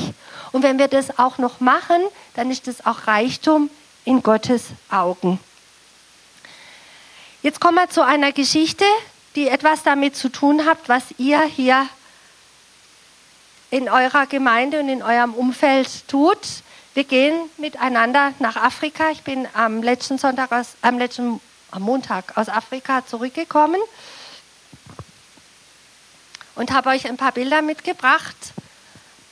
Und 0.51 0.63
wenn 0.63 0.79
wir 0.79 0.87
das 0.87 1.19
auch 1.19 1.37
noch 1.37 1.59
machen, 1.59 2.01
dann 2.33 2.49
ist 2.49 2.65
das 2.65 2.83
auch 2.83 3.05
Reichtum 3.05 3.69
in 4.05 4.23
Gottes 4.23 4.63
Augen. 4.89 5.39
Jetzt 7.43 7.59
kommen 7.59 7.77
wir 7.77 7.91
zu 7.91 8.03
einer 8.03 8.31
Geschichte, 8.31 8.83
die 9.35 9.49
etwas 9.49 9.83
damit 9.83 10.15
zu 10.15 10.29
tun 10.29 10.65
hat, 10.65 10.79
was 10.87 11.03
ihr 11.19 11.43
hier 11.43 11.87
in 13.69 13.87
eurer 13.87 14.25
Gemeinde 14.25 14.79
und 14.79 14.89
in 14.89 15.03
eurem 15.03 15.35
Umfeld 15.35 16.07
tut. 16.07 16.39
Wir 16.95 17.03
gehen 17.03 17.35
miteinander 17.57 18.33
nach 18.39 18.55
Afrika. 18.55 19.11
Ich 19.11 19.21
bin 19.21 19.47
am 19.53 19.83
letzten 19.83 20.17
Sonntag 20.17 20.51
aus, 20.51 20.69
am 20.81 20.97
letzten 20.97 21.39
am 21.69 21.83
Montag 21.83 22.35
aus 22.35 22.49
Afrika 22.49 23.05
zurückgekommen 23.05 23.81
und 26.55 26.71
habe 26.71 26.89
euch 26.89 27.07
ein 27.07 27.17
paar 27.17 27.31
Bilder 27.31 27.61
mitgebracht 27.61 28.35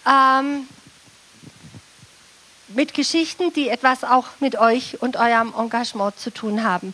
ähm, 0.07 0.67
mit 2.69 2.93
Geschichten, 2.93 3.53
die 3.53 3.69
etwas 3.69 4.03
auch 4.03 4.27
mit 4.39 4.57
euch 4.57 5.01
und 5.01 5.17
eurem 5.17 5.53
Engagement 5.57 6.17
zu 6.19 6.31
tun 6.31 6.63
haben. 6.63 6.93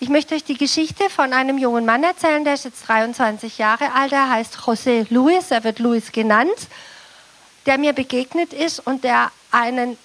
Ich 0.00 0.08
möchte 0.08 0.34
euch 0.34 0.44
die 0.44 0.58
Geschichte 0.58 1.08
von 1.08 1.32
einem 1.32 1.56
jungen 1.56 1.86
Mann 1.86 2.02
erzählen, 2.02 2.44
der 2.44 2.54
ist 2.54 2.64
jetzt 2.64 2.86
23 2.88 3.58
Jahre 3.58 3.92
alt, 3.92 4.12
er 4.12 4.28
heißt 4.28 4.56
José 4.56 5.06
Luis, 5.08 5.50
er 5.50 5.64
wird 5.64 5.78
Luis 5.78 6.12
genannt, 6.12 6.68
der 7.66 7.78
mir 7.78 7.92
begegnet 7.92 8.52
ist 8.52 8.80
und 8.80 9.04
der 9.04 9.30
einen 9.50 9.96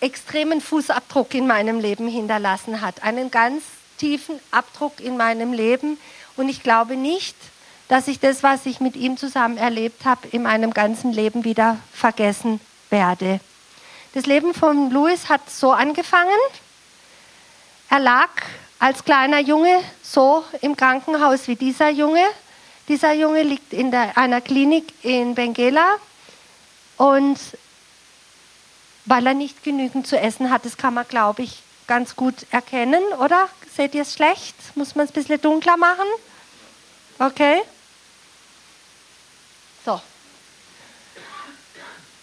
extremen 0.00 0.60
Fußabdruck 0.60 1.34
in 1.34 1.46
meinem 1.46 1.80
Leben 1.80 2.08
hinterlassen 2.08 2.80
hat, 2.80 3.02
einen 3.02 3.30
ganz 3.30 3.62
tiefen 3.98 4.38
Abdruck 4.50 5.00
in 5.00 5.16
meinem 5.16 5.52
Leben. 5.52 5.98
Und 6.36 6.48
ich 6.48 6.62
glaube 6.62 6.96
nicht, 6.96 7.36
dass 7.88 8.06
ich 8.06 8.20
das, 8.20 8.42
was 8.42 8.66
ich 8.66 8.80
mit 8.80 8.96
ihm 8.96 9.16
zusammen 9.16 9.56
erlebt 9.56 10.04
habe, 10.04 10.28
in 10.28 10.42
meinem 10.42 10.72
ganzen 10.72 11.12
Leben 11.12 11.44
wieder 11.44 11.78
vergessen 11.92 12.60
werde. 12.90 13.40
Das 14.14 14.26
Leben 14.26 14.54
von 14.54 14.90
Louis 14.90 15.28
hat 15.28 15.48
so 15.50 15.72
angefangen. 15.72 16.30
Er 17.90 17.98
lag 17.98 18.28
als 18.78 19.04
kleiner 19.04 19.40
Junge 19.40 19.80
so 20.02 20.44
im 20.60 20.76
Krankenhaus 20.76 21.48
wie 21.48 21.56
dieser 21.56 21.90
Junge. 21.90 22.24
Dieser 22.88 23.12
Junge 23.12 23.42
liegt 23.42 23.72
in 23.72 23.90
der, 23.90 24.16
einer 24.16 24.40
Klinik 24.40 24.92
in 25.02 25.34
Benguela 25.34 25.96
und 26.96 27.38
weil 29.04 29.26
er 29.26 29.34
nicht 29.34 29.62
genügend 29.62 30.06
zu 30.06 30.18
essen 30.18 30.50
hat, 30.50 30.66
das 30.66 30.76
kann 30.76 30.92
man, 30.92 31.08
glaube 31.08 31.42
ich, 31.42 31.62
ganz 31.86 32.14
gut 32.14 32.34
erkennen, 32.50 33.02
oder? 33.18 33.48
Seht 33.74 33.94
ihr 33.94 34.02
es 34.02 34.12
schlecht? 34.12 34.54
Muss 34.74 34.94
man 34.94 35.06
es 35.06 35.12
ein 35.12 35.14
bisschen 35.14 35.40
dunkler 35.40 35.78
machen? 35.78 36.06
Okay. 37.18 37.62
So. 39.88 40.02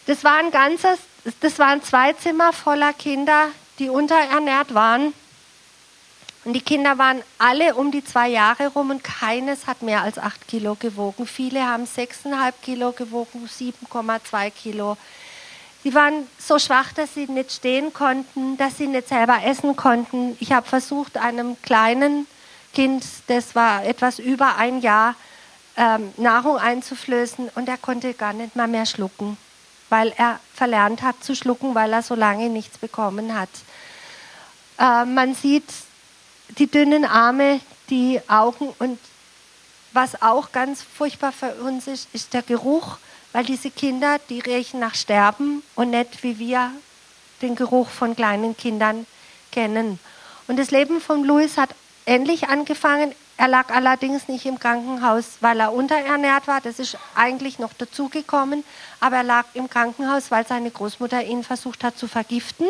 Das 0.06 0.24
war 0.24 0.36
ein 0.36 0.52
ganzes, 0.52 1.00
das 1.40 1.58
waren 1.58 1.82
zwei 1.82 2.14
Zimmer 2.14 2.54
voller 2.54 2.94
Kinder, 2.94 3.48
die 3.80 3.90
unterernährt 3.90 4.76
waren. 4.76 5.16
Und 6.44 6.54
die 6.54 6.62
Kinder 6.62 7.00
waren 7.00 7.24
alle 7.40 7.74
um 7.74 7.90
die 7.90 8.04
zwei 8.04 8.28
Jahre 8.28 8.68
rum 8.68 8.92
und 8.92 9.04
keines 9.04 9.66
hat 9.66 9.82
mehr 9.82 10.04
als 10.04 10.20
acht 10.20 10.48
Kilo 10.48 10.76
gewogen. 10.76 11.26
Viele 11.26 11.66
haben 11.66 11.88
sechseinhalb 11.88 12.62
Kilo 12.62 12.92
gewogen, 12.92 13.50
7,2 13.50 14.52
Kilo. 14.52 14.96
Sie 15.82 15.96
waren 15.96 16.28
so 16.38 16.60
schwach, 16.60 16.94
dass 16.94 17.16
sie 17.16 17.26
nicht 17.26 17.52
stehen 17.52 17.94
konnten, 17.94 18.58
dass 18.58 18.78
sie 18.78 18.86
nicht 18.86 19.08
selber 19.08 19.44
essen 19.44 19.76
konnten. 19.76 20.38
Ich 20.40 20.52
habe 20.52 20.68
versucht, 20.68 21.18
einem 21.18 21.60
kleinen 21.64 22.28
Kind, 22.76 23.04
das 23.26 23.56
war 23.56 23.84
etwas 23.84 24.20
über 24.20 24.58
ein 24.58 24.82
Jahr, 24.82 25.16
ähm, 25.78 26.14
Nahrung 26.18 26.58
einzuflößen 26.58 27.50
und 27.56 27.68
er 27.68 27.78
konnte 27.78 28.14
gar 28.14 28.34
nicht 28.34 28.56
mal 28.56 28.68
mehr 28.68 28.86
schlucken, 28.86 29.38
weil 29.90 30.14
er 30.18 30.40
verlernt 30.54 31.02
hat 31.02 31.24
zu 31.24 31.36
schlucken, 31.36 31.76
weil 31.76 31.94
er 31.94 32.02
so 32.02 32.16
lange 32.16 32.50
nichts 32.50 32.78
bekommen 32.78 33.38
hat. 33.38 33.50
Äh, 34.80 35.06
man 35.06 35.36
sieht 35.36 35.66
die 36.58 36.68
dünnen 36.68 37.06
Arme, 37.06 37.60
die 37.90 38.20
Augen 38.28 38.74
und 38.80 39.00
was 39.94 40.22
auch 40.22 40.52
ganz 40.52 40.82
furchtbar 40.82 41.32
für 41.32 41.54
uns 41.56 41.88
ist, 41.88 42.10
ist 42.14 42.34
der 42.34 42.42
Geruch, 42.42 42.98
weil 43.32 43.46
diese 43.46 43.72
Kinder, 43.72 44.20
die 44.30 44.40
riechen 44.40 44.80
nach 44.80 44.96
Sterben 44.96 45.64
und 45.76 45.92
nicht 45.92 46.24
wie 46.24 46.38
wir 46.38 46.72
den 47.42 47.56
Geruch 47.56 47.90
von 47.90 48.16
kleinen 48.16 48.58
Kindern 48.58 49.06
kennen. 49.52 50.00
Und 50.48 50.58
das 50.58 50.72
Leben 50.72 51.02
von 51.02 51.24
Louis 51.24 51.58
hat 51.58 51.70
ähnlich 52.06 52.48
angefangen. 52.50 53.14
Er 53.38 53.50
lag 53.50 53.70
allerdings 53.70 54.30
nicht 54.30 54.46
im 54.46 54.60
Krankenhaus, 54.60 55.38
weil 55.42 55.60
er 55.60 55.74
unterernährt 55.74 56.48
war. 56.48 56.62
Das 56.62 56.80
ist 56.80 56.98
eigentlich 57.16 57.60
noch 57.60 57.74
dazugekommen. 57.74 58.64
Aber 59.02 59.18
er 59.18 59.24
lag 59.24 59.46
im 59.54 59.70
Krankenhaus, 59.70 60.32
weil 60.32 60.48
seine 60.48 60.72
Großmutter 60.72 61.22
ihn 61.24 61.44
versucht 61.44 61.84
hat 61.84 61.98
zu 61.98 62.08
vergiften, 62.08 62.68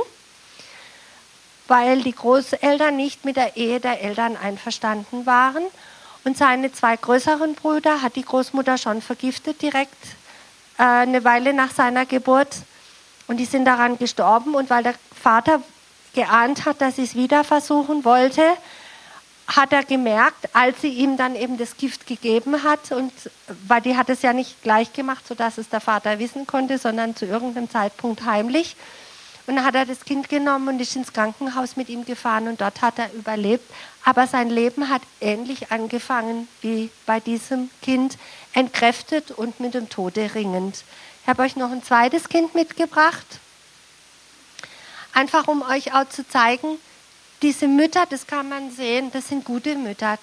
weil 1.67 2.01
die 2.01 2.13
Großeltern 2.13 2.95
nicht 2.95 3.25
mit 3.25 3.35
der 3.37 3.57
Ehe 3.57 3.79
der 3.79 4.01
Eltern 4.01 4.37
einverstanden 4.37 5.27
waren. 5.27 5.63
Und 6.23 6.35
seine 6.35 6.73
zwei 6.73 6.97
größeren 6.97 7.53
Brüder 7.53 8.01
hat 8.01 8.15
die 8.15 8.25
Großmutter 8.25 8.79
schon 8.79 9.03
vergiftet, 9.03 9.61
direkt 9.61 10.03
äh, 10.79 10.83
eine 10.83 11.23
Weile 11.23 11.53
nach 11.53 11.71
seiner 11.71 12.07
Geburt. 12.07 12.55
Und 13.27 13.37
die 13.37 13.45
sind 13.45 13.65
daran 13.65 13.99
gestorben. 13.99 14.55
Und 14.55 14.71
weil 14.71 14.81
der 14.81 14.95
Vater 15.21 15.61
geahnt 16.15 16.65
hat, 16.65 16.81
dass 16.81 16.95
sie 16.95 17.03
es 17.03 17.13
wieder 17.13 17.43
versuchen 17.43 18.03
wollte, 18.03 18.41
hat 19.47 19.71
er 19.73 19.83
gemerkt, 19.83 20.49
als 20.53 20.81
sie 20.81 20.89
ihm 20.89 21.17
dann 21.17 21.35
eben 21.35 21.57
das 21.57 21.77
Gift 21.77 22.07
gegeben 22.07 22.63
hat, 22.63 22.91
und 22.91 23.11
weil 23.67 23.81
die 23.81 23.95
hat 23.95 24.09
es 24.09 24.21
ja 24.21 24.33
nicht 24.33 24.61
gleich 24.63 24.91
gemacht, 24.93 25.27
sodass 25.27 25.57
es 25.57 25.69
der 25.69 25.81
Vater 25.81 26.17
wissen 26.19 26.47
konnte, 26.47 26.77
sondern 26.77 27.15
zu 27.15 27.25
irgendeinem 27.25 27.69
Zeitpunkt 27.69 28.25
heimlich. 28.25 28.75
Und 29.47 29.57
dann 29.57 29.65
hat 29.65 29.75
er 29.75 29.85
das 29.85 30.03
Kind 30.03 30.27
genommen 30.27 30.69
und 30.69 30.79
ist 30.79 30.95
ins 30.95 31.13
Krankenhaus 31.13 31.75
mit 31.75 31.89
ihm 31.89 32.03
gefahren 32.03 32.47
und 32.47 32.61
dort 32.61 32.81
hat 32.81 32.97
er 32.97 33.13
überlebt. 33.13 33.71
Aber 34.03 34.25
sein 34.25 34.49
Leben 34.49 34.89
hat 34.89 35.03
ähnlich 35.21 35.71
angefangen 35.71 36.47
wie 36.61 36.89
bei 37.05 37.19
diesem 37.19 37.69
Kind, 37.83 38.17
entkräftet 38.53 39.29
und 39.29 39.59
mit 39.59 39.75
dem 39.75 39.89
Tode 39.89 40.31
ringend. 40.33 40.83
Ich 41.21 41.27
habe 41.27 41.43
euch 41.43 41.55
noch 41.55 41.71
ein 41.71 41.83
zweites 41.83 42.29
Kind 42.29 42.55
mitgebracht, 42.55 43.25
einfach 45.13 45.47
um 45.47 45.61
euch 45.61 45.93
auch 45.93 46.09
zu 46.09 46.27
zeigen, 46.27 46.79
diese 47.41 47.67
Mütter, 47.67 48.05
das 48.09 48.27
kann 48.27 48.49
man 48.49 48.71
sehen, 48.71 49.11
das 49.11 49.29
sind 49.29 49.45
gute 49.45 49.75
Mütter. 49.75 50.17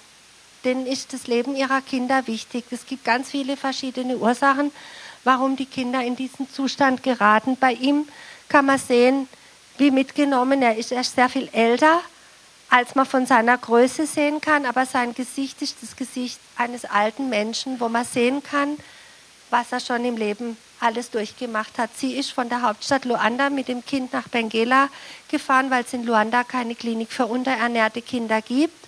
Denen 0.63 0.85
ist 0.85 1.13
das 1.13 1.27
Leben 1.27 1.55
ihrer 1.55 1.81
Kinder 1.81 2.25
wichtig. 2.27 2.65
Es 2.71 2.85
gibt 2.85 3.03
ganz 3.03 3.31
viele 3.31 3.57
verschiedene 3.57 4.17
Ursachen, 4.17 4.71
warum 5.23 5.55
die 5.55 5.65
Kinder 5.65 6.01
in 6.01 6.15
diesen 6.15 6.49
Zustand 6.49 7.03
geraten. 7.03 7.57
Bei 7.59 7.73
ihm 7.73 8.07
kann 8.47 8.65
man 8.65 8.79
sehen, 8.79 9.27
wie 9.77 9.91
mitgenommen 9.91 10.61
er 10.61 10.77
ist. 10.77 10.91
Er 10.91 11.01
ist 11.01 11.15
sehr 11.15 11.29
viel 11.29 11.49
älter, 11.51 12.01
als 12.69 12.95
man 12.95 13.05
von 13.05 13.25
seiner 13.25 13.57
Größe 13.57 14.07
sehen 14.07 14.41
kann, 14.41 14.65
aber 14.65 14.85
sein 14.85 15.13
Gesicht 15.13 15.61
ist 15.61 15.77
das 15.81 15.95
Gesicht 15.95 16.39
eines 16.55 16.85
alten 16.85 17.29
Menschen, 17.29 17.79
wo 17.79 17.89
man 17.89 18.05
sehen 18.05 18.41
kann, 18.41 18.77
was 19.49 19.71
er 19.71 19.79
schon 19.79 20.03
im 20.05 20.17
Leben 20.17 20.57
alles 20.83 21.09
durchgemacht 21.09 21.77
hat. 21.77 21.89
Sie 21.95 22.15
ist 22.15 22.31
von 22.31 22.49
der 22.49 22.61
Hauptstadt 22.61 23.05
Luanda 23.05 23.49
mit 23.49 23.67
dem 23.67 23.85
Kind 23.85 24.13
nach 24.13 24.27
Benguela 24.27 24.89
gefahren, 25.29 25.71
weil 25.71 25.83
es 25.83 25.93
in 25.93 26.05
Luanda 26.05 26.43
keine 26.43 26.75
Klinik 26.75 27.11
für 27.11 27.25
unterernährte 27.25 28.01
Kinder 28.01 28.41
gibt. 28.41 28.87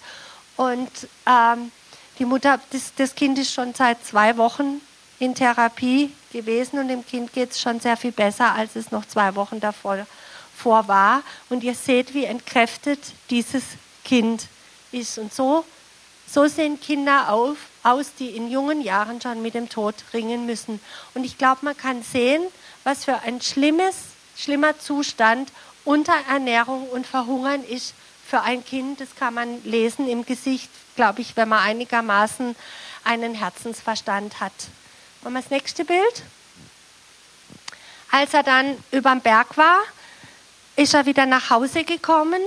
Und 0.58 0.89
ähm, 1.26 1.72
die 2.20 2.26
Mutter, 2.26 2.60
das, 2.72 2.93
das, 2.96 3.16
Kind 3.16 3.38
ist 3.39 3.54
schon 3.54 3.74
seit 3.74 4.06
zwei 4.06 4.38
Wochen 4.38 4.82
in 5.20 5.36
Therapie 5.36 6.12
gewesen 6.32 6.80
und 6.80 6.88
dem 6.89 7.06
Kind 7.06 7.34
geht 7.34 7.52
es 7.52 7.62
schon 7.62 7.80
sehr 7.80 7.98
viel 7.98 8.12
besser, 8.12 8.54
als 8.54 8.76
es 8.76 8.91
noch 8.91 9.06
zwei 9.06 9.36
Wochen 9.36 9.60
davor 9.60 10.06
vor 10.56 10.88
war. 10.88 11.24
Und 11.50 11.64
ihr 11.64 11.76
seht, 11.76 12.14
wie 12.14 12.26
entkräftet 12.26 13.00
dieses 13.30 13.64
Kind 14.04 14.48
ist. 14.91 15.18
Und 15.18 15.34
so, 15.34 15.66
so 16.28 16.48
sehen 16.48 16.80
Kinder 16.80 17.30
auf, 17.30 17.58
aus, 17.86 18.14
die 18.18 18.30
in 18.30 18.50
jungen 18.50 18.82
Jahren 18.82 19.22
schon 19.22 19.42
mit 19.42 19.54
dem 19.54 19.70
Tod 19.70 19.96
ringen 20.14 20.46
müssen. 20.46 20.82
Und 21.14 21.24
ich 21.24 21.38
glaube, 21.38 21.60
man 21.64 21.78
kann 21.78 22.04
sehen, 22.04 22.44
was 22.84 23.06
für 23.06 23.20
ein 23.20 23.42
schlimmes, 23.42 23.96
schlimmer 24.36 24.78
Zustand 24.80 25.52
Unterernährung 25.86 26.90
und 26.90 27.06
Verhungern 27.06 27.64
ist 27.64 27.94
für 28.28 28.42
ein 28.42 28.66
Kind. 28.66 29.00
Das 29.00 29.16
kann 29.16 29.36
man 29.36 29.64
lesen 29.64 30.10
im 30.10 30.26
Gesicht, 30.26 30.70
glaube 30.96 31.22
ich, 31.22 31.38
wenn 31.38 31.48
man 31.48 31.60
einigermaßen 31.60 32.56
einen 33.04 33.36
Herzensverstand 33.36 34.40
hat. 34.40 34.54
Machen 35.22 35.34
wir 35.34 35.42
das 35.42 35.52
nächste 35.52 35.86
Bild. 35.86 36.24
Als 38.12 38.34
er 38.34 38.44
dann 38.44 38.78
über 38.92 39.12
dem 39.12 39.22
Berg 39.22 39.58
war, 39.58 39.80
ist 40.76 40.94
er 40.94 41.06
wieder 41.06 41.26
nach 41.26 41.52
Hause 41.52 41.84
gekommen 41.84 42.42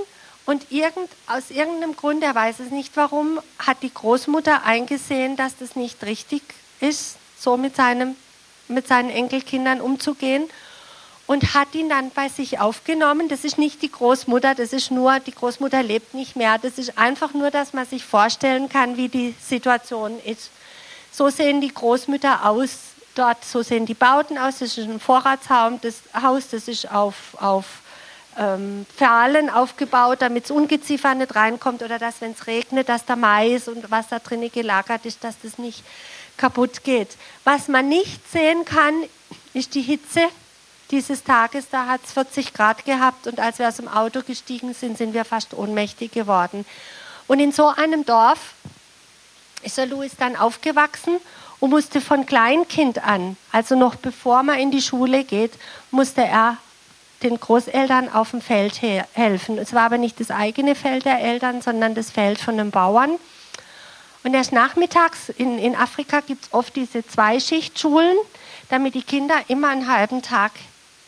und 0.49 0.71
irgend, 0.71 1.07
aus 1.27 1.51
irgendeinem 1.51 1.95
Grund, 1.95 2.23
er 2.23 2.33
weiß 2.33 2.59
es 2.59 2.71
nicht 2.71 2.97
warum, 2.97 3.39
hat 3.59 3.83
die 3.83 3.93
Großmutter 3.93 4.63
eingesehen, 4.63 5.35
dass 5.35 5.55
das 5.57 5.75
nicht 5.75 6.03
richtig 6.03 6.41
ist, 6.79 7.17
so 7.37 7.55
mit, 7.55 7.75
seinem, 7.75 8.15
mit 8.67 8.87
seinen 8.87 9.11
Enkelkindern 9.11 9.79
umzugehen 9.79 10.49
und 11.27 11.53
hat 11.53 11.75
ihn 11.75 11.87
dann 11.87 12.09
bei 12.09 12.29
sich 12.29 12.59
aufgenommen. 12.59 13.29
Das 13.29 13.43
ist 13.43 13.59
nicht 13.59 13.83
die 13.83 13.91
Großmutter, 13.91 14.55
das 14.55 14.73
ist 14.73 14.89
nur, 14.89 15.19
die 15.19 15.35
Großmutter 15.35 15.83
lebt 15.83 16.15
nicht 16.15 16.35
mehr. 16.35 16.57
Das 16.57 16.79
ist 16.79 16.97
einfach 16.97 17.35
nur, 17.35 17.51
dass 17.51 17.73
man 17.73 17.85
sich 17.85 18.03
vorstellen 18.03 18.69
kann, 18.69 18.97
wie 18.97 19.07
die 19.07 19.35
Situation 19.39 20.19
ist. 20.25 20.49
So 21.11 21.29
sehen 21.29 21.61
die 21.61 21.71
Großmütter 21.71 22.43
aus 22.49 22.71
dort, 23.13 23.45
so 23.45 23.61
sehen 23.61 23.85
die 23.85 23.93
Bauten 23.93 24.39
aus. 24.39 24.57
Das 24.57 24.79
ist 24.79 24.89
ein 24.89 24.99
Vorratshaus, 24.99 25.73
das 25.83 26.01
Haus, 26.19 26.49
das 26.49 26.67
ist 26.67 26.89
auf, 26.89 27.37
auf 27.39 27.65
ähm, 28.39 28.85
Perlen 28.97 29.49
aufgebaut, 29.49 30.21
damit 30.21 30.45
das 30.45 30.51
Ungeziefer 30.51 31.13
nicht 31.13 31.35
reinkommt 31.35 31.83
oder 31.83 31.99
dass, 31.99 32.21
wenn 32.21 32.31
es 32.31 32.47
regnet, 32.47 32.87
dass 32.87 33.05
der 33.05 33.17
Mais 33.17 33.67
und 33.67 33.91
was 33.91 34.07
da 34.07 34.19
drinnen 34.19 34.51
gelagert 34.51 35.05
ist, 35.05 35.23
dass 35.23 35.35
das 35.43 35.57
nicht 35.57 35.83
kaputt 36.37 36.83
geht. 36.83 37.17
Was 37.43 37.67
man 37.67 37.89
nicht 37.89 38.31
sehen 38.31 38.63
kann, 38.63 38.95
ist 39.53 39.75
die 39.75 39.81
Hitze 39.81 40.21
dieses 40.89 41.23
Tages. 41.23 41.65
Da 41.69 41.87
hat 41.87 42.01
es 42.05 42.13
40 42.13 42.53
Grad 42.53 42.85
gehabt 42.85 43.27
und 43.27 43.39
als 43.41 43.59
wir 43.59 43.67
aus 43.67 43.75
dem 43.75 43.89
Auto 43.89 44.21
gestiegen 44.21 44.73
sind, 44.73 44.97
sind 44.97 45.13
wir 45.13 45.25
fast 45.25 45.53
ohnmächtig 45.53 46.13
geworden. 46.13 46.65
Und 47.27 47.39
in 47.39 47.51
so 47.51 47.67
einem 47.67 48.05
Dorf 48.05 48.53
ist 49.63 49.77
der 49.77 49.85
Louis 49.85 50.13
dann 50.17 50.37
aufgewachsen 50.37 51.17
und 51.59 51.71
musste 51.71 51.99
von 51.99 52.25
Kleinkind 52.25 53.03
an, 53.03 53.35
also 53.51 53.75
noch 53.75 53.95
bevor 53.95 54.43
man 54.43 54.57
in 54.57 54.71
die 54.71 54.81
Schule 54.81 55.25
geht, 55.25 55.51
musste 55.91 56.21
er 56.21 56.57
den 57.23 57.39
Großeltern 57.39 58.11
auf 58.11 58.31
dem 58.31 58.41
Feld 58.41 58.75
he 58.75 59.01
helfen. 59.13 59.57
Es 59.57 59.73
war 59.73 59.83
aber 59.83 59.97
nicht 59.97 60.19
das 60.19 60.31
eigene 60.31 60.75
Feld 60.75 61.05
der 61.05 61.19
Eltern, 61.19 61.61
sondern 61.61 61.95
das 61.95 62.11
Feld 62.11 62.39
von 62.39 62.57
den 62.57 62.71
Bauern. 62.71 63.11
Und 64.23 64.33
erst 64.33 64.51
nachmittags, 64.51 65.29
in, 65.29 65.57
in 65.59 65.75
Afrika 65.75 66.19
gibt 66.19 66.45
es 66.45 66.53
oft 66.53 66.75
diese 66.75 67.05
Zweischichtschulen, 67.05 68.17
damit 68.69 68.95
die 68.95 69.01
Kinder 69.01 69.35
immer 69.47 69.69
einen 69.69 69.87
halben 69.91 70.21
Tag 70.21 70.51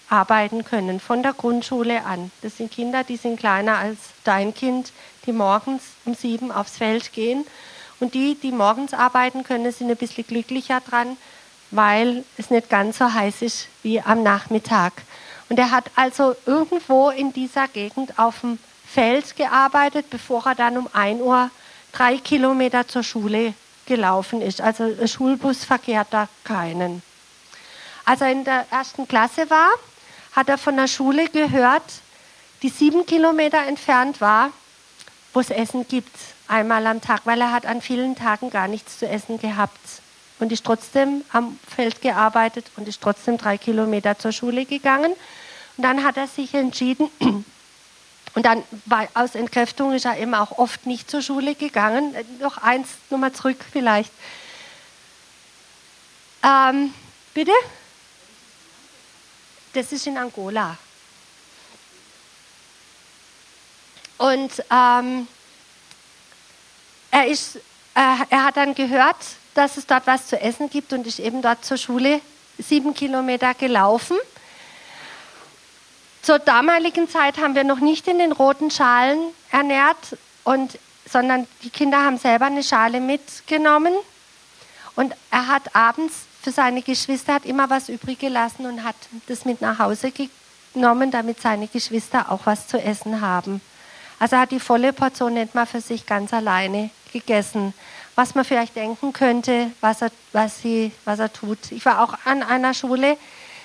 arbeiten 0.09 0.65
können, 0.65 0.99
von 0.99 1.23
der 1.23 1.33
Grundschule 1.33 2.03
an. 2.03 2.31
Das 2.41 2.57
sind 2.57 2.71
Kinder, 2.71 3.03
die 3.03 3.17
sind 3.17 3.39
kleiner 3.39 3.77
als 3.77 3.97
dein 4.23 4.53
Kind, 4.53 4.91
die 5.25 5.31
morgens 5.31 5.83
um 6.05 6.15
sieben 6.15 6.51
aufs 6.51 6.77
Feld 6.77 7.13
gehen. 7.13 7.45
Und 7.99 8.13
die, 8.13 8.35
die 8.35 8.51
morgens 8.51 8.93
arbeiten 8.93 9.43
können, 9.43 9.71
sind 9.71 9.89
ein 9.89 9.97
bisschen 9.97 10.25
glücklicher 10.25 10.81
dran, 10.81 11.17
weil 11.69 12.23
es 12.37 12.49
nicht 12.49 12.69
ganz 12.69 12.97
so 12.97 13.13
heiß 13.13 13.41
ist 13.41 13.67
wie 13.83 14.01
am 14.01 14.23
Nachmittag. 14.23 14.93
Und 15.51 15.59
er 15.59 15.71
hat 15.71 15.91
also 15.97 16.33
irgendwo 16.45 17.09
in 17.09 17.33
dieser 17.33 17.67
Gegend 17.67 18.17
auf 18.17 18.39
dem 18.39 18.57
Feld 18.87 19.35
gearbeitet, 19.35 20.09
bevor 20.09 20.45
er 20.45 20.55
dann 20.55 20.77
um 20.77 20.87
1 20.93 21.19
Uhr 21.19 21.51
drei 21.91 22.15
Kilometer 22.19 22.87
zur 22.87 23.03
Schule 23.03 23.53
gelaufen 23.85 24.41
ist. 24.41 24.61
Also 24.61 24.95
Schulbus 25.05 25.65
verkehrt 25.65 26.07
da 26.11 26.29
keinen. 26.45 27.03
Als 28.05 28.21
er 28.21 28.31
in 28.31 28.45
der 28.45 28.65
ersten 28.71 29.09
Klasse 29.09 29.49
war, 29.49 29.71
hat 30.31 30.47
er 30.47 30.57
von 30.57 30.77
der 30.77 30.87
Schule 30.87 31.27
gehört, 31.27 31.83
die 32.61 32.69
sieben 32.69 33.05
Kilometer 33.05 33.57
entfernt 33.67 34.21
war, 34.21 34.51
wo 35.33 35.41
es 35.41 35.49
Essen 35.49 35.85
gibt, 35.85 36.15
einmal 36.47 36.87
am 36.87 37.01
Tag, 37.01 37.23
weil 37.25 37.41
er 37.41 37.51
hat 37.51 37.65
an 37.65 37.81
vielen 37.81 38.15
Tagen 38.15 38.51
gar 38.51 38.69
nichts 38.69 38.99
zu 38.99 39.05
essen 39.05 39.37
gehabt 39.37 40.01
und 40.39 40.53
ist 40.53 40.65
trotzdem 40.65 41.25
am 41.33 41.59
Feld 41.67 42.01
gearbeitet 42.01 42.71
und 42.77 42.87
ist 42.87 43.01
trotzdem 43.01 43.37
drei 43.37 43.57
Kilometer 43.57 44.17
zur 44.17 44.31
Schule 44.31 44.65
gegangen. 44.65 45.13
Und 45.77 45.83
dann 45.83 46.03
hat 46.03 46.17
er 46.17 46.27
sich 46.27 46.53
entschieden, 46.53 47.09
und 47.19 48.45
dann 48.45 48.63
war, 48.85 49.07
aus 49.13 49.35
Entkräftung 49.35 49.93
ist 49.93 50.05
er 50.05 50.17
eben 50.17 50.33
auch 50.35 50.57
oft 50.57 50.85
nicht 50.85 51.09
zur 51.09 51.21
Schule 51.21 51.55
gegangen. 51.55 52.15
Noch 52.39 52.57
eins, 52.57 52.89
nochmal 53.09 53.33
zurück 53.33 53.57
vielleicht. 53.71 54.11
Ähm, 56.43 56.93
bitte? 57.33 57.51
Das 59.73 59.91
ist 59.91 60.07
in 60.07 60.17
Angola. 60.17 60.77
Und 64.17 64.51
ähm, 64.69 65.27
er, 67.09 67.27
ist, 67.27 67.55
äh, 67.55 67.59
er 68.29 68.43
hat 68.43 68.57
dann 68.57 68.75
gehört, 68.75 69.17
dass 69.53 69.77
es 69.77 69.87
dort 69.87 70.07
was 70.07 70.27
zu 70.27 70.39
essen 70.39 70.69
gibt 70.69 70.93
und 70.93 71.07
ist 71.07 71.19
eben 71.19 71.41
dort 71.41 71.65
zur 71.65 71.77
Schule 71.77 72.21
sieben 72.57 72.93
Kilometer 72.93 73.53
gelaufen. 73.53 74.17
Zur 76.21 76.39
damaligen 76.39 77.09
Zeit 77.09 77.37
haben 77.37 77.55
wir 77.55 77.63
noch 77.63 77.79
nicht 77.79 78.07
in 78.07 78.19
den 78.19 78.31
roten 78.31 78.69
Schalen 78.69 79.19
ernährt, 79.51 80.17
und, 80.43 80.77
sondern 81.09 81.47
die 81.63 81.69
Kinder 81.69 82.03
haben 82.03 82.17
selber 82.17 82.45
eine 82.45 82.63
Schale 82.63 82.99
mitgenommen. 82.99 83.93
Und 84.95 85.13
er 85.29 85.47
hat 85.47 85.75
abends 85.75 86.25
für 86.41 86.51
seine 86.51 86.81
Geschwister 86.81 87.35
hat 87.35 87.45
immer 87.45 87.69
was 87.69 87.89
übrig 87.89 88.19
gelassen 88.19 88.65
und 88.65 88.83
hat 88.83 88.95
das 89.27 89.45
mit 89.45 89.61
nach 89.61 89.77
Hause 89.77 90.11
genommen, 90.73 91.11
damit 91.11 91.39
seine 91.39 91.67
Geschwister 91.67 92.31
auch 92.31 92.41
was 92.45 92.67
zu 92.67 92.81
essen 92.81 93.21
haben. 93.21 93.61
Also 94.17 94.35
er 94.35 94.43
hat 94.43 94.51
die 94.51 94.59
volle 94.59 94.91
Portion 94.91 95.35
nicht 95.35 95.53
mal 95.53 95.67
für 95.67 95.81
sich 95.81 96.05
ganz 96.05 96.33
alleine 96.33 96.89
gegessen. 97.13 97.73
Was 98.15 98.33
man 98.35 98.43
vielleicht 98.43 98.75
denken 98.75 99.13
könnte, 99.13 99.71
was 99.81 100.01
er, 100.01 100.11
was, 100.33 100.61
sie, 100.61 100.91
was 101.05 101.19
er 101.19 101.31
tut. 101.31 101.71
Ich 101.71 101.85
war 101.85 102.01
auch 102.01 102.15
an 102.25 102.41
einer 102.41 102.73
Schule, 102.73 103.17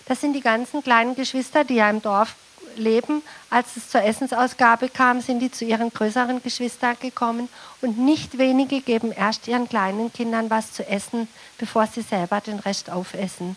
das 0.06 0.20
sind 0.20 0.34
die 0.34 0.40
ganzen 0.40 0.82
kleinen 0.82 1.14
Geschwister, 1.14 1.64
die 1.64 1.76
ja 1.76 1.88
im 1.88 2.02
Dorf 2.02 2.34
leben. 2.78 3.22
Als 3.50 3.76
es 3.76 3.90
zur 3.90 4.02
Essensausgabe 4.02 4.88
kam, 4.88 5.20
sind 5.20 5.40
die 5.40 5.50
zu 5.50 5.64
ihren 5.64 5.90
größeren 5.92 6.42
Geschwistern 6.42 6.96
gekommen 7.00 7.48
und 7.80 7.98
nicht 7.98 8.38
wenige 8.38 8.80
geben 8.80 9.12
erst 9.12 9.48
ihren 9.48 9.68
kleinen 9.68 10.12
Kindern 10.12 10.50
was 10.50 10.72
zu 10.72 10.86
essen, 10.88 11.28
bevor 11.58 11.86
sie 11.86 12.02
selber 12.02 12.40
den 12.40 12.58
Rest 12.58 12.90
aufessen. 12.90 13.56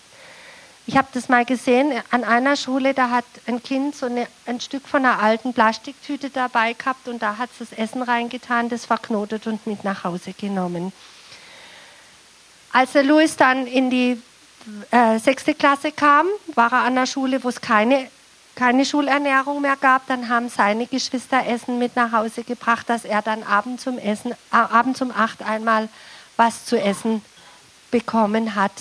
Ich 0.90 0.98
habe 0.98 1.08
das 1.14 1.30
mal 1.30 1.46
gesehen 1.46 1.94
an 2.10 2.24
einer 2.24 2.56
Schule, 2.56 2.96
da 2.96 3.12
hat 3.12 3.26
ein 3.46 3.62
Kind 3.62 3.96
so 3.96 4.08
eine, 4.08 4.28
ein 4.48 4.60
Stück 4.60 4.88
von 4.88 5.06
einer 5.06 5.22
alten 5.22 5.54
Plastiktüte 5.54 6.32
dabei 6.32 6.74
gehabt 6.74 7.08
und 7.08 7.22
da 7.22 7.38
hat 7.38 7.52
es 7.52 7.70
das 7.70 7.78
Essen 7.78 8.02
reingetan, 8.02 8.70
das 8.70 8.86
verknotet 8.86 9.46
und 9.46 9.68
mit 9.68 9.84
nach 9.84 10.04
Hause 10.04 10.34
genommen. 10.34 10.92
Als 12.72 12.94
der 12.94 13.04
Louis 13.04 13.36
dann 13.36 13.68
in 13.68 13.92
die 13.92 14.20
äh, 14.90 15.20
sechste 15.20 15.54
Klasse 15.54 15.92
kam, 15.92 16.28
war 16.56 16.72
er 16.72 16.80
an 16.80 16.98
einer 16.98 17.06
Schule, 17.06 17.44
wo 17.44 17.50
es 17.50 17.62
keine 17.62 18.10
keine 18.60 18.84
Schulernährung 18.84 19.62
mehr 19.62 19.78
gab, 19.78 20.06
dann 20.08 20.28
haben 20.28 20.50
seine 20.50 20.86
Geschwister 20.86 21.48
Essen 21.48 21.80
mit 21.80 21.96
nach 21.96 22.12
Hause 22.12 22.44
gebracht, 22.44 22.90
dass 22.90 23.06
er 23.06 23.22
dann 23.22 23.42
abends 23.44 23.88
um, 23.88 23.98
Essen, 23.98 24.34
äh, 24.34 24.36
abends 24.52 25.02
um 25.02 25.12
acht 25.12 25.42
einmal 25.42 25.88
was 26.36 26.66
zu 26.66 26.78
essen 26.78 27.22
bekommen 27.90 28.56
hat. 28.56 28.74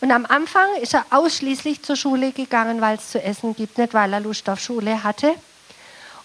Und 0.00 0.12
am 0.12 0.26
Anfang 0.26 0.68
ist 0.80 0.94
er 0.94 1.06
ausschließlich 1.10 1.82
zur 1.82 1.96
Schule 1.96 2.30
gegangen, 2.30 2.80
weil 2.80 2.98
es 2.98 3.10
zu 3.10 3.20
essen 3.20 3.56
gibt, 3.56 3.78
nicht 3.78 3.94
weil 3.94 4.12
er 4.12 4.20
Lust 4.20 4.48
auf 4.48 4.60
Schule 4.60 5.02
hatte. 5.02 5.34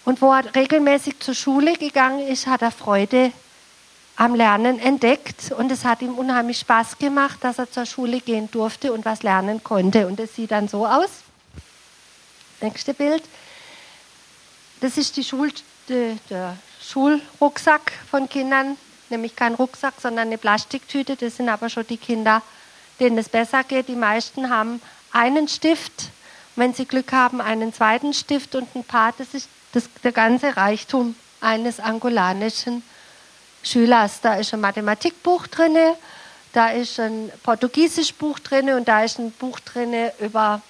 Und 0.04 0.22
wo 0.22 0.32
er 0.32 0.54
regelmäßig 0.54 1.18
zur 1.18 1.34
Schule 1.34 1.72
gegangen 1.74 2.20
ist, 2.20 2.46
hat 2.46 2.62
er 2.62 2.70
Freude 2.70 3.32
am 4.14 4.36
Lernen 4.36 4.78
entdeckt 4.78 5.50
und 5.58 5.72
es 5.72 5.84
hat 5.84 6.02
ihm 6.02 6.14
unheimlich 6.14 6.60
Spaß 6.60 6.98
gemacht, 6.98 7.38
dass 7.40 7.58
er 7.58 7.68
zur 7.68 7.86
Schule 7.86 8.20
gehen 8.20 8.48
durfte 8.52 8.92
und 8.92 9.04
was 9.04 9.24
lernen 9.24 9.64
konnte. 9.64 10.06
Und 10.06 10.20
es 10.20 10.36
sieht 10.36 10.52
dann 10.52 10.68
so 10.68 10.86
aus. 10.86 11.21
Nächste 12.62 12.94
Bild. 12.94 13.24
Das 14.80 14.96
ist 14.96 15.16
die 15.16 15.24
Schul, 15.24 15.52
de, 15.88 16.16
der 16.30 16.56
Schulrucksack 16.80 17.92
von 18.08 18.28
Kindern, 18.28 18.76
nämlich 19.10 19.34
kein 19.34 19.54
Rucksack, 19.54 19.94
sondern 20.00 20.28
eine 20.28 20.38
Plastiktüte. 20.38 21.16
Das 21.16 21.36
sind 21.36 21.48
aber 21.48 21.68
schon 21.68 21.86
die 21.88 21.96
Kinder, 21.96 22.40
denen 23.00 23.18
es 23.18 23.28
besser 23.28 23.64
geht. 23.64 23.88
Die 23.88 23.96
meisten 23.96 24.48
haben 24.48 24.80
einen 25.10 25.48
Stift, 25.48 26.10
wenn 26.54 26.72
sie 26.72 26.86
Glück 26.86 27.12
haben, 27.12 27.40
einen 27.40 27.72
zweiten 27.74 28.14
Stift 28.14 28.54
und 28.54 28.74
ein 28.76 28.84
paar. 28.84 29.12
Das 29.18 29.34
ist 29.34 29.48
das, 29.72 29.88
der 30.04 30.12
ganze 30.12 30.56
Reichtum 30.56 31.16
eines 31.40 31.80
angolanischen 31.80 32.84
Schülers. 33.64 34.20
Da 34.20 34.34
ist 34.34 34.54
ein 34.54 34.60
Mathematikbuch 34.60 35.48
drin, 35.48 35.76
da 36.52 36.70
ist 36.70 37.00
ein 37.00 37.32
Portugiesischbuch 37.42 38.38
drin 38.38 38.70
und 38.70 38.86
da 38.86 39.02
ist 39.02 39.18
ein 39.18 39.32
Buch 39.32 39.58
drin 39.58 39.94
über 40.20 40.62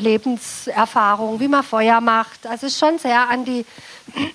Lebenserfahrung, 0.00 1.40
wie 1.40 1.48
man 1.48 1.62
Feuer 1.62 2.00
macht. 2.00 2.46
Also 2.46 2.66
ist 2.66 2.78
schon 2.78 2.98
sehr 2.98 3.28
an 3.28 3.44
die 3.44 3.64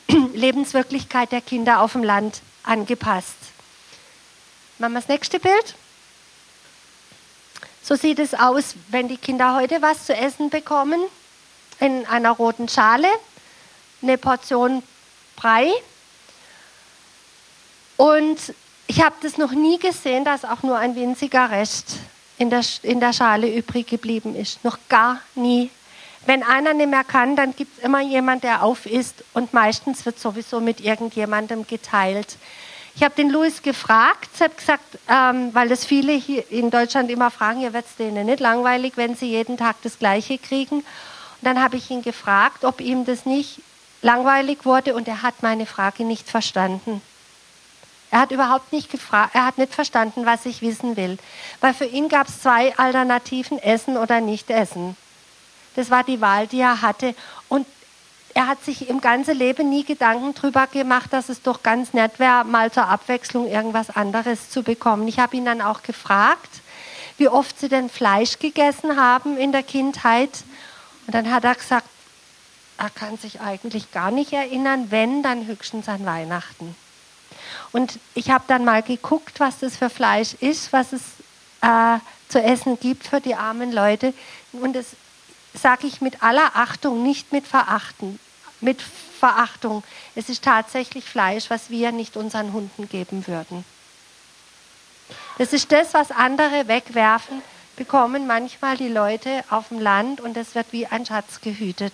Lebenswirklichkeit 0.34 1.32
der 1.32 1.42
Kinder 1.42 1.82
auf 1.82 1.94
dem 1.94 2.04
Land 2.04 2.42
angepasst. 2.64 3.36
Machen 4.78 4.94
wir 4.94 5.00
das 5.00 5.10
nächste 5.10 5.40
Bild. 5.40 5.76
So 7.84 7.96
sieht 7.96 8.20
es 8.20 8.34
aus, 8.34 8.76
wenn 8.90 9.08
die 9.08 9.18
Kinder 9.18 9.56
heute 9.56 9.82
was 9.82 10.06
zu 10.06 10.16
essen 10.16 10.50
bekommen. 10.50 11.02
In 11.80 12.06
einer 12.06 12.32
roten 12.32 12.70
Schale, 12.70 13.08
eine 14.02 14.18
Portion 14.18 14.84
Brei, 15.36 15.72
und 18.02 18.56
ich 18.88 19.04
habe 19.04 19.14
das 19.22 19.38
noch 19.38 19.52
nie 19.52 19.78
gesehen, 19.78 20.26
dass 20.26 20.44
auch 20.44 20.64
nur 20.64 20.76
ein 20.76 20.96
winziger 20.96 21.52
Rest 21.52 21.98
in 22.42 22.50
der, 22.50 22.64
in 22.82 23.00
der 23.00 23.14
Schale 23.14 23.48
übrig 23.56 23.86
geblieben 23.86 24.36
ist. 24.36 24.64
Noch 24.66 24.80
gar 24.90 25.20
nie. 25.36 25.70
Wenn 26.26 26.42
einer 26.42 26.74
nicht 26.74 26.90
mehr 26.90 27.04
kann, 27.04 27.36
dann 27.36 27.56
gibt 27.56 27.78
es 27.78 27.84
immer 27.84 28.02
jemand, 28.02 28.44
der 28.44 28.64
auf 28.64 28.88
ist 28.88 29.24
und 29.34 29.54
meistens 29.54 30.06
wird 30.08 30.20
sowieso 30.20 30.60
mit 30.60 30.82
irgendjemandem 30.82 31.68
geteilt. 31.68 32.38
Ich 32.96 33.04
habe 33.04 33.14
den 33.16 33.30
Louis 33.30 33.62
gefragt, 33.62 34.30
hat 34.40 34.58
gesagt, 34.58 34.98
ähm, 35.08 35.54
weil 35.54 35.70
das 35.70 35.86
viele 35.86 36.14
hier 36.14 36.52
in 36.52 36.72
Deutschland 36.72 37.12
immer 37.12 37.30
fragen, 37.30 37.62
ja 37.62 37.74
wird 37.74 37.86
es 37.86 37.96
denen 37.96 38.26
nicht 38.26 38.40
langweilig, 38.40 38.94
wenn 38.96 39.16
sie 39.16 39.30
jeden 39.30 39.58
Tag 39.58 39.76
das 39.84 40.00
Gleiche 40.00 40.40
kriegen. 40.40 40.78
Und 40.78 40.86
dann 41.44 41.62
habe 41.62 41.78
ich 41.78 41.92
ihn 41.92 42.02
gefragt, 42.02 42.66
ob 42.66 42.82
ihm 42.82 43.06
das 43.06 43.28
nicht 43.28 43.62
langweilig 44.02 44.66
wurde 44.66 44.96
und 44.96 45.08
er 45.08 45.22
hat 45.22 45.44
meine 45.44 45.68
Frage 45.68 46.06
nicht 46.06 46.28
verstanden. 46.28 47.04
Er 48.12 48.20
hat 48.20 48.32
überhaupt 48.32 48.74
nicht 48.74 48.92
gefragt, 48.92 49.36
er 49.36 49.46
hat 49.46 49.58
nicht 49.58 49.74
verstanden, 49.74 50.26
was 50.26 50.46
ich 50.46 50.62
wissen 50.62 50.98
will. 50.98 51.18
Weil 51.62 51.74
für 51.74 51.86
ihn 51.86 52.10
gab 52.10 52.28
es 52.28 52.42
zwei 52.42 52.78
Alternativen, 52.78 53.58
essen 53.58 53.96
oder 53.96 54.20
nicht 54.20 54.50
essen. 54.50 54.98
Das 55.76 55.90
war 55.90 56.04
die 56.04 56.20
Wahl, 56.20 56.48
die 56.48 56.60
er 56.60 56.82
hatte. 56.82 57.16
Und 57.48 57.66
er 58.34 58.48
hat 58.48 58.64
sich 58.64 58.90
im 58.90 59.00
ganzen 59.00 59.38
Leben 59.38 59.70
nie 59.70 59.86
Gedanken 59.86 60.34
darüber 60.34 60.68
gemacht, 60.68 61.12
dass 61.14 61.30
es 61.30 61.42
doch 61.42 61.64
ganz 61.64 61.94
nett 61.94 62.20
wäre, 62.20 62.44
mal 62.44 62.70
zur 62.72 62.88
Abwechslung 62.88 63.48
irgendwas 63.48 63.90
anderes 63.90 64.50
zu 64.50 64.62
bekommen. 64.62 65.08
Ich 65.08 65.20
habe 65.20 65.38
ihn 65.38 65.46
dann 65.46 65.62
auch 65.62 65.82
gefragt, 65.82 66.50
wie 67.18 67.30
oft 67.30 67.60
sie 67.60 67.70
denn 67.70 67.90
Fleisch 67.90 68.40
gegessen 68.40 69.00
haben 69.00 69.38
in 69.38 69.54
der 69.54 69.64
Kindheit. 69.64 70.44
Und 71.08 71.16
dann 71.16 71.32
hat 71.32 71.46
er 71.46 71.56
gesagt, 71.56 71.88
er 72.78 72.90
kann 72.90 73.18
sich 73.18 73.40
eigentlich 73.40 73.92
gar 73.92 74.12
nicht 74.12 74.34
erinnern, 74.34 74.88
wenn, 74.90 75.24
dann 75.24 75.46
höchstens 75.48 75.88
an 75.88 76.06
Weihnachten. 76.06 76.76
Und 77.72 78.00
ich 78.16 78.30
habe 78.30 78.44
dann 78.48 78.66
mal 78.66 78.84
geguckt, 78.84 79.40
was 79.40 79.60
das 79.60 79.78
für 79.78 79.90
Fleisch 79.90 80.34
ist, 80.40 80.74
was 80.74 80.94
es 80.94 81.02
äh, 81.62 82.00
zu 82.28 82.42
essen 82.42 82.80
gibt 82.80 83.08
für 83.08 83.22
die 83.22 83.36
armen 83.36 83.72
Leute. 83.72 84.14
Und 84.52 84.74
das 84.74 84.88
sage 85.54 85.88
ich 85.88 86.02
mit 86.02 86.24
aller 86.24 86.56
Achtung, 86.56 87.04
nicht 87.04 87.32
mit 87.32 87.48
Verachten. 87.48 88.20
Mit 88.60 88.82
Verachtung. 88.82 89.84
Es 90.16 90.30
ist 90.30 90.44
tatsächlich 90.44 91.06
Fleisch, 91.06 91.50
was 91.50 91.70
wir 91.70 91.92
nicht 91.92 92.18
unseren 92.18 92.54
Hunden 92.54 92.90
geben 92.90 93.28
würden. 93.28 93.64
Das 95.38 95.54
ist 95.54 95.72
das, 95.72 95.94
was 95.94 96.12
andere 96.12 96.68
wegwerfen, 96.68 97.42
bekommen 97.76 98.28
manchmal 98.28 98.78
die 98.78 98.88
Leute 98.88 99.44
auf 99.50 99.70
dem 99.70 99.80
Land 99.80 100.22
und 100.22 100.38
es 100.38 100.56
wird 100.56 100.68
wie 100.72 100.88
ein 100.88 101.06
Schatz 101.06 101.42
gehütet. 101.42 101.94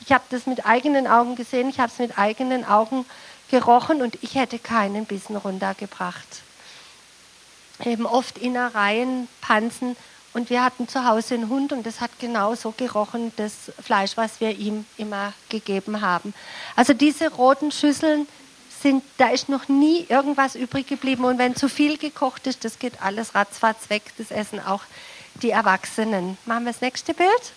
Ich 0.00 0.12
habe 0.12 0.24
das 0.30 0.46
mit 0.46 0.64
eigenen 0.64 1.06
Augen 1.06 1.36
gesehen, 1.36 1.68
ich 1.68 1.80
habe 1.80 1.92
es 1.92 1.98
mit 1.98 2.18
eigenen 2.18 2.64
Augen 2.64 3.04
gerochen 3.50 4.02
und 4.02 4.18
ich 4.22 4.34
hätte 4.34 4.58
keinen 4.58 5.04
Bissen 5.06 5.36
runtergebracht. 5.36 6.42
Eben 7.84 8.06
oft 8.06 8.38
Innereien, 8.38 9.28
Pansen 9.40 9.96
und 10.34 10.50
wir 10.50 10.62
hatten 10.62 10.88
zu 10.88 11.04
Hause 11.04 11.34
einen 11.34 11.48
Hund 11.48 11.72
und 11.72 11.86
das 11.86 12.00
hat 12.00 12.10
genauso 12.18 12.72
gerochen, 12.72 13.32
das 13.36 13.72
Fleisch, 13.82 14.16
was 14.16 14.40
wir 14.40 14.56
ihm 14.56 14.84
immer 14.96 15.32
gegeben 15.48 16.00
haben. 16.00 16.34
Also 16.76 16.92
diese 16.92 17.30
roten 17.30 17.72
Schüsseln 17.72 18.28
sind, 18.82 19.02
da 19.16 19.28
ist 19.28 19.48
noch 19.48 19.68
nie 19.68 20.06
irgendwas 20.08 20.54
übrig 20.54 20.86
geblieben 20.86 21.24
und 21.24 21.38
wenn 21.38 21.56
zu 21.56 21.68
viel 21.68 21.98
gekocht 21.98 22.46
ist, 22.46 22.64
das 22.64 22.78
geht 22.78 23.02
alles 23.02 23.34
ratzfatz 23.34 23.90
weg, 23.90 24.02
das 24.18 24.30
essen 24.30 24.60
auch 24.60 24.82
die 25.42 25.50
Erwachsenen. 25.50 26.36
Machen 26.44 26.64
wir 26.64 26.72
das 26.72 26.80
nächste 26.80 27.14
Bild. 27.14 27.52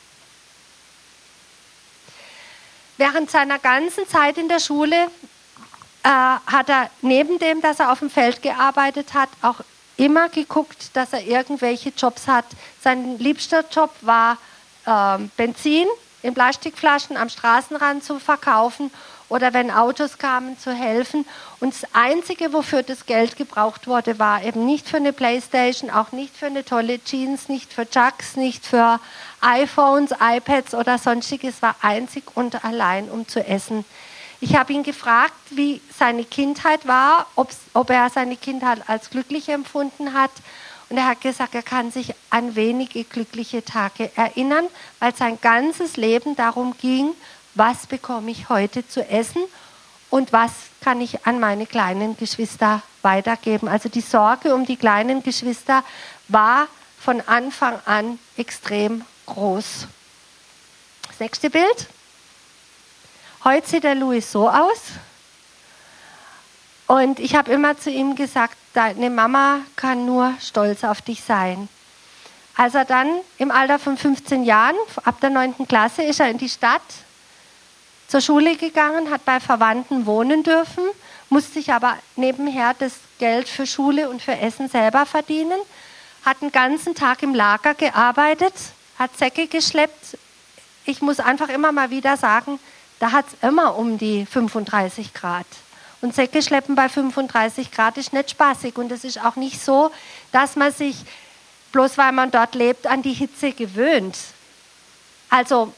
Während 2.97 3.31
seiner 3.31 3.59
ganzen 3.59 4.07
Zeit 4.07 4.37
in 4.37 4.47
der 4.47 4.59
Schule 4.59 5.07
äh, 6.03 6.07
hat 6.07 6.69
er 6.69 6.89
neben 7.01 7.39
dem, 7.39 7.61
dass 7.61 7.79
er 7.79 7.91
auf 7.91 7.99
dem 7.99 8.09
Feld 8.09 8.41
gearbeitet 8.41 9.13
hat, 9.13 9.29
auch 9.41 9.61
immer 9.97 10.29
geguckt, 10.29 10.95
dass 10.95 11.13
er 11.13 11.23
irgendwelche 11.23 11.89
Jobs 11.95 12.27
hat. 12.27 12.45
Sein 12.81 13.17
liebster 13.19 13.63
Job 13.71 13.91
war 14.01 14.37
äh, 14.85 15.17
Benzin 15.37 15.87
in 16.23 16.33
Plastikflaschen 16.33 17.17
am 17.17 17.29
Straßenrand 17.29 18.03
zu 18.03 18.19
verkaufen 18.19 18.91
oder 19.29 19.53
wenn 19.53 19.71
Autos 19.71 20.17
kamen 20.17 20.59
zu 20.59 20.73
helfen. 20.73 21.25
Und 21.59 21.73
das 21.73 21.89
Einzige, 21.93 22.51
wofür 22.51 22.83
das 22.83 23.05
Geld 23.05 23.37
gebraucht 23.37 23.87
wurde, 23.87 24.19
war 24.19 24.43
eben 24.43 24.65
nicht 24.65 24.89
für 24.89 24.97
eine 24.97 25.13
Playstation, 25.13 25.89
auch 25.89 26.11
nicht 26.11 26.35
für 26.35 26.47
eine 26.47 26.65
tolle 26.65 27.01
Jeans, 27.01 27.47
nicht 27.47 27.71
für 27.71 27.89
Chucks, 27.89 28.35
nicht 28.35 28.65
für 28.65 28.99
iPhones, 29.39 30.11
iPads 30.19 30.73
oder 30.73 30.97
sonstiges, 30.97 31.61
war 31.61 31.75
einzig 31.81 32.23
und 32.35 32.65
allein, 32.65 33.09
um 33.09 33.27
zu 33.27 33.45
essen. 33.45 33.85
Ich 34.43 34.55
habe 34.55 34.73
ihn 34.73 34.81
gefragt, 34.81 35.35
wie 35.51 35.81
seine 35.95 36.23
Kindheit 36.25 36.87
war, 36.87 37.27
ob 37.35 37.89
er 37.91 38.09
seine 38.09 38.35
Kindheit 38.35 38.81
als 38.87 39.11
glücklich 39.11 39.49
empfunden 39.49 40.13
hat. 40.13 40.31
Und 40.89 40.97
er 40.97 41.05
hat 41.05 41.21
gesagt, 41.21 41.53
er 41.53 41.61
kann 41.61 41.91
sich 41.91 42.15
an 42.31 42.55
wenige 42.55 43.03
glückliche 43.03 43.63
Tage 43.63 44.11
erinnern, 44.15 44.65
weil 44.99 45.15
sein 45.15 45.39
ganzes 45.39 45.95
Leben 45.95 46.35
darum 46.35 46.75
ging, 46.81 47.13
was 47.53 47.85
bekomme 47.85 48.31
ich 48.31 48.49
heute 48.49 48.85
zu 48.87 49.07
essen 49.07 49.43
und 50.09 50.33
was 50.33 50.51
kann 50.81 51.01
ich 51.01 51.27
an 51.27 51.39
meine 51.39 51.67
kleinen 51.67 52.17
Geschwister 52.17 52.81
weitergeben. 53.03 53.67
Also 53.67 53.89
die 53.89 54.01
Sorge 54.01 54.55
um 54.55 54.65
die 54.65 54.75
kleinen 54.75 55.21
Geschwister 55.21 55.83
war 56.29 56.67
von 56.99 57.21
Anfang 57.21 57.79
an 57.85 58.17
extrem 58.37 59.05
groß. 59.27 59.87
Das 61.07 61.19
nächste 61.19 61.51
Bild. 61.51 61.87
Heute 63.43 63.67
sieht 63.67 63.83
der 63.85 63.95
Louis 63.95 64.31
so 64.31 64.47
aus. 64.47 64.81
Und 66.85 67.19
ich 67.19 67.33
habe 67.33 67.51
immer 67.51 67.75
zu 67.75 67.89
ihm 67.89 68.13
gesagt, 68.13 68.55
deine 68.75 69.09
Mama 69.09 69.61
kann 69.75 70.05
nur 70.05 70.35
stolz 70.39 70.83
auf 70.83 71.01
dich 71.01 71.23
sein. 71.23 71.67
Als 72.55 72.75
er 72.75 72.85
dann 72.85 73.09
im 73.39 73.49
Alter 73.49 73.79
von 73.79 73.97
15 73.97 74.43
Jahren, 74.43 74.75
ab 75.05 75.19
der 75.21 75.31
9. 75.31 75.67
Klasse, 75.67 76.03
ist 76.03 76.19
er 76.19 76.29
in 76.29 76.37
die 76.37 76.49
Stadt 76.49 76.83
zur 78.07 78.21
Schule 78.21 78.57
gegangen, 78.57 79.09
hat 79.09 79.25
bei 79.25 79.39
Verwandten 79.39 80.05
wohnen 80.05 80.43
dürfen, 80.43 80.83
musste 81.29 81.53
sich 81.53 81.73
aber 81.73 81.97
nebenher 82.15 82.75
das 82.77 82.93
Geld 83.17 83.49
für 83.49 83.65
Schule 83.65 84.07
und 84.07 84.21
für 84.21 84.37
Essen 84.37 84.69
selber 84.69 85.07
verdienen, 85.07 85.59
hat 86.23 86.41
den 86.41 86.51
ganzen 86.51 86.93
Tag 86.93 87.23
im 87.23 87.33
Lager 87.33 87.73
gearbeitet, 87.73 88.53
hat 88.99 89.17
Säcke 89.17 89.47
geschleppt. 89.47 90.19
Ich 90.85 91.01
muss 91.01 91.19
einfach 91.19 91.49
immer 91.49 91.71
mal 91.71 91.89
wieder 91.89 92.17
sagen, 92.17 92.59
da 93.01 93.11
hat 93.11 93.25
es 93.27 93.47
immer 93.49 93.75
um 93.77 93.97
die 93.97 94.27
35 94.27 95.15
Grad. 95.15 95.47
Und 96.01 96.13
Säcke 96.13 96.43
schleppen 96.43 96.75
bei 96.75 96.87
35 96.87 97.71
Grad 97.71 97.97
ist 97.97 98.13
nicht 98.13 98.29
spaßig. 98.29 98.77
Und 98.77 98.91
es 98.91 99.03
ist 99.03 99.19
auch 99.23 99.35
nicht 99.35 99.59
so, 99.59 99.91
dass 100.31 100.55
man 100.55 100.71
sich, 100.71 100.97
bloß 101.71 101.97
weil 101.97 102.11
man 102.11 102.29
dort 102.29 102.53
lebt, 102.53 102.85
an 102.85 103.01
die 103.01 103.13
Hitze 103.13 103.53
gewöhnt. 103.53 104.15
Also 105.31 105.73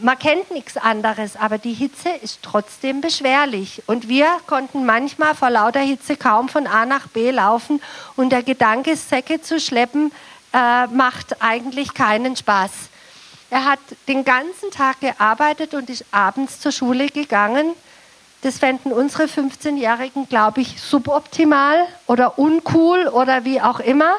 man 0.00 0.18
kennt 0.18 0.50
nichts 0.50 0.78
anderes, 0.78 1.36
aber 1.36 1.58
die 1.58 1.74
Hitze 1.74 2.08
ist 2.08 2.38
trotzdem 2.40 3.02
beschwerlich. 3.02 3.82
Und 3.86 4.08
wir 4.08 4.28
konnten 4.46 4.86
manchmal 4.86 5.34
vor 5.34 5.50
lauter 5.50 5.80
Hitze 5.80 6.16
kaum 6.16 6.48
von 6.48 6.66
A 6.66 6.86
nach 6.86 7.06
B 7.08 7.32
laufen. 7.32 7.82
Und 8.16 8.30
der 8.30 8.42
Gedanke, 8.42 8.96
Säcke 8.96 9.42
zu 9.42 9.60
schleppen, 9.60 10.10
äh, 10.54 10.86
macht 10.86 11.42
eigentlich 11.42 11.92
keinen 11.92 12.34
Spaß. 12.34 12.70
Er 13.52 13.66
hat 13.66 13.80
den 14.08 14.24
ganzen 14.24 14.70
Tag 14.70 15.00
gearbeitet 15.00 15.74
und 15.74 15.90
ist 15.90 16.06
abends 16.10 16.58
zur 16.58 16.72
Schule 16.72 17.08
gegangen. 17.08 17.74
Das 18.40 18.56
fänden 18.58 18.94
unsere 18.94 19.24
15-Jährigen, 19.24 20.26
glaube 20.26 20.62
ich, 20.62 20.80
suboptimal 20.80 21.86
oder 22.06 22.38
uncool 22.38 23.08
oder 23.08 23.44
wie 23.44 23.60
auch 23.60 23.78
immer. 23.78 24.16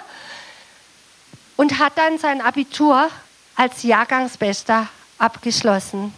Und 1.58 1.80
hat 1.80 1.94
dann 1.96 2.20
sein 2.20 2.42
Abitur 2.42 3.10
als 3.56 3.82
Jahrgangsbester 3.82 4.88
abgeschlossen. 5.18 6.14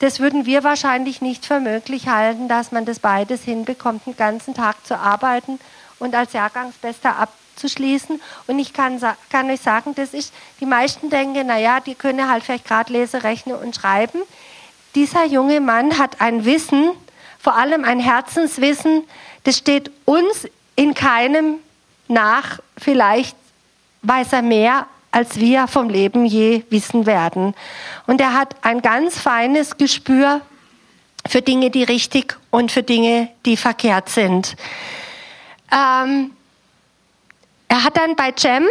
Das 0.00 0.18
würden 0.18 0.46
wir 0.46 0.64
wahrscheinlich 0.64 1.20
nicht 1.20 1.46
für 1.46 1.60
möglich 1.60 2.08
halten, 2.08 2.48
dass 2.48 2.72
man 2.72 2.86
das 2.86 2.98
beides 2.98 3.44
hinbekommt, 3.44 4.04
den 4.04 4.16
ganzen 4.16 4.52
Tag 4.52 4.84
zu 4.84 4.98
arbeiten 4.98 5.60
und 6.00 6.16
als 6.16 6.32
Jahrgangsbester 6.32 7.16
abzuschließen. 7.58 8.20
Und 8.46 8.58
ich 8.58 8.72
kann, 8.72 9.00
kann 9.30 9.50
euch 9.50 9.60
sagen, 9.60 9.94
das 9.94 10.14
ist, 10.14 10.32
die 10.60 10.66
meisten 10.66 11.10
denken, 11.10 11.46
naja, 11.46 11.80
die 11.80 11.94
können 11.94 12.30
halt 12.30 12.44
vielleicht 12.44 12.66
gerade 12.66 12.92
lesen, 12.92 13.20
rechnen 13.20 13.56
und 13.56 13.74
schreiben. 13.74 14.20
Dieser 14.94 15.24
junge 15.24 15.60
Mann 15.60 15.98
hat 15.98 16.20
ein 16.20 16.44
Wissen, 16.44 16.90
vor 17.40 17.56
allem 17.56 17.84
ein 17.84 18.00
Herzenswissen, 18.00 19.04
das 19.44 19.58
steht 19.58 19.90
uns 20.04 20.48
in 20.76 20.94
keinem 20.94 21.56
nach. 22.08 22.58
Vielleicht 22.76 23.36
weiß 24.02 24.32
er 24.32 24.42
mehr 24.42 24.86
als 25.10 25.40
wir 25.40 25.66
vom 25.68 25.88
Leben 25.88 26.26
je 26.26 26.64
wissen 26.68 27.06
werden. 27.06 27.54
Und 28.06 28.20
er 28.20 28.34
hat 28.34 28.56
ein 28.60 28.82
ganz 28.82 29.18
feines 29.18 29.78
Gespür 29.78 30.42
für 31.26 31.40
Dinge, 31.40 31.70
die 31.70 31.82
richtig 31.82 32.36
und 32.50 32.70
für 32.70 32.82
Dinge, 32.82 33.30
die 33.46 33.56
verkehrt 33.56 34.10
sind. 34.10 34.54
Ähm, 35.72 36.32
er 37.68 37.84
hat 37.84 37.96
dann 37.96 38.16
bei 38.16 38.32
Cem 38.36 38.66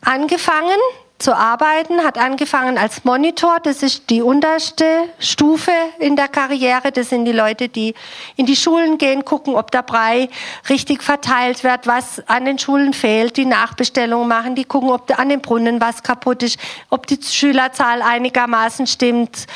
angefangen 0.00 0.78
zu 1.18 1.34
arbeiten, 1.34 2.04
hat 2.04 2.18
angefangen 2.18 2.76
als 2.76 3.04
Monitor. 3.04 3.58
Das 3.62 3.82
ist 3.82 4.10
die 4.10 4.20
unterste 4.20 4.84
Stufe 5.18 5.72
in 5.98 6.14
der 6.14 6.28
Karriere. 6.28 6.92
Das 6.92 7.08
sind 7.08 7.24
die 7.24 7.32
Leute, 7.32 7.68
die 7.68 7.94
in 8.36 8.44
die 8.44 8.56
Schulen 8.56 8.98
gehen, 8.98 9.24
gucken, 9.24 9.54
ob 9.54 9.70
der 9.70 9.82
Brei 9.82 10.28
richtig 10.68 11.02
verteilt 11.02 11.64
wird, 11.64 11.86
was 11.86 12.22
an 12.28 12.44
den 12.44 12.58
Schulen 12.58 12.92
fehlt, 12.92 13.36
die 13.38 13.46
Nachbestellungen 13.46 14.28
machen, 14.28 14.54
die 14.54 14.64
gucken, 14.64 14.90
ob 14.90 15.18
an 15.18 15.30
den 15.30 15.40
Brunnen 15.40 15.80
was 15.80 16.02
kaputt 16.02 16.42
ist, 16.42 16.58
ob 16.90 17.06
die 17.06 17.18
Schülerzahl 17.22 18.02
einigermaßen 18.02 18.86
stimmt 18.86 19.46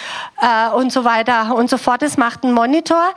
äh, 0.40 0.70
und 0.70 0.92
so 0.92 1.04
weiter 1.04 1.54
und 1.54 1.68
so 1.68 1.76
fort. 1.76 2.00
Das 2.00 2.16
macht 2.16 2.42
ein 2.42 2.52
Monitor. 2.52 3.14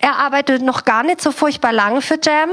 Er 0.00 0.16
arbeitet 0.16 0.62
noch 0.62 0.84
gar 0.84 1.02
nicht 1.02 1.20
so 1.20 1.30
furchtbar 1.30 1.72
lange 1.72 2.00
für 2.00 2.18
Jam 2.22 2.50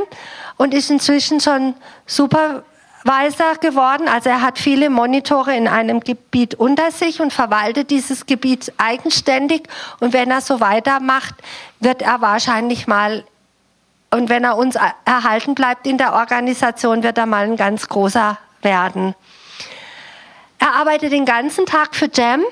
und 0.57 0.73
ist 0.73 0.89
inzwischen 0.89 1.39
schon 1.39 1.75
super 2.05 2.63
weiser 3.03 3.55
geworden. 3.55 4.07
Also 4.09 4.29
er 4.29 4.41
hat 4.41 4.59
viele 4.59 4.89
Monitore 4.89 5.55
in 5.55 5.67
einem 5.67 6.01
Gebiet 6.01 6.55
unter 6.55 6.91
sich 6.91 7.21
und 7.21 7.31
verwaltet 7.31 7.89
dieses 7.89 8.25
Gebiet 8.25 8.73
eigenständig. 8.77 9.63
Und 9.99 10.11
wenn 10.11 10.29
er 10.29 10.41
so 10.41 10.59
weitermacht, 10.59 11.35
wird 11.79 12.01
er 12.01 12.21
wahrscheinlich 12.21 12.85
mal, 12.85 13.23
und 14.11 14.29
wenn 14.29 14.43
er 14.43 14.57
uns 14.57 14.77
erhalten 15.05 15.55
bleibt 15.55 15.87
in 15.87 15.97
der 15.97 16.13
Organisation, 16.13 17.01
wird 17.01 17.17
er 17.17 17.25
mal 17.25 17.45
ein 17.45 17.55
ganz 17.55 17.87
großer 17.87 18.37
werden. 18.61 19.15
Er 20.59 20.75
arbeitet 20.75 21.13
den 21.13 21.25
ganzen 21.25 21.65
Tag 21.65 21.95
für 21.95 22.09
Jam 22.13 22.43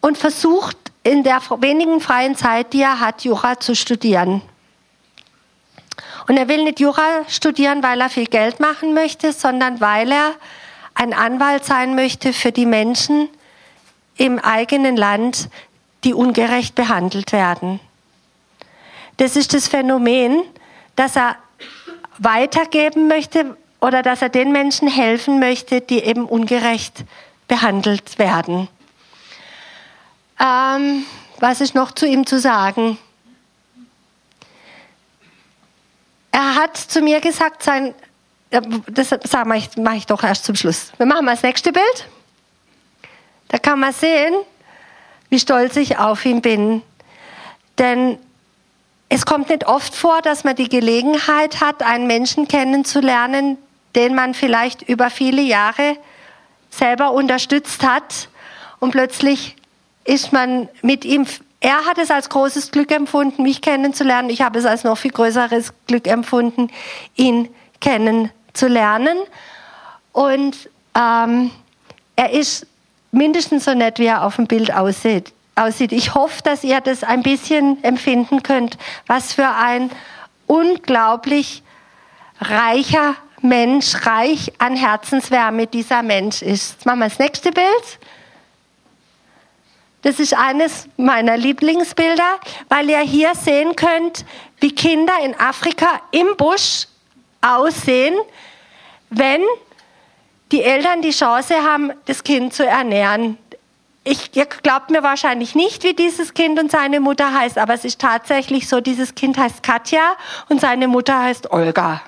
und 0.00 0.18
versucht 0.18 0.76
in 1.04 1.22
der 1.22 1.40
wenigen 1.58 2.00
freien 2.00 2.34
Zeit, 2.34 2.72
die 2.72 2.82
er 2.82 2.98
hat, 2.98 3.24
Jura 3.24 3.60
zu 3.60 3.76
studieren. 3.76 4.42
Und 6.26 6.38
er 6.38 6.48
will 6.48 6.64
nicht 6.64 6.80
Jura 6.80 7.24
studieren, 7.28 7.82
weil 7.82 8.00
er 8.00 8.08
viel 8.08 8.26
Geld 8.26 8.58
machen 8.58 8.94
möchte, 8.94 9.32
sondern 9.32 9.80
weil 9.80 10.10
er 10.10 10.32
ein 10.94 11.12
Anwalt 11.12 11.64
sein 11.64 11.94
möchte 11.94 12.32
für 12.32 12.50
die 12.50 12.66
Menschen 12.66 13.28
im 14.16 14.38
eigenen 14.38 14.96
Land, 14.96 15.50
die 16.04 16.14
ungerecht 16.14 16.74
behandelt 16.74 17.32
werden. 17.32 17.80
Das 19.18 19.36
ist 19.36 19.54
das 19.54 19.68
Phänomen, 19.68 20.42
dass 20.96 21.16
er 21.16 21.36
weitergeben 22.18 23.08
möchte 23.08 23.56
oder 23.80 24.02
dass 24.02 24.22
er 24.22 24.28
den 24.30 24.52
Menschen 24.52 24.88
helfen 24.88 25.38
möchte, 25.38 25.80
die 25.80 26.02
eben 26.02 26.24
ungerecht 26.24 27.04
behandelt 27.48 28.18
werden. 28.18 28.68
Ähm, 30.40 31.04
was 31.38 31.60
ist 31.60 31.74
noch 31.74 31.92
zu 31.92 32.06
ihm 32.06 32.26
zu 32.26 32.38
sagen? 32.38 32.98
Er 36.32 36.56
hat 36.56 36.76
zu 36.76 37.00
mir 37.00 37.20
gesagt, 37.20 37.62
sein, 37.62 37.94
das 38.50 39.10
mache 39.44 39.58
ich, 39.58 39.70
mach 39.76 39.94
ich 39.94 40.06
doch 40.06 40.22
erst 40.22 40.44
zum 40.44 40.56
Schluss. 40.56 40.92
Wir 40.96 41.06
machen 41.06 41.24
mal 41.24 41.34
das 41.34 41.42
nächste 41.42 41.72
Bild. 41.72 42.08
Da 43.48 43.58
kann 43.58 43.78
man 43.78 43.92
sehen, 43.92 44.34
wie 45.28 45.38
stolz 45.38 45.76
ich 45.76 45.98
auf 45.98 46.24
ihn 46.24 46.42
bin. 46.42 46.82
Denn 47.78 48.18
es 49.08 49.26
kommt 49.26 49.48
nicht 49.48 49.66
oft 49.66 49.94
vor, 49.94 50.22
dass 50.22 50.44
man 50.44 50.56
die 50.56 50.68
Gelegenheit 50.68 51.60
hat, 51.60 51.82
einen 51.82 52.06
Menschen 52.06 52.48
kennenzulernen, 52.48 53.58
den 53.94 54.14
man 54.14 54.34
vielleicht 54.34 54.82
über 54.82 55.10
viele 55.10 55.42
Jahre 55.42 55.96
selber 56.70 57.12
unterstützt 57.12 57.84
hat 57.84 58.28
und 58.80 58.90
plötzlich 58.90 59.56
ist 60.04 60.32
man 60.32 60.68
mit 60.82 61.04
ihm 61.04 61.26
er 61.64 61.86
hat 61.86 61.96
es 61.96 62.10
als 62.10 62.28
großes 62.28 62.72
Glück 62.72 62.92
empfunden, 62.92 63.42
mich 63.42 63.62
kennenzulernen. 63.62 64.28
Ich 64.28 64.42
habe 64.42 64.58
es 64.58 64.66
als 64.66 64.84
noch 64.84 64.98
viel 64.98 65.12
größeres 65.12 65.72
Glück 65.86 66.06
empfunden, 66.06 66.68
ihn 67.16 67.48
kennenzulernen. 67.80 69.16
Und 70.12 70.68
ähm, 70.94 71.50
er 72.16 72.30
ist 72.32 72.66
mindestens 73.12 73.64
so 73.64 73.72
nett, 73.72 73.98
wie 73.98 74.04
er 74.04 74.24
auf 74.24 74.36
dem 74.36 74.46
Bild 74.46 74.74
aussieht. 74.74 75.32
aussieht. 75.54 75.92
Ich 75.92 76.14
hoffe, 76.14 76.42
dass 76.42 76.64
ihr 76.64 76.82
das 76.82 77.02
ein 77.02 77.22
bisschen 77.22 77.82
empfinden 77.82 78.42
könnt, 78.42 78.76
was 79.06 79.32
für 79.32 79.48
ein 79.48 79.90
unglaublich 80.46 81.62
reicher 82.42 83.16
Mensch, 83.40 84.04
reich 84.04 84.52
an 84.58 84.76
Herzenswärme 84.76 85.66
dieser 85.66 86.02
Mensch 86.02 86.42
ist. 86.42 86.72
Jetzt 86.72 86.84
machen 86.84 86.98
wir 86.98 87.08
das 87.08 87.18
nächste 87.18 87.52
Bild. 87.52 87.98
Das 90.04 90.20
ist 90.20 90.34
eines 90.34 90.86
meiner 90.98 91.38
Lieblingsbilder, 91.38 92.38
weil 92.68 92.90
ihr 92.90 93.00
hier 93.00 93.34
sehen 93.34 93.74
könnt, 93.74 94.26
wie 94.60 94.70
Kinder 94.70 95.14
in 95.24 95.34
Afrika 95.40 95.86
im 96.10 96.36
Busch 96.36 96.86
aussehen, 97.40 98.14
wenn 99.08 99.40
die 100.52 100.62
Eltern 100.62 101.00
die 101.00 101.10
Chance 101.10 101.54
haben, 101.54 101.90
das 102.04 102.22
Kind 102.22 102.52
zu 102.52 102.66
ernähren. 102.66 103.38
Ich, 104.04 104.36
ihr 104.36 104.44
glaubt 104.44 104.90
mir 104.90 105.02
wahrscheinlich 105.02 105.54
nicht, 105.54 105.84
wie 105.84 105.94
dieses 105.94 106.34
Kind 106.34 106.60
und 106.60 106.70
seine 106.70 107.00
Mutter 107.00 107.32
heißt, 107.32 107.56
aber 107.56 107.72
es 107.72 107.86
ist 107.86 107.98
tatsächlich 107.98 108.68
so, 108.68 108.82
dieses 108.82 109.14
Kind 109.14 109.38
heißt 109.38 109.62
Katja 109.62 110.16
und 110.50 110.60
seine 110.60 110.86
Mutter 110.86 111.18
heißt 111.18 111.50
Olga. 111.50 112.02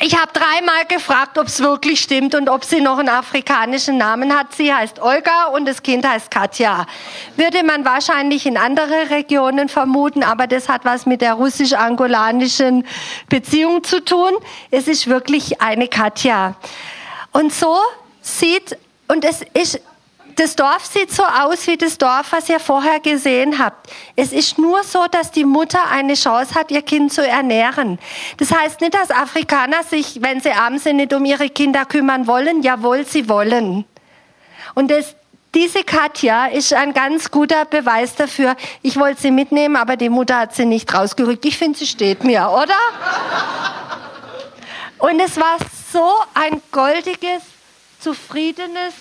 Ich 0.00 0.16
habe 0.16 0.30
dreimal 0.32 0.84
gefragt, 0.86 1.38
ob 1.38 1.48
es 1.48 1.58
wirklich 1.58 2.00
stimmt 2.00 2.36
und 2.36 2.48
ob 2.48 2.64
sie 2.64 2.80
noch 2.80 2.98
einen 2.98 3.08
afrikanischen 3.08 3.98
Namen 3.98 4.36
hat. 4.36 4.54
Sie 4.54 4.72
heißt 4.72 5.00
Olga 5.00 5.46
und 5.46 5.66
das 5.66 5.82
Kind 5.82 6.06
heißt 6.06 6.30
Katja. 6.30 6.86
Würde 7.36 7.64
man 7.64 7.84
wahrscheinlich 7.84 8.46
in 8.46 8.56
andere 8.56 9.10
Regionen 9.10 9.68
vermuten, 9.68 10.22
aber 10.22 10.46
das 10.46 10.68
hat 10.68 10.84
was 10.84 11.04
mit 11.04 11.20
der 11.20 11.34
russisch-angolanischen 11.34 12.86
Beziehung 13.28 13.82
zu 13.82 14.04
tun. 14.04 14.30
Es 14.70 14.86
ist 14.86 15.08
wirklich 15.08 15.60
eine 15.60 15.88
Katja. 15.88 16.54
Und 17.32 17.52
so 17.52 17.76
sieht, 18.22 18.78
und 19.08 19.24
es 19.24 19.42
ist 19.54 19.80
das 20.38 20.54
Dorf 20.54 20.84
sieht 20.84 21.10
so 21.10 21.24
aus 21.24 21.66
wie 21.66 21.76
das 21.76 21.98
Dorf, 21.98 22.30
was 22.30 22.48
ihr 22.48 22.60
vorher 22.60 23.00
gesehen 23.00 23.58
habt. 23.58 23.90
Es 24.14 24.32
ist 24.32 24.56
nur 24.58 24.84
so, 24.84 25.06
dass 25.10 25.32
die 25.32 25.44
Mutter 25.44 25.90
eine 25.90 26.14
Chance 26.14 26.54
hat, 26.54 26.70
ihr 26.70 26.82
Kind 26.82 27.12
zu 27.12 27.26
ernähren. 27.26 27.98
Das 28.36 28.52
heißt 28.52 28.80
nicht, 28.80 28.94
dass 28.94 29.10
Afrikaner 29.10 29.82
sich, 29.82 30.22
wenn 30.22 30.40
sie 30.40 30.52
arm 30.52 30.78
sind, 30.78 30.96
nicht 30.96 31.12
um 31.12 31.24
ihre 31.24 31.50
Kinder 31.50 31.84
kümmern 31.84 32.26
wollen. 32.28 32.62
Jawohl, 32.62 33.04
sie 33.04 33.28
wollen. 33.28 33.84
Und 34.74 34.92
das, 34.92 35.16
diese 35.54 35.82
Katja 35.82 36.46
ist 36.46 36.72
ein 36.72 36.94
ganz 36.94 37.32
guter 37.32 37.64
Beweis 37.64 38.14
dafür. 38.14 38.54
Ich 38.82 38.96
wollte 38.96 39.22
sie 39.22 39.32
mitnehmen, 39.32 39.74
aber 39.74 39.96
die 39.96 40.08
Mutter 40.08 40.38
hat 40.38 40.54
sie 40.54 40.66
nicht 40.66 40.94
rausgerückt. 40.94 41.44
Ich 41.46 41.58
finde, 41.58 41.78
sie 41.78 41.86
steht 41.86 42.22
mir, 42.22 42.48
oder? 42.48 42.78
Und 44.98 45.18
es 45.18 45.36
war 45.36 45.56
so 45.92 46.08
ein 46.34 46.62
goldiges, 46.70 47.42
zufriedenes, 47.98 48.94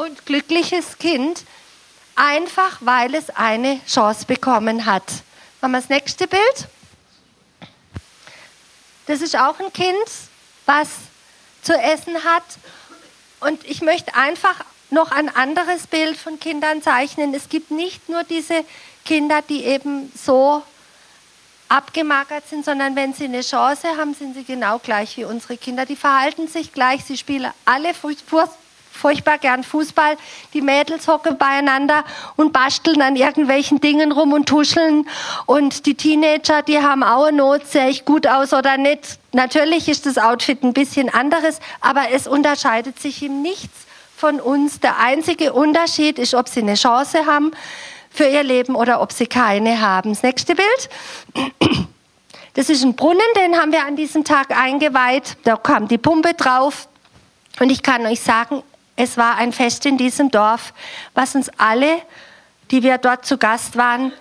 und 0.00 0.24
glückliches 0.24 0.96
Kind, 0.98 1.44
einfach 2.16 2.78
weil 2.80 3.14
es 3.14 3.28
eine 3.30 3.80
Chance 3.86 4.24
bekommen 4.24 4.86
hat. 4.86 5.04
Machen 5.60 5.72
wir 5.72 5.80
das 5.80 5.90
nächste 5.90 6.26
Bild. 6.26 6.68
Das 9.06 9.20
ist 9.20 9.36
auch 9.36 9.60
ein 9.60 9.72
Kind, 9.72 9.94
was 10.64 10.88
zu 11.62 11.74
essen 11.74 12.24
hat. 12.24 12.44
Und 13.40 13.62
ich 13.64 13.82
möchte 13.82 14.14
einfach 14.14 14.64
noch 14.88 15.12
ein 15.12 15.34
anderes 15.34 15.86
Bild 15.86 16.16
von 16.16 16.40
Kindern 16.40 16.82
zeichnen. 16.82 17.34
Es 17.34 17.50
gibt 17.50 17.70
nicht 17.70 18.08
nur 18.08 18.24
diese 18.24 18.64
Kinder, 19.04 19.42
die 19.42 19.64
eben 19.64 20.10
so 20.16 20.62
abgemagert 21.68 22.48
sind, 22.48 22.64
sondern 22.64 22.96
wenn 22.96 23.12
sie 23.12 23.24
eine 23.24 23.42
Chance 23.42 23.88
haben, 23.98 24.14
sind 24.14 24.34
sie 24.34 24.44
genau 24.44 24.78
gleich 24.78 25.16
wie 25.18 25.24
unsere 25.24 25.58
Kinder. 25.58 25.84
Die 25.84 25.94
verhalten 25.94 26.48
sich 26.48 26.72
gleich, 26.72 27.04
sie 27.04 27.18
spielen 27.18 27.52
alle 27.66 27.92
furchtbar 29.00 29.38
gern 29.38 29.64
Fußball. 29.64 30.16
Die 30.54 30.60
Mädels 30.60 31.08
hocken 31.08 31.38
beieinander 31.38 32.04
und 32.36 32.52
basteln 32.52 33.02
an 33.02 33.16
irgendwelchen 33.16 33.80
Dingen 33.80 34.12
rum 34.12 34.32
und 34.32 34.48
tuscheln. 34.48 35.08
Und 35.46 35.86
die 35.86 35.94
Teenager, 35.94 36.62
die 36.62 36.78
haben 36.78 37.02
auch 37.02 37.24
eine 37.24 37.38
Not, 37.38 37.66
sehe 37.66 37.88
ich 37.88 38.04
gut 38.04 38.26
aus 38.26 38.52
oder 38.52 38.76
nicht. 38.76 39.18
Natürlich 39.32 39.88
ist 39.88 40.06
das 40.06 40.18
Outfit 40.18 40.62
ein 40.62 40.72
bisschen 40.72 41.08
anderes, 41.08 41.60
aber 41.80 42.10
es 42.12 42.26
unterscheidet 42.26 43.00
sich 43.00 43.22
ihm 43.22 43.42
nichts 43.42 43.86
von 44.16 44.38
uns. 44.38 44.80
Der 44.80 44.98
einzige 44.98 45.52
Unterschied 45.52 46.18
ist, 46.18 46.34
ob 46.34 46.48
sie 46.48 46.60
eine 46.60 46.74
Chance 46.74 47.26
haben 47.26 47.52
für 48.10 48.26
ihr 48.26 48.42
Leben 48.42 48.74
oder 48.74 49.00
ob 49.00 49.12
sie 49.12 49.26
keine 49.26 49.80
haben. 49.80 50.10
Das 50.10 50.22
nächste 50.22 50.54
Bild. 50.54 50.90
Das 52.54 52.68
ist 52.68 52.82
ein 52.82 52.94
Brunnen, 52.96 53.20
den 53.36 53.56
haben 53.56 53.72
wir 53.72 53.86
an 53.86 53.96
diesem 53.96 54.24
Tag 54.24 54.50
eingeweiht. 54.50 55.36
Da 55.44 55.56
kam 55.56 55.88
die 55.88 55.98
Pumpe 55.98 56.34
drauf. 56.34 56.88
Und 57.60 57.70
ich 57.70 57.82
kann 57.82 58.04
euch 58.06 58.20
sagen, 58.20 58.62
es 59.02 59.16
war 59.16 59.36
ein 59.36 59.52
Fest 59.52 59.86
in 59.86 59.96
diesem 59.96 60.30
Dorf, 60.30 60.74
was 61.14 61.34
uns 61.34 61.50
alle, 61.56 62.02
die 62.70 62.82
wir 62.82 62.98
dort 62.98 63.24
zu 63.24 63.38
Gast 63.38 63.76
waren, 63.78 64.12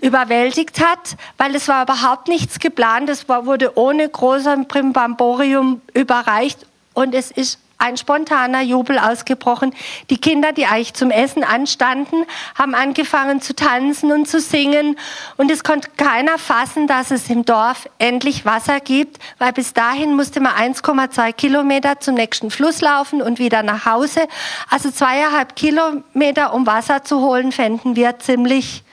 überwältigt 0.00 0.80
hat, 0.80 1.16
weil 1.36 1.54
es 1.54 1.68
war 1.68 1.82
überhaupt 1.82 2.28
nichts 2.28 2.58
geplant. 2.58 3.10
Es 3.10 3.28
wurde 3.28 3.76
ohne 3.76 4.08
großer 4.08 4.56
Primbamborium 4.64 5.82
überreicht 5.92 6.64
und 6.94 7.14
es 7.14 7.30
ist 7.30 7.58
ein 7.82 7.96
spontaner 7.96 8.62
Jubel 8.62 8.98
ausgebrochen. 8.98 9.74
Die 10.08 10.18
Kinder, 10.18 10.52
die 10.52 10.66
eigentlich 10.66 10.94
zum 10.94 11.10
Essen 11.10 11.42
anstanden, 11.42 12.24
haben 12.56 12.74
angefangen 12.74 13.40
zu 13.40 13.54
tanzen 13.56 14.12
und 14.12 14.28
zu 14.28 14.40
singen. 14.40 14.96
Und 15.36 15.50
es 15.50 15.64
konnte 15.64 15.90
keiner 15.96 16.38
fassen, 16.38 16.86
dass 16.86 17.10
es 17.10 17.28
im 17.28 17.44
Dorf 17.44 17.88
endlich 17.98 18.44
Wasser 18.46 18.78
gibt, 18.78 19.18
weil 19.38 19.52
bis 19.52 19.74
dahin 19.74 20.14
musste 20.14 20.40
man 20.40 20.52
1,2 20.52 21.32
Kilometer 21.32 21.98
zum 21.98 22.14
nächsten 22.14 22.50
Fluss 22.50 22.80
laufen 22.80 23.20
und 23.20 23.40
wieder 23.40 23.64
nach 23.64 23.84
Hause. 23.84 24.28
Also 24.70 24.90
zweieinhalb 24.90 25.56
Kilometer, 25.56 26.54
um 26.54 26.66
Wasser 26.66 27.02
zu 27.02 27.20
holen, 27.20 27.50
fänden 27.50 27.96
wir 27.96 28.18
ziemlich 28.20 28.84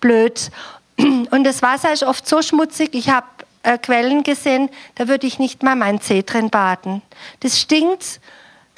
blöd. 0.00 0.50
Und 0.98 1.44
das 1.44 1.62
Wasser 1.62 1.92
ist 1.92 2.02
oft 2.02 2.26
so 2.26 2.42
schmutzig. 2.42 2.94
Ich 2.94 3.10
habe 3.10 3.26
äh, 3.66 3.78
Quellen 3.78 4.22
gesehen, 4.22 4.70
da 4.94 5.08
würde 5.08 5.26
ich 5.26 5.38
nicht 5.38 5.62
mal 5.62 5.76
mein 5.76 6.00
Zeh 6.00 6.22
drin 6.22 6.50
baden. 6.50 7.02
Das 7.40 7.60
stinkt, 7.60 8.20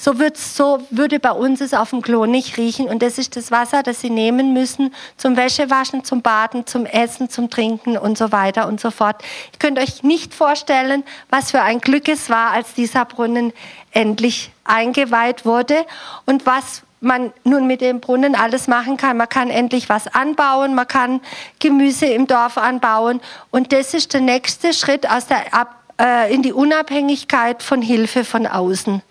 so, 0.01 0.21
wird's, 0.21 0.57
so 0.57 0.87
würde 0.91 1.19
bei 1.19 1.33
uns 1.33 1.61
es 1.61 1.75
auf 1.75 1.91
dem 1.91 2.03
Klo 2.03 2.25
nicht 2.25 2.57
riechen. 2.57 2.87
Und 2.87 3.03
das 3.03 3.19
ist 3.19 3.37
das 3.37 3.51
Wasser, 3.51 3.83
das 3.83 4.01
Sie 4.01 4.11
nehmen 4.11 4.53
müssen 4.53 4.95
zum 5.17 5.37
Wäschewaschen, 5.37 6.05
zum 6.05 6.23
Baden, 6.23 6.67
zum 6.67 6.87
Essen, 6.87 7.29
zum 7.29 7.51
Trinken 7.51 7.99
und 7.99 8.17
so 8.17 8.31
weiter 8.31 8.69
und 8.69 8.81
so 8.81 8.91
fort. 8.93 9.23
Ihr 9.53 9.59
könnt 9.59 9.79
euch 9.79 10.05
nicht 10.05 10.35
vorstellen, 10.35 11.03
was 11.31 11.51
für 11.51 11.63
ein 11.63 11.81
Glück 11.81 12.09
es 12.09 12.31
war, 12.31 12.53
als 12.53 12.75
dieser 12.75 13.05
Brunnen 13.05 13.53
endlich 13.91 14.53
eingeweiht 14.65 15.45
wurde 15.45 15.85
und 16.27 16.47
was 16.47 16.83
man 17.01 17.33
nun 17.45 17.67
mit 17.67 17.81
dem 17.81 18.01
Brunnen 18.01 18.35
alles 18.35 18.67
machen 18.67 18.97
kann. 18.97 19.17
Man 19.17 19.29
kann 19.29 19.51
endlich 19.51 19.89
was 19.89 20.07
anbauen, 20.09 20.75
man 20.75 20.89
kann 20.89 21.21
Gemüse 21.59 22.07
im 22.07 22.27
Dorf 22.27 22.59
anbauen. 22.59 23.21
Und 23.51 23.73
das 23.73 23.95
ist 23.95 24.15
der 24.15 24.21
nächste 24.21 24.73
Schritt 24.73 25.09
aus 25.09 25.27
der 25.27 25.55
Ab 25.55 25.77
äh, 26.01 26.33
in 26.33 26.43
die 26.43 26.53
Unabhängigkeit 26.53 27.63
von 27.63 27.83
Hilfe 27.83 28.25
von 28.25 28.47
außen. 28.47 29.03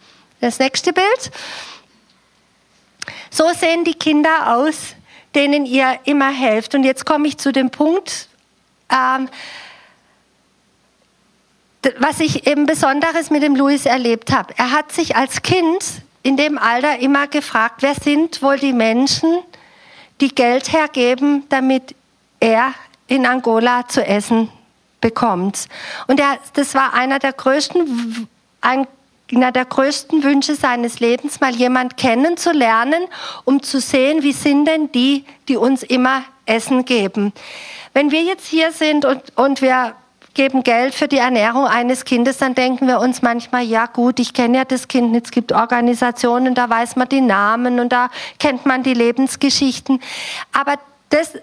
Das 0.42 0.60
nächste 0.60 0.94
Bild. 0.94 1.32
So 3.30 3.46
sehen 3.54 3.84
die 3.84 3.94
Kinder 3.94 4.56
aus, 4.56 4.96
denen 5.36 5.66
ihr 5.66 6.00
immer 6.06 6.30
helft. 6.30 6.76
Und 6.76 6.84
jetzt 6.84 7.06
komme 7.06 7.28
ich 7.28 7.38
zu 7.38 7.52
dem 7.52 7.70
Punkt, 7.70 8.28
ähm, 8.92 9.30
was 12.00 12.20
ich 12.20 12.48
eben 12.48 12.66
Besonderes 12.66 13.30
mit 13.30 13.44
dem 13.44 13.56
Louis 13.56 13.86
erlebt 13.86 14.32
habe. 14.32 14.54
Er 14.58 14.72
hat 14.72 14.92
sich 14.92 15.16
als 15.16 15.42
Kind 15.42 16.02
in 16.28 16.36
dem 16.36 16.58
Alter 16.58 17.00
immer 17.00 17.28
gefragt, 17.28 17.76
wer 17.80 17.96
sind 17.96 18.42
wohl 18.42 18.60
die 18.60 18.74
Menschen, 18.74 19.40
die 20.20 20.36
Geld 20.36 20.74
hergeben, 20.74 21.46
damit 21.48 21.96
er 22.42 22.74
in 23.08 23.26
Angola 23.26 23.88
zu 23.88 24.06
essen 24.06 24.50
bekommt. 25.00 25.70
Und 26.08 26.20
er, 26.20 26.38
das 26.54 26.76
war 26.76 26.94
einer 26.94 27.20
der 27.20 27.32
größten, 27.32 28.28
einer 28.60 29.52
der 29.54 29.64
größten 29.64 30.22
Wünsche 30.22 30.56
seines 30.56 31.00
Lebens, 31.00 31.40
mal 31.40 31.56
jemand 31.56 31.96
kennenzulernen, 31.96 33.06
um 33.46 33.64
zu 33.64 33.80
sehen, 33.80 34.22
wie 34.22 34.34
sind 34.34 34.66
denn 34.66 34.92
die, 34.92 35.24
die 35.48 35.56
uns 35.56 35.82
immer 35.82 36.24
Essen 36.46 36.84
geben. 36.84 37.32
Wenn 37.94 38.12
wir 38.12 38.24
jetzt 38.24 38.48
hier 38.48 38.74
sind 38.74 39.06
und, 39.06 39.22
und 39.38 39.62
wir 39.62 39.96
geben 40.38 40.64
Geld 40.64 40.96
für 40.96 41.10
die 41.10 41.18
Ernährung 41.18 41.66
eines 41.66 42.06
Kindes, 42.06 42.38
dann 42.38 42.56
denken 42.56 42.88
wir 42.88 43.02
uns 43.02 43.22
manchmal, 43.22 43.64
ja 43.64 43.88
gut, 43.88 44.20
ich 44.22 44.34
kenne 44.34 44.60
ja 44.60 44.66
das 44.66 44.88
Kind, 44.88 45.14
es 45.26 45.32
gibt 45.32 45.52
Organisationen, 45.52 46.56
da 46.56 46.70
weiß 46.70 46.96
man 46.96 47.10
die 47.10 47.20
Namen 47.20 47.82
und 47.82 47.92
da 47.92 48.10
kennt 48.40 48.66
man 48.66 48.84
die 48.84 48.94
Lebensgeschichten. 48.94 50.00
Aber 50.54 50.76
das 51.10 51.34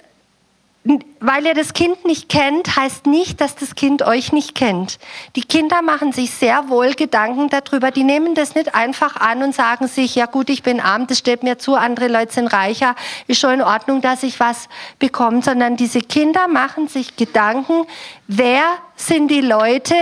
weil 1.21 1.47
ihr 1.47 1.55
das 1.55 1.73
Kind 1.73 2.05
nicht 2.05 2.29
kennt, 2.29 2.77
heißt 2.77 3.07
nicht, 3.07 3.41
dass 3.41 3.57
das 3.57 3.75
Kind 3.75 4.03
euch 4.03 4.33
nicht 4.33 4.55
kennt. 4.55 4.99
Die 5.35 5.41
Kinder 5.41 5.81
machen 5.81 6.13
sich 6.13 6.31
sehr 6.31 6.69
wohl 6.69 6.93
Gedanken 6.93 7.49
darüber. 7.49 7.91
Die 7.91 8.05
nehmen 8.05 8.35
das 8.35 8.55
nicht 8.55 8.75
einfach 8.75 9.17
an 9.17 9.43
und 9.43 9.55
sagen 9.55 9.89
sich, 9.89 10.15
ja 10.15 10.27
gut, 10.27 10.51
ich 10.51 10.63
bin 10.63 10.81
arm, 10.81 11.07
das 11.07 11.19
steht 11.19 11.43
mir 11.43 11.59
zu, 11.59 11.75
andere 11.75 12.09
Leute 12.09 12.35
sind 12.35 12.49
reicher, 12.49 12.95
ist 13.27 13.41
schon 13.41 13.55
in 13.55 13.63
Ordnung, 13.63 14.03
dass 14.03 14.23
ich 14.23 14.39
was 14.41 14.69
bekomme, 14.99 15.41
sondern 15.41 15.79
diese 15.79 16.01
Kinder 16.01 16.49
machen 16.49 16.89
sich 16.89 17.17
Gedanken, 17.17 17.87
wer 18.27 18.65
sind 18.95 19.29
die 19.29 19.41
Leute, 19.41 19.97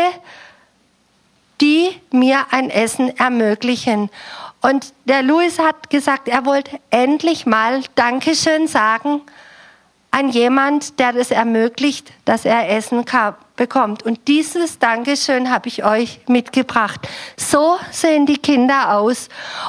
die 1.60 1.90
mir 2.10 2.46
ein 2.50 2.70
Essen 2.70 3.16
ermöglichen. 3.18 4.10
Und 4.62 4.92
der 5.04 5.22
Louis 5.22 5.60
hat 5.60 5.90
gesagt, 5.90 6.26
er 6.26 6.44
wollte 6.44 6.80
endlich 6.90 7.46
mal 7.46 7.82
Dankeschön 7.94 8.66
sagen 8.66 9.22
an 10.12 10.28
jemand, 10.28 10.98
der 11.00 11.12
das 11.12 11.30
ermöglicht, 11.30 12.12
dass 12.26 12.44
er 12.44 12.68
Essen 12.68 13.04
bekommt. 13.56 14.02
Und 14.04 14.28
dieses 14.28 14.78
Dankeschön 14.78 15.50
habe 15.50 15.68
ich 15.68 15.84
euch 15.84 16.20
mitgebracht. 16.28 17.00
So 17.36 17.78
sehen 17.90 18.26
die 18.26 18.36
Kinder 18.36 18.96
aus. 18.96 19.28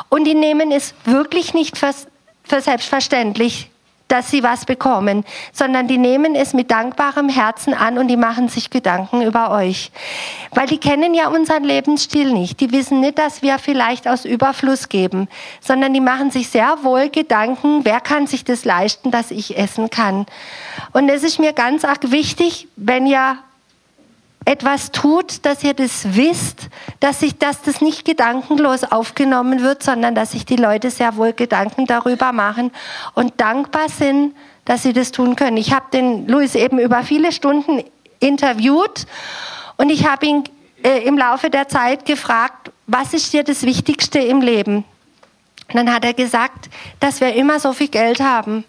Und 0.09 0.25
die 0.25 0.35
nehmen 0.35 0.71
es 0.71 0.93
wirklich 1.05 1.53
nicht 1.53 1.77
für, 1.77 1.91
für 2.43 2.61
selbstverständlich, 2.61 3.71
dass 4.13 4.29
sie 4.29 4.43
was 4.43 4.65
bekommen, 4.65 5.25
sondern 5.51 5.87
die 5.87 5.97
nehmen 5.97 6.35
es 6.35 6.53
mit 6.53 6.69
dankbarem 6.69 7.29
Herzen 7.29 7.73
an 7.73 7.97
und 7.97 8.07
die 8.09 8.15
machen 8.15 8.47
sich 8.47 8.69
Gedanken 8.69 9.23
über 9.23 9.49
euch. 9.49 9.91
Weil 10.51 10.67
die 10.67 10.77
kennen 10.77 11.15
ja 11.15 11.29
unseren 11.29 11.63
Lebensstil 11.63 12.31
nicht. 12.31 12.59
Die 12.59 12.71
wissen 12.71 12.99
nicht, 12.99 13.17
dass 13.17 13.41
wir 13.41 13.57
vielleicht 13.57 14.07
aus 14.07 14.23
Überfluss 14.23 14.87
geben, 14.87 15.27
sondern 15.61 15.95
die 15.95 15.99
machen 15.99 16.29
sich 16.29 16.49
sehr 16.49 16.77
wohl 16.83 17.09
Gedanken, 17.09 17.85
wer 17.85 17.99
kann 17.99 18.27
sich 18.27 18.45
das 18.45 18.65
leisten, 18.65 19.09
dass 19.09 19.31
ich 19.31 19.57
essen 19.57 19.89
kann. 19.89 20.27
Und 20.91 21.09
es 21.09 21.23
ist 21.23 21.39
mir 21.39 21.53
ganz 21.53 21.83
arg 21.83 22.11
wichtig, 22.11 22.67
wenn 22.75 23.07
ihr 23.07 23.39
etwas 24.45 24.91
tut, 24.91 25.45
dass 25.45 25.63
ihr 25.63 25.73
das 25.73 26.15
wisst, 26.15 26.69
dass 26.99 27.21
sich, 27.21 27.37
dass 27.37 27.61
das 27.61 27.81
nicht 27.81 28.05
gedankenlos 28.05 28.83
aufgenommen 28.83 29.61
wird, 29.61 29.83
sondern 29.83 30.15
dass 30.15 30.31
sich 30.31 30.45
die 30.45 30.55
Leute 30.55 30.89
sehr 30.89 31.15
wohl 31.15 31.33
Gedanken 31.33 31.85
darüber 31.85 32.31
machen 32.31 32.71
und 33.13 33.39
dankbar 33.39 33.89
sind, 33.89 34.35
dass 34.65 34.83
sie 34.83 34.93
das 34.93 35.11
tun 35.11 35.35
können. 35.35 35.57
Ich 35.57 35.73
habe 35.73 35.85
den 35.93 36.27
Luis 36.27 36.55
eben 36.55 36.79
über 36.79 37.03
viele 37.03 37.31
Stunden 37.31 37.83
interviewt 38.19 39.05
und 39.77 39.89
ich 39.89 40.07
habe 40.07 40.25
ihn 40.25 40.43
äh, 40.83 40.99
im 41.05 41.17
Laufe 41.17 41.49
der 41.49 41.67
Zeit 41.67 42.05
gefragt, 42.05 42.71
was 42.87 43.13
ist 43.13 43.31
dir 43.31 43.43
das 43.43 43.63
Wichtigste 43.63 44.19
im 44.19 44.41
Leben? 44.41 44.83
Und 45.69 45.75
dann 45.75 45.93
hat 45.93 46.03
er 46.03 46.13
gesagt, 46.13 46.69
dass 46.99 47.21
wir 47.21 47.33
immer 47.33 47.59
so 47.59 47.73
viel 47.73 47.87
Geld 47.87 48.19
haben 48.19 48.65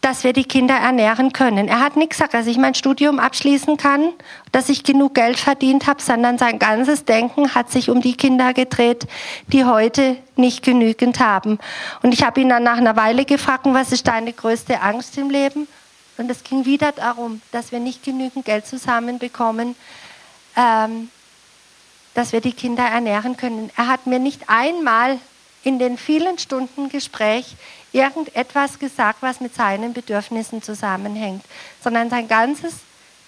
dass 0.00 0.22
wir 0.22 0.32
die 0.32 0.44
Kinder 0.44 0.74
ernähren 0.74 1.32
können. 1.32 1.66
Er 1.66 1.80
hat 1.80 1.96
nicht 1.96 2.10
gesagt, 2.10 2.32
dass 2.32 2.46
ich 2.46 2.56
mein 2.56 2.74
Studium 2.74 3.18
abschließen 3.18 3.76
kann, 3.76 4.12
dass 4.52 4.68
ich 4.68 4.84
genug 4.84 5.14
Geld 5.14 5.38
verdient 5.38 5.86
habe, 5.86 6.00
sondern 6.00 6.38
sein 6.38 6.58
ganzes 6.60 7.04
Denken 7.04 7.54
hat 7.54 7.70
sich 7.70 7.90
um 7.90 8.00
die 8.00 8.16
Kinder 8.16 8.54
gedreht, 8.54 9.08
die 9.48 9.64
heute 9.64 10.16
nicht 10.36 10.64
genügend 10.64 11.18
haben. 11.18 11.58
Und 12.02 12.14
ich 12.14 12.22
habe 12.22 12.40
ihn 12.40 12.48
dann 12.48 12.62
nach 12.62 12.76
einer 12.76 12.96
Weile 12.96 13.24
gefragt, 13.24 13.66
was 13.66 13.90
ist 13.90 14.06
deine 14.06 14.32
größte 14.32 14.80
Angst 14.80 15.18
im 15.18 15.30
Leben? 15.30 15.66
Und 16.16 16.30
es 16.30 16.44
ging 16.44 16.64
wieder 16.64 16.92
darum, 16.92 17.42
dass 17.50 17.72
wir 17.72 17.80
nicht 17.80 18.04
genügend 18.04 18.44
Geld 18.44 18.66
zusammenbekommen, 18.66 19.74
ähm, 20.56 21.10
dass 22.14 22.32
wir 22.32 22.40
die 22.40 22.52
Kinder 22.52 22.84
ernähren 22.84 23.36
können. 23.36 23.70
Er 23.76 23.88
hat 23.88 24.06
mir 24.06 24.18
nicht 24.18 24.48
einmal 24.48 25.18
in 25.64 25.78
den 25.78 25.98
vielen 25.98 26.38
Stunden 26.38 26.88
Gespräch 26.88 27.56
irgendetwas 27.92 28.78
gesagt, 28.78 29.22
was 29.22 29.40
mit 29.40 29.54
seinen 29.54 29.92
Bedürfnissen 29.92 30.62
zusammenhängt, 30.62 31.44
sondern 31.82 32.10
sein 32.10 32.28
ganzes 32.28 32.74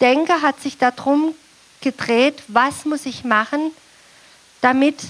Denken 0.00 0.42
hat 0.42 0.61
sich 0.61 0.78
darum 0.78 1.34
gedreht, 1.80 2.42
was 2.48 2.84
muss 2.84 3.06
ich 3.06 3.24
machen, 3.24 3.72
damit 4.61 5.02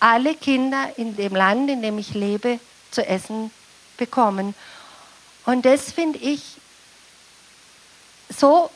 alle 0.00 0.34
Kinder 0.34 0.90
in 0.96 1.16
dem 1.16 1.34
Land, 1.34 1.70
in 1.70 1.82
dem 1.82 1.98
ich 1.98 2.14
lebe, 2.14 2.58
zu 2.90 3.06
essen 3.06 3.50
bekommen. 3.96 4.54
Und 5.44 5.64
das 5.64 5.92
finde 5.92 6.18
ich 6.18 6.42
so 8.28 8.70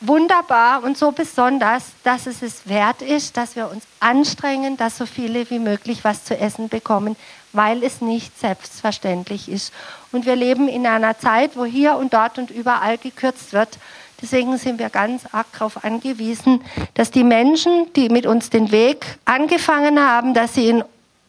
wunderbar 0.00 0.82
und 0.84 0.98
so 0.98 1.12
besonders, 1.12 1.84
dass 2.04 2.26
es 2.26 2.42
es 2.42 2.68
wert 2.68 3.02
ist, 3.02 3.36
dass 3.36 3.56
wir 3.56 3.70
uns 3.70 3.84
anstrengen, 4.00 4.76
dass 4.76 4.98
so 4.98 5.06
viele 5.06 5.48
wie 5.50 5.58
möglich 5.58 6.04
was 6.04 6.24
zu 6.24 6.38
essen 6.38 6.68
bekommen, 6.68 7.16
weil 7.52 7.82
es 7.82 8.00
nicht 8.00 8.38
selbstverständlich 8.38 9.48
ist. 9.48 9.72
Und 10.12 10.26
wir 10.26 10.36
leben 10.36 10.68
in 10.68 10.86
einer 10.86 11.18
Zeit, 11.18 11.56
wo 11.56 11.64
hier 11.64 11.96
und 11.96 12.12
dort 12.12 12.38
und 12.38 12.50
überall 12.50 12.98
gekürzt 12.98 13.52
wird. 13.52 13.78
Deswegen 14.20 14.56
sind 14.58 14.78
wir 14.78 14.90
ganz 14.90 15.22
arg 15.32 15.46
darauf 15.52 15.84
angewiesen, 15.84 16.62
dass 16.94 17.10
die 17.10 17.24
Menschen, 17.24 17.92
die 17.94 18.08
mit 18.08 18.26
uns 18.26 18.50
den 18.50 18.70
Weg 18.72 19.18
angefangen 19.24 20.00
haben, 20.00 20.34
dass 20.34 20.54
sie 20.54 20.68
ihn 20.68 20.84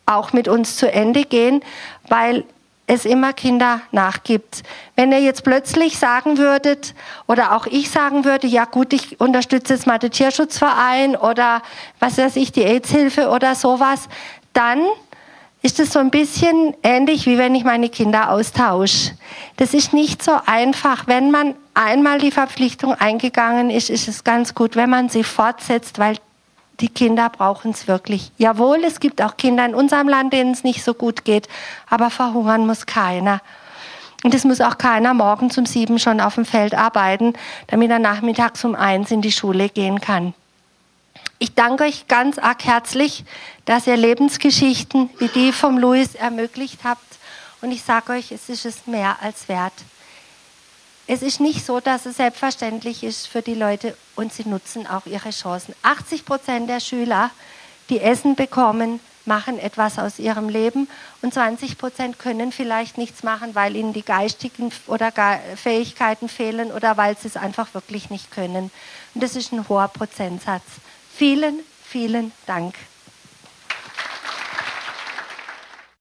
auch 0.05 0.32
mit 0.34 0.47
uns 0.47 0.78
zu 0.78 0.91
Ende 0.91 1.24
gehen, 1.24 1.61
weil 2.07 2.45
es 2.88 3.03
immer 3.03 3.33
Kinder 3.33 3.81
nachgibt. 3.91 4.63
Wenn 4.95 5.11
ihr 5.11 5.19
jetzt 5.19 5.43
plötzlich 5.43 5.99
sagen 5.99 6.38
würdet 6.38 6.95
oder 7.27 7.55
auch 7.55 7.67
ich 7.67 7.89
sagen 7.89 8.23
würde, 8.23 8.47
ja 8.47 8.63
gut, 8.65 8.93
ich 8.93 9.19
unterstütze 9.19 9.73
jetzt 9.73 9.85
mal 9.85 9.99
den 9.99 10.11
Tierschutzverein 10.11 11.17
oder 11.17 11.61
was 11.99 12.17
weiß 12.17 12.38
ich, 12.38 12.53
die 12.53 12.63
AIDS-Hilfe 12.63 13.29
oder 13.29 13.55
sowas, 13.55 14.07
dann 14.53 14.79
ist 15.61 15.79
es 15.81 15.91
so 15.91 15.99
ein 15.99 16.11
bisschen 16.11 16.75
ähnlich, 16.81 17.25
wie 17.25 17.38
wenn 17.38 17.53
ich 17.53 17.65
meine 17.65 17.89
Kinder 17.89 18.31
austausche. 18.31 19.11
Das 19.57 19.73
ist 19.73 19.91
nicht 19.91 20.23
so 20.23 20.31
einfach. 20.45 21.07
Wenn 21.07 21.29
man 21.29 21.55
einmal 21.73 22.19
die 22.19 22.31
Verpflichtung 22.31 22.93
eingegangen 22.93 23.69
ist, 23.69 23.89
ist 23.89 24.07
es 24.07 24.23
ganz 24.23 24.55
gut, 24.55 24.77
wenn 24.77 24.89
man 24.89 25.09
sie 25.09 25.25
fortsetzt, 25.25 25.99
weil 25.99 26.15
die 26.80 26.89
Kinder 26.89 27.30
brauchen 27.30 27.71
es 27.71 27.88
wirklich. 27.88 28.32
Jawohl, 28.38 28.84
es 28.84 28.99
gibt 28.99 29.21
auch 29.21 29.38
Kinder 29.38 29.65
in 29.65 29.73
unserem 29.73 30.07
Land, 30.07 30.34
denen 30.34 30.51
es 30.51 30.63
nicht 30.63 30.84
so 30.84 30.93
gut 30.93 31.25
geht, 31.25 31.47
aber 31.89 32.09
verhungern 32.09 32.67
muss 32.67 32.86
keiner. 32.86 33.41
Und 34.23 34.34
es 34.34 34.43
muss 34.43 34.61
auch 34.61 34.78
keiner 34.78 35.13
morgens 35.13 35.57
um 35.57 35.65
sieben 35.65 35.99
schon 35.99 36.21
auf 36.21 36.36
dem 36.36 36.45
Feld 36.45 36.73
arbeiten, 36.73 37.34
damit 37.67 37.91
er 37.91 37.99
nachmittags 37.99 38.63
um 38.63 38.75
eins 38.75 39.11
in 39.11 39.21
die 39.21 39.32
Schule 39.32 39.69
gehen 39.69 40.01
kann. 40.01 40.34
Ich 41.39 41.53
danke 41.53 41.84
euch 41.84 42.07
ganz 42.07 42.39
arg 42.39 42.65
herzlich, 42.65 43.23
dass 43.65 43.86
ihr 43.86 43.97
Lebensgeschichten 43.97 45.11
wie 45.19 45.28
die 45.28 45.51
vom 45.51 45.78
Louis 45.78 46.15
ermöglicht 46.15 46.80
habt. 46.84 47.01
Und 47.61 47.71
ich 47.71 47.84
sage 47.84 48.13
euch, 48.13 48.32
es 48.32 48.49
ist 48.49 48.65
es 48.65 48.88
mehr 48.88 49.17
als 49.21 49.47
wert. 49.47 49.73
Es 51.09 51.21
ist 51.21 51.39
nicht 51.39 51.65
so, 51.65 51.79
dass 51.79 52.05
es 52.05 52.17
selbstverständlich 52.17 53.01
ist 53.01 53.27
für 53.27 53.41
die 53.41 53.53
Leute 53.53 53.95
und 54.17 54.33
sie 54.33 54.43
nutzen 54.43 54.85
auch 54.85 55.05
ihre 55.05 55.29
Chancen. 55.29 55.73
80 55.81 56.25
Prozent 56.25 56.69
der 56.69 56.81
Schüler, 56.81 57.31
die 57.89 58.01
Essen 58.01 58.35
bekommen, 58.35 58.99
machen 59.23 59.57
etwas 59.57 59.99
aus 59.99 60.19
ihrem 60.19 60.49
Leben 60.49 60.89
und 61.21 61.33
20 61.33 61.77
Prozent 61.77 62.19
können 62.19 62.51
vielleicht 62.51 62.97
nichts 62.97 63.23
machen, 63.23 63.55
weil 63.55 63.77
ihnen 63.77 63.93
die 63.93 64.03
geistigen 64.03 64.71
oder 64.87 65.13
Fähigkeiten 65.55 66.27
fehlen 66.27 66.71
oder 66.71 66.97
weil 66.97 67.17
sie 67.17 67.29
es 67.29 67.37
einfach 67.37 67.73
wirklich 67.73 68.09
nicht 68.09 68.29
können. 68.31 68.69
Und 69.13 69.23
das 69.23 69.37
ist 69.37 69.53
ein 69.53 69.67
hoher 69.69 69.87
Prozentsatz. 69.87 70.63
Vielen, 71.15 71.59
vielen 71.85 72.33
Dank. 72.45 72.75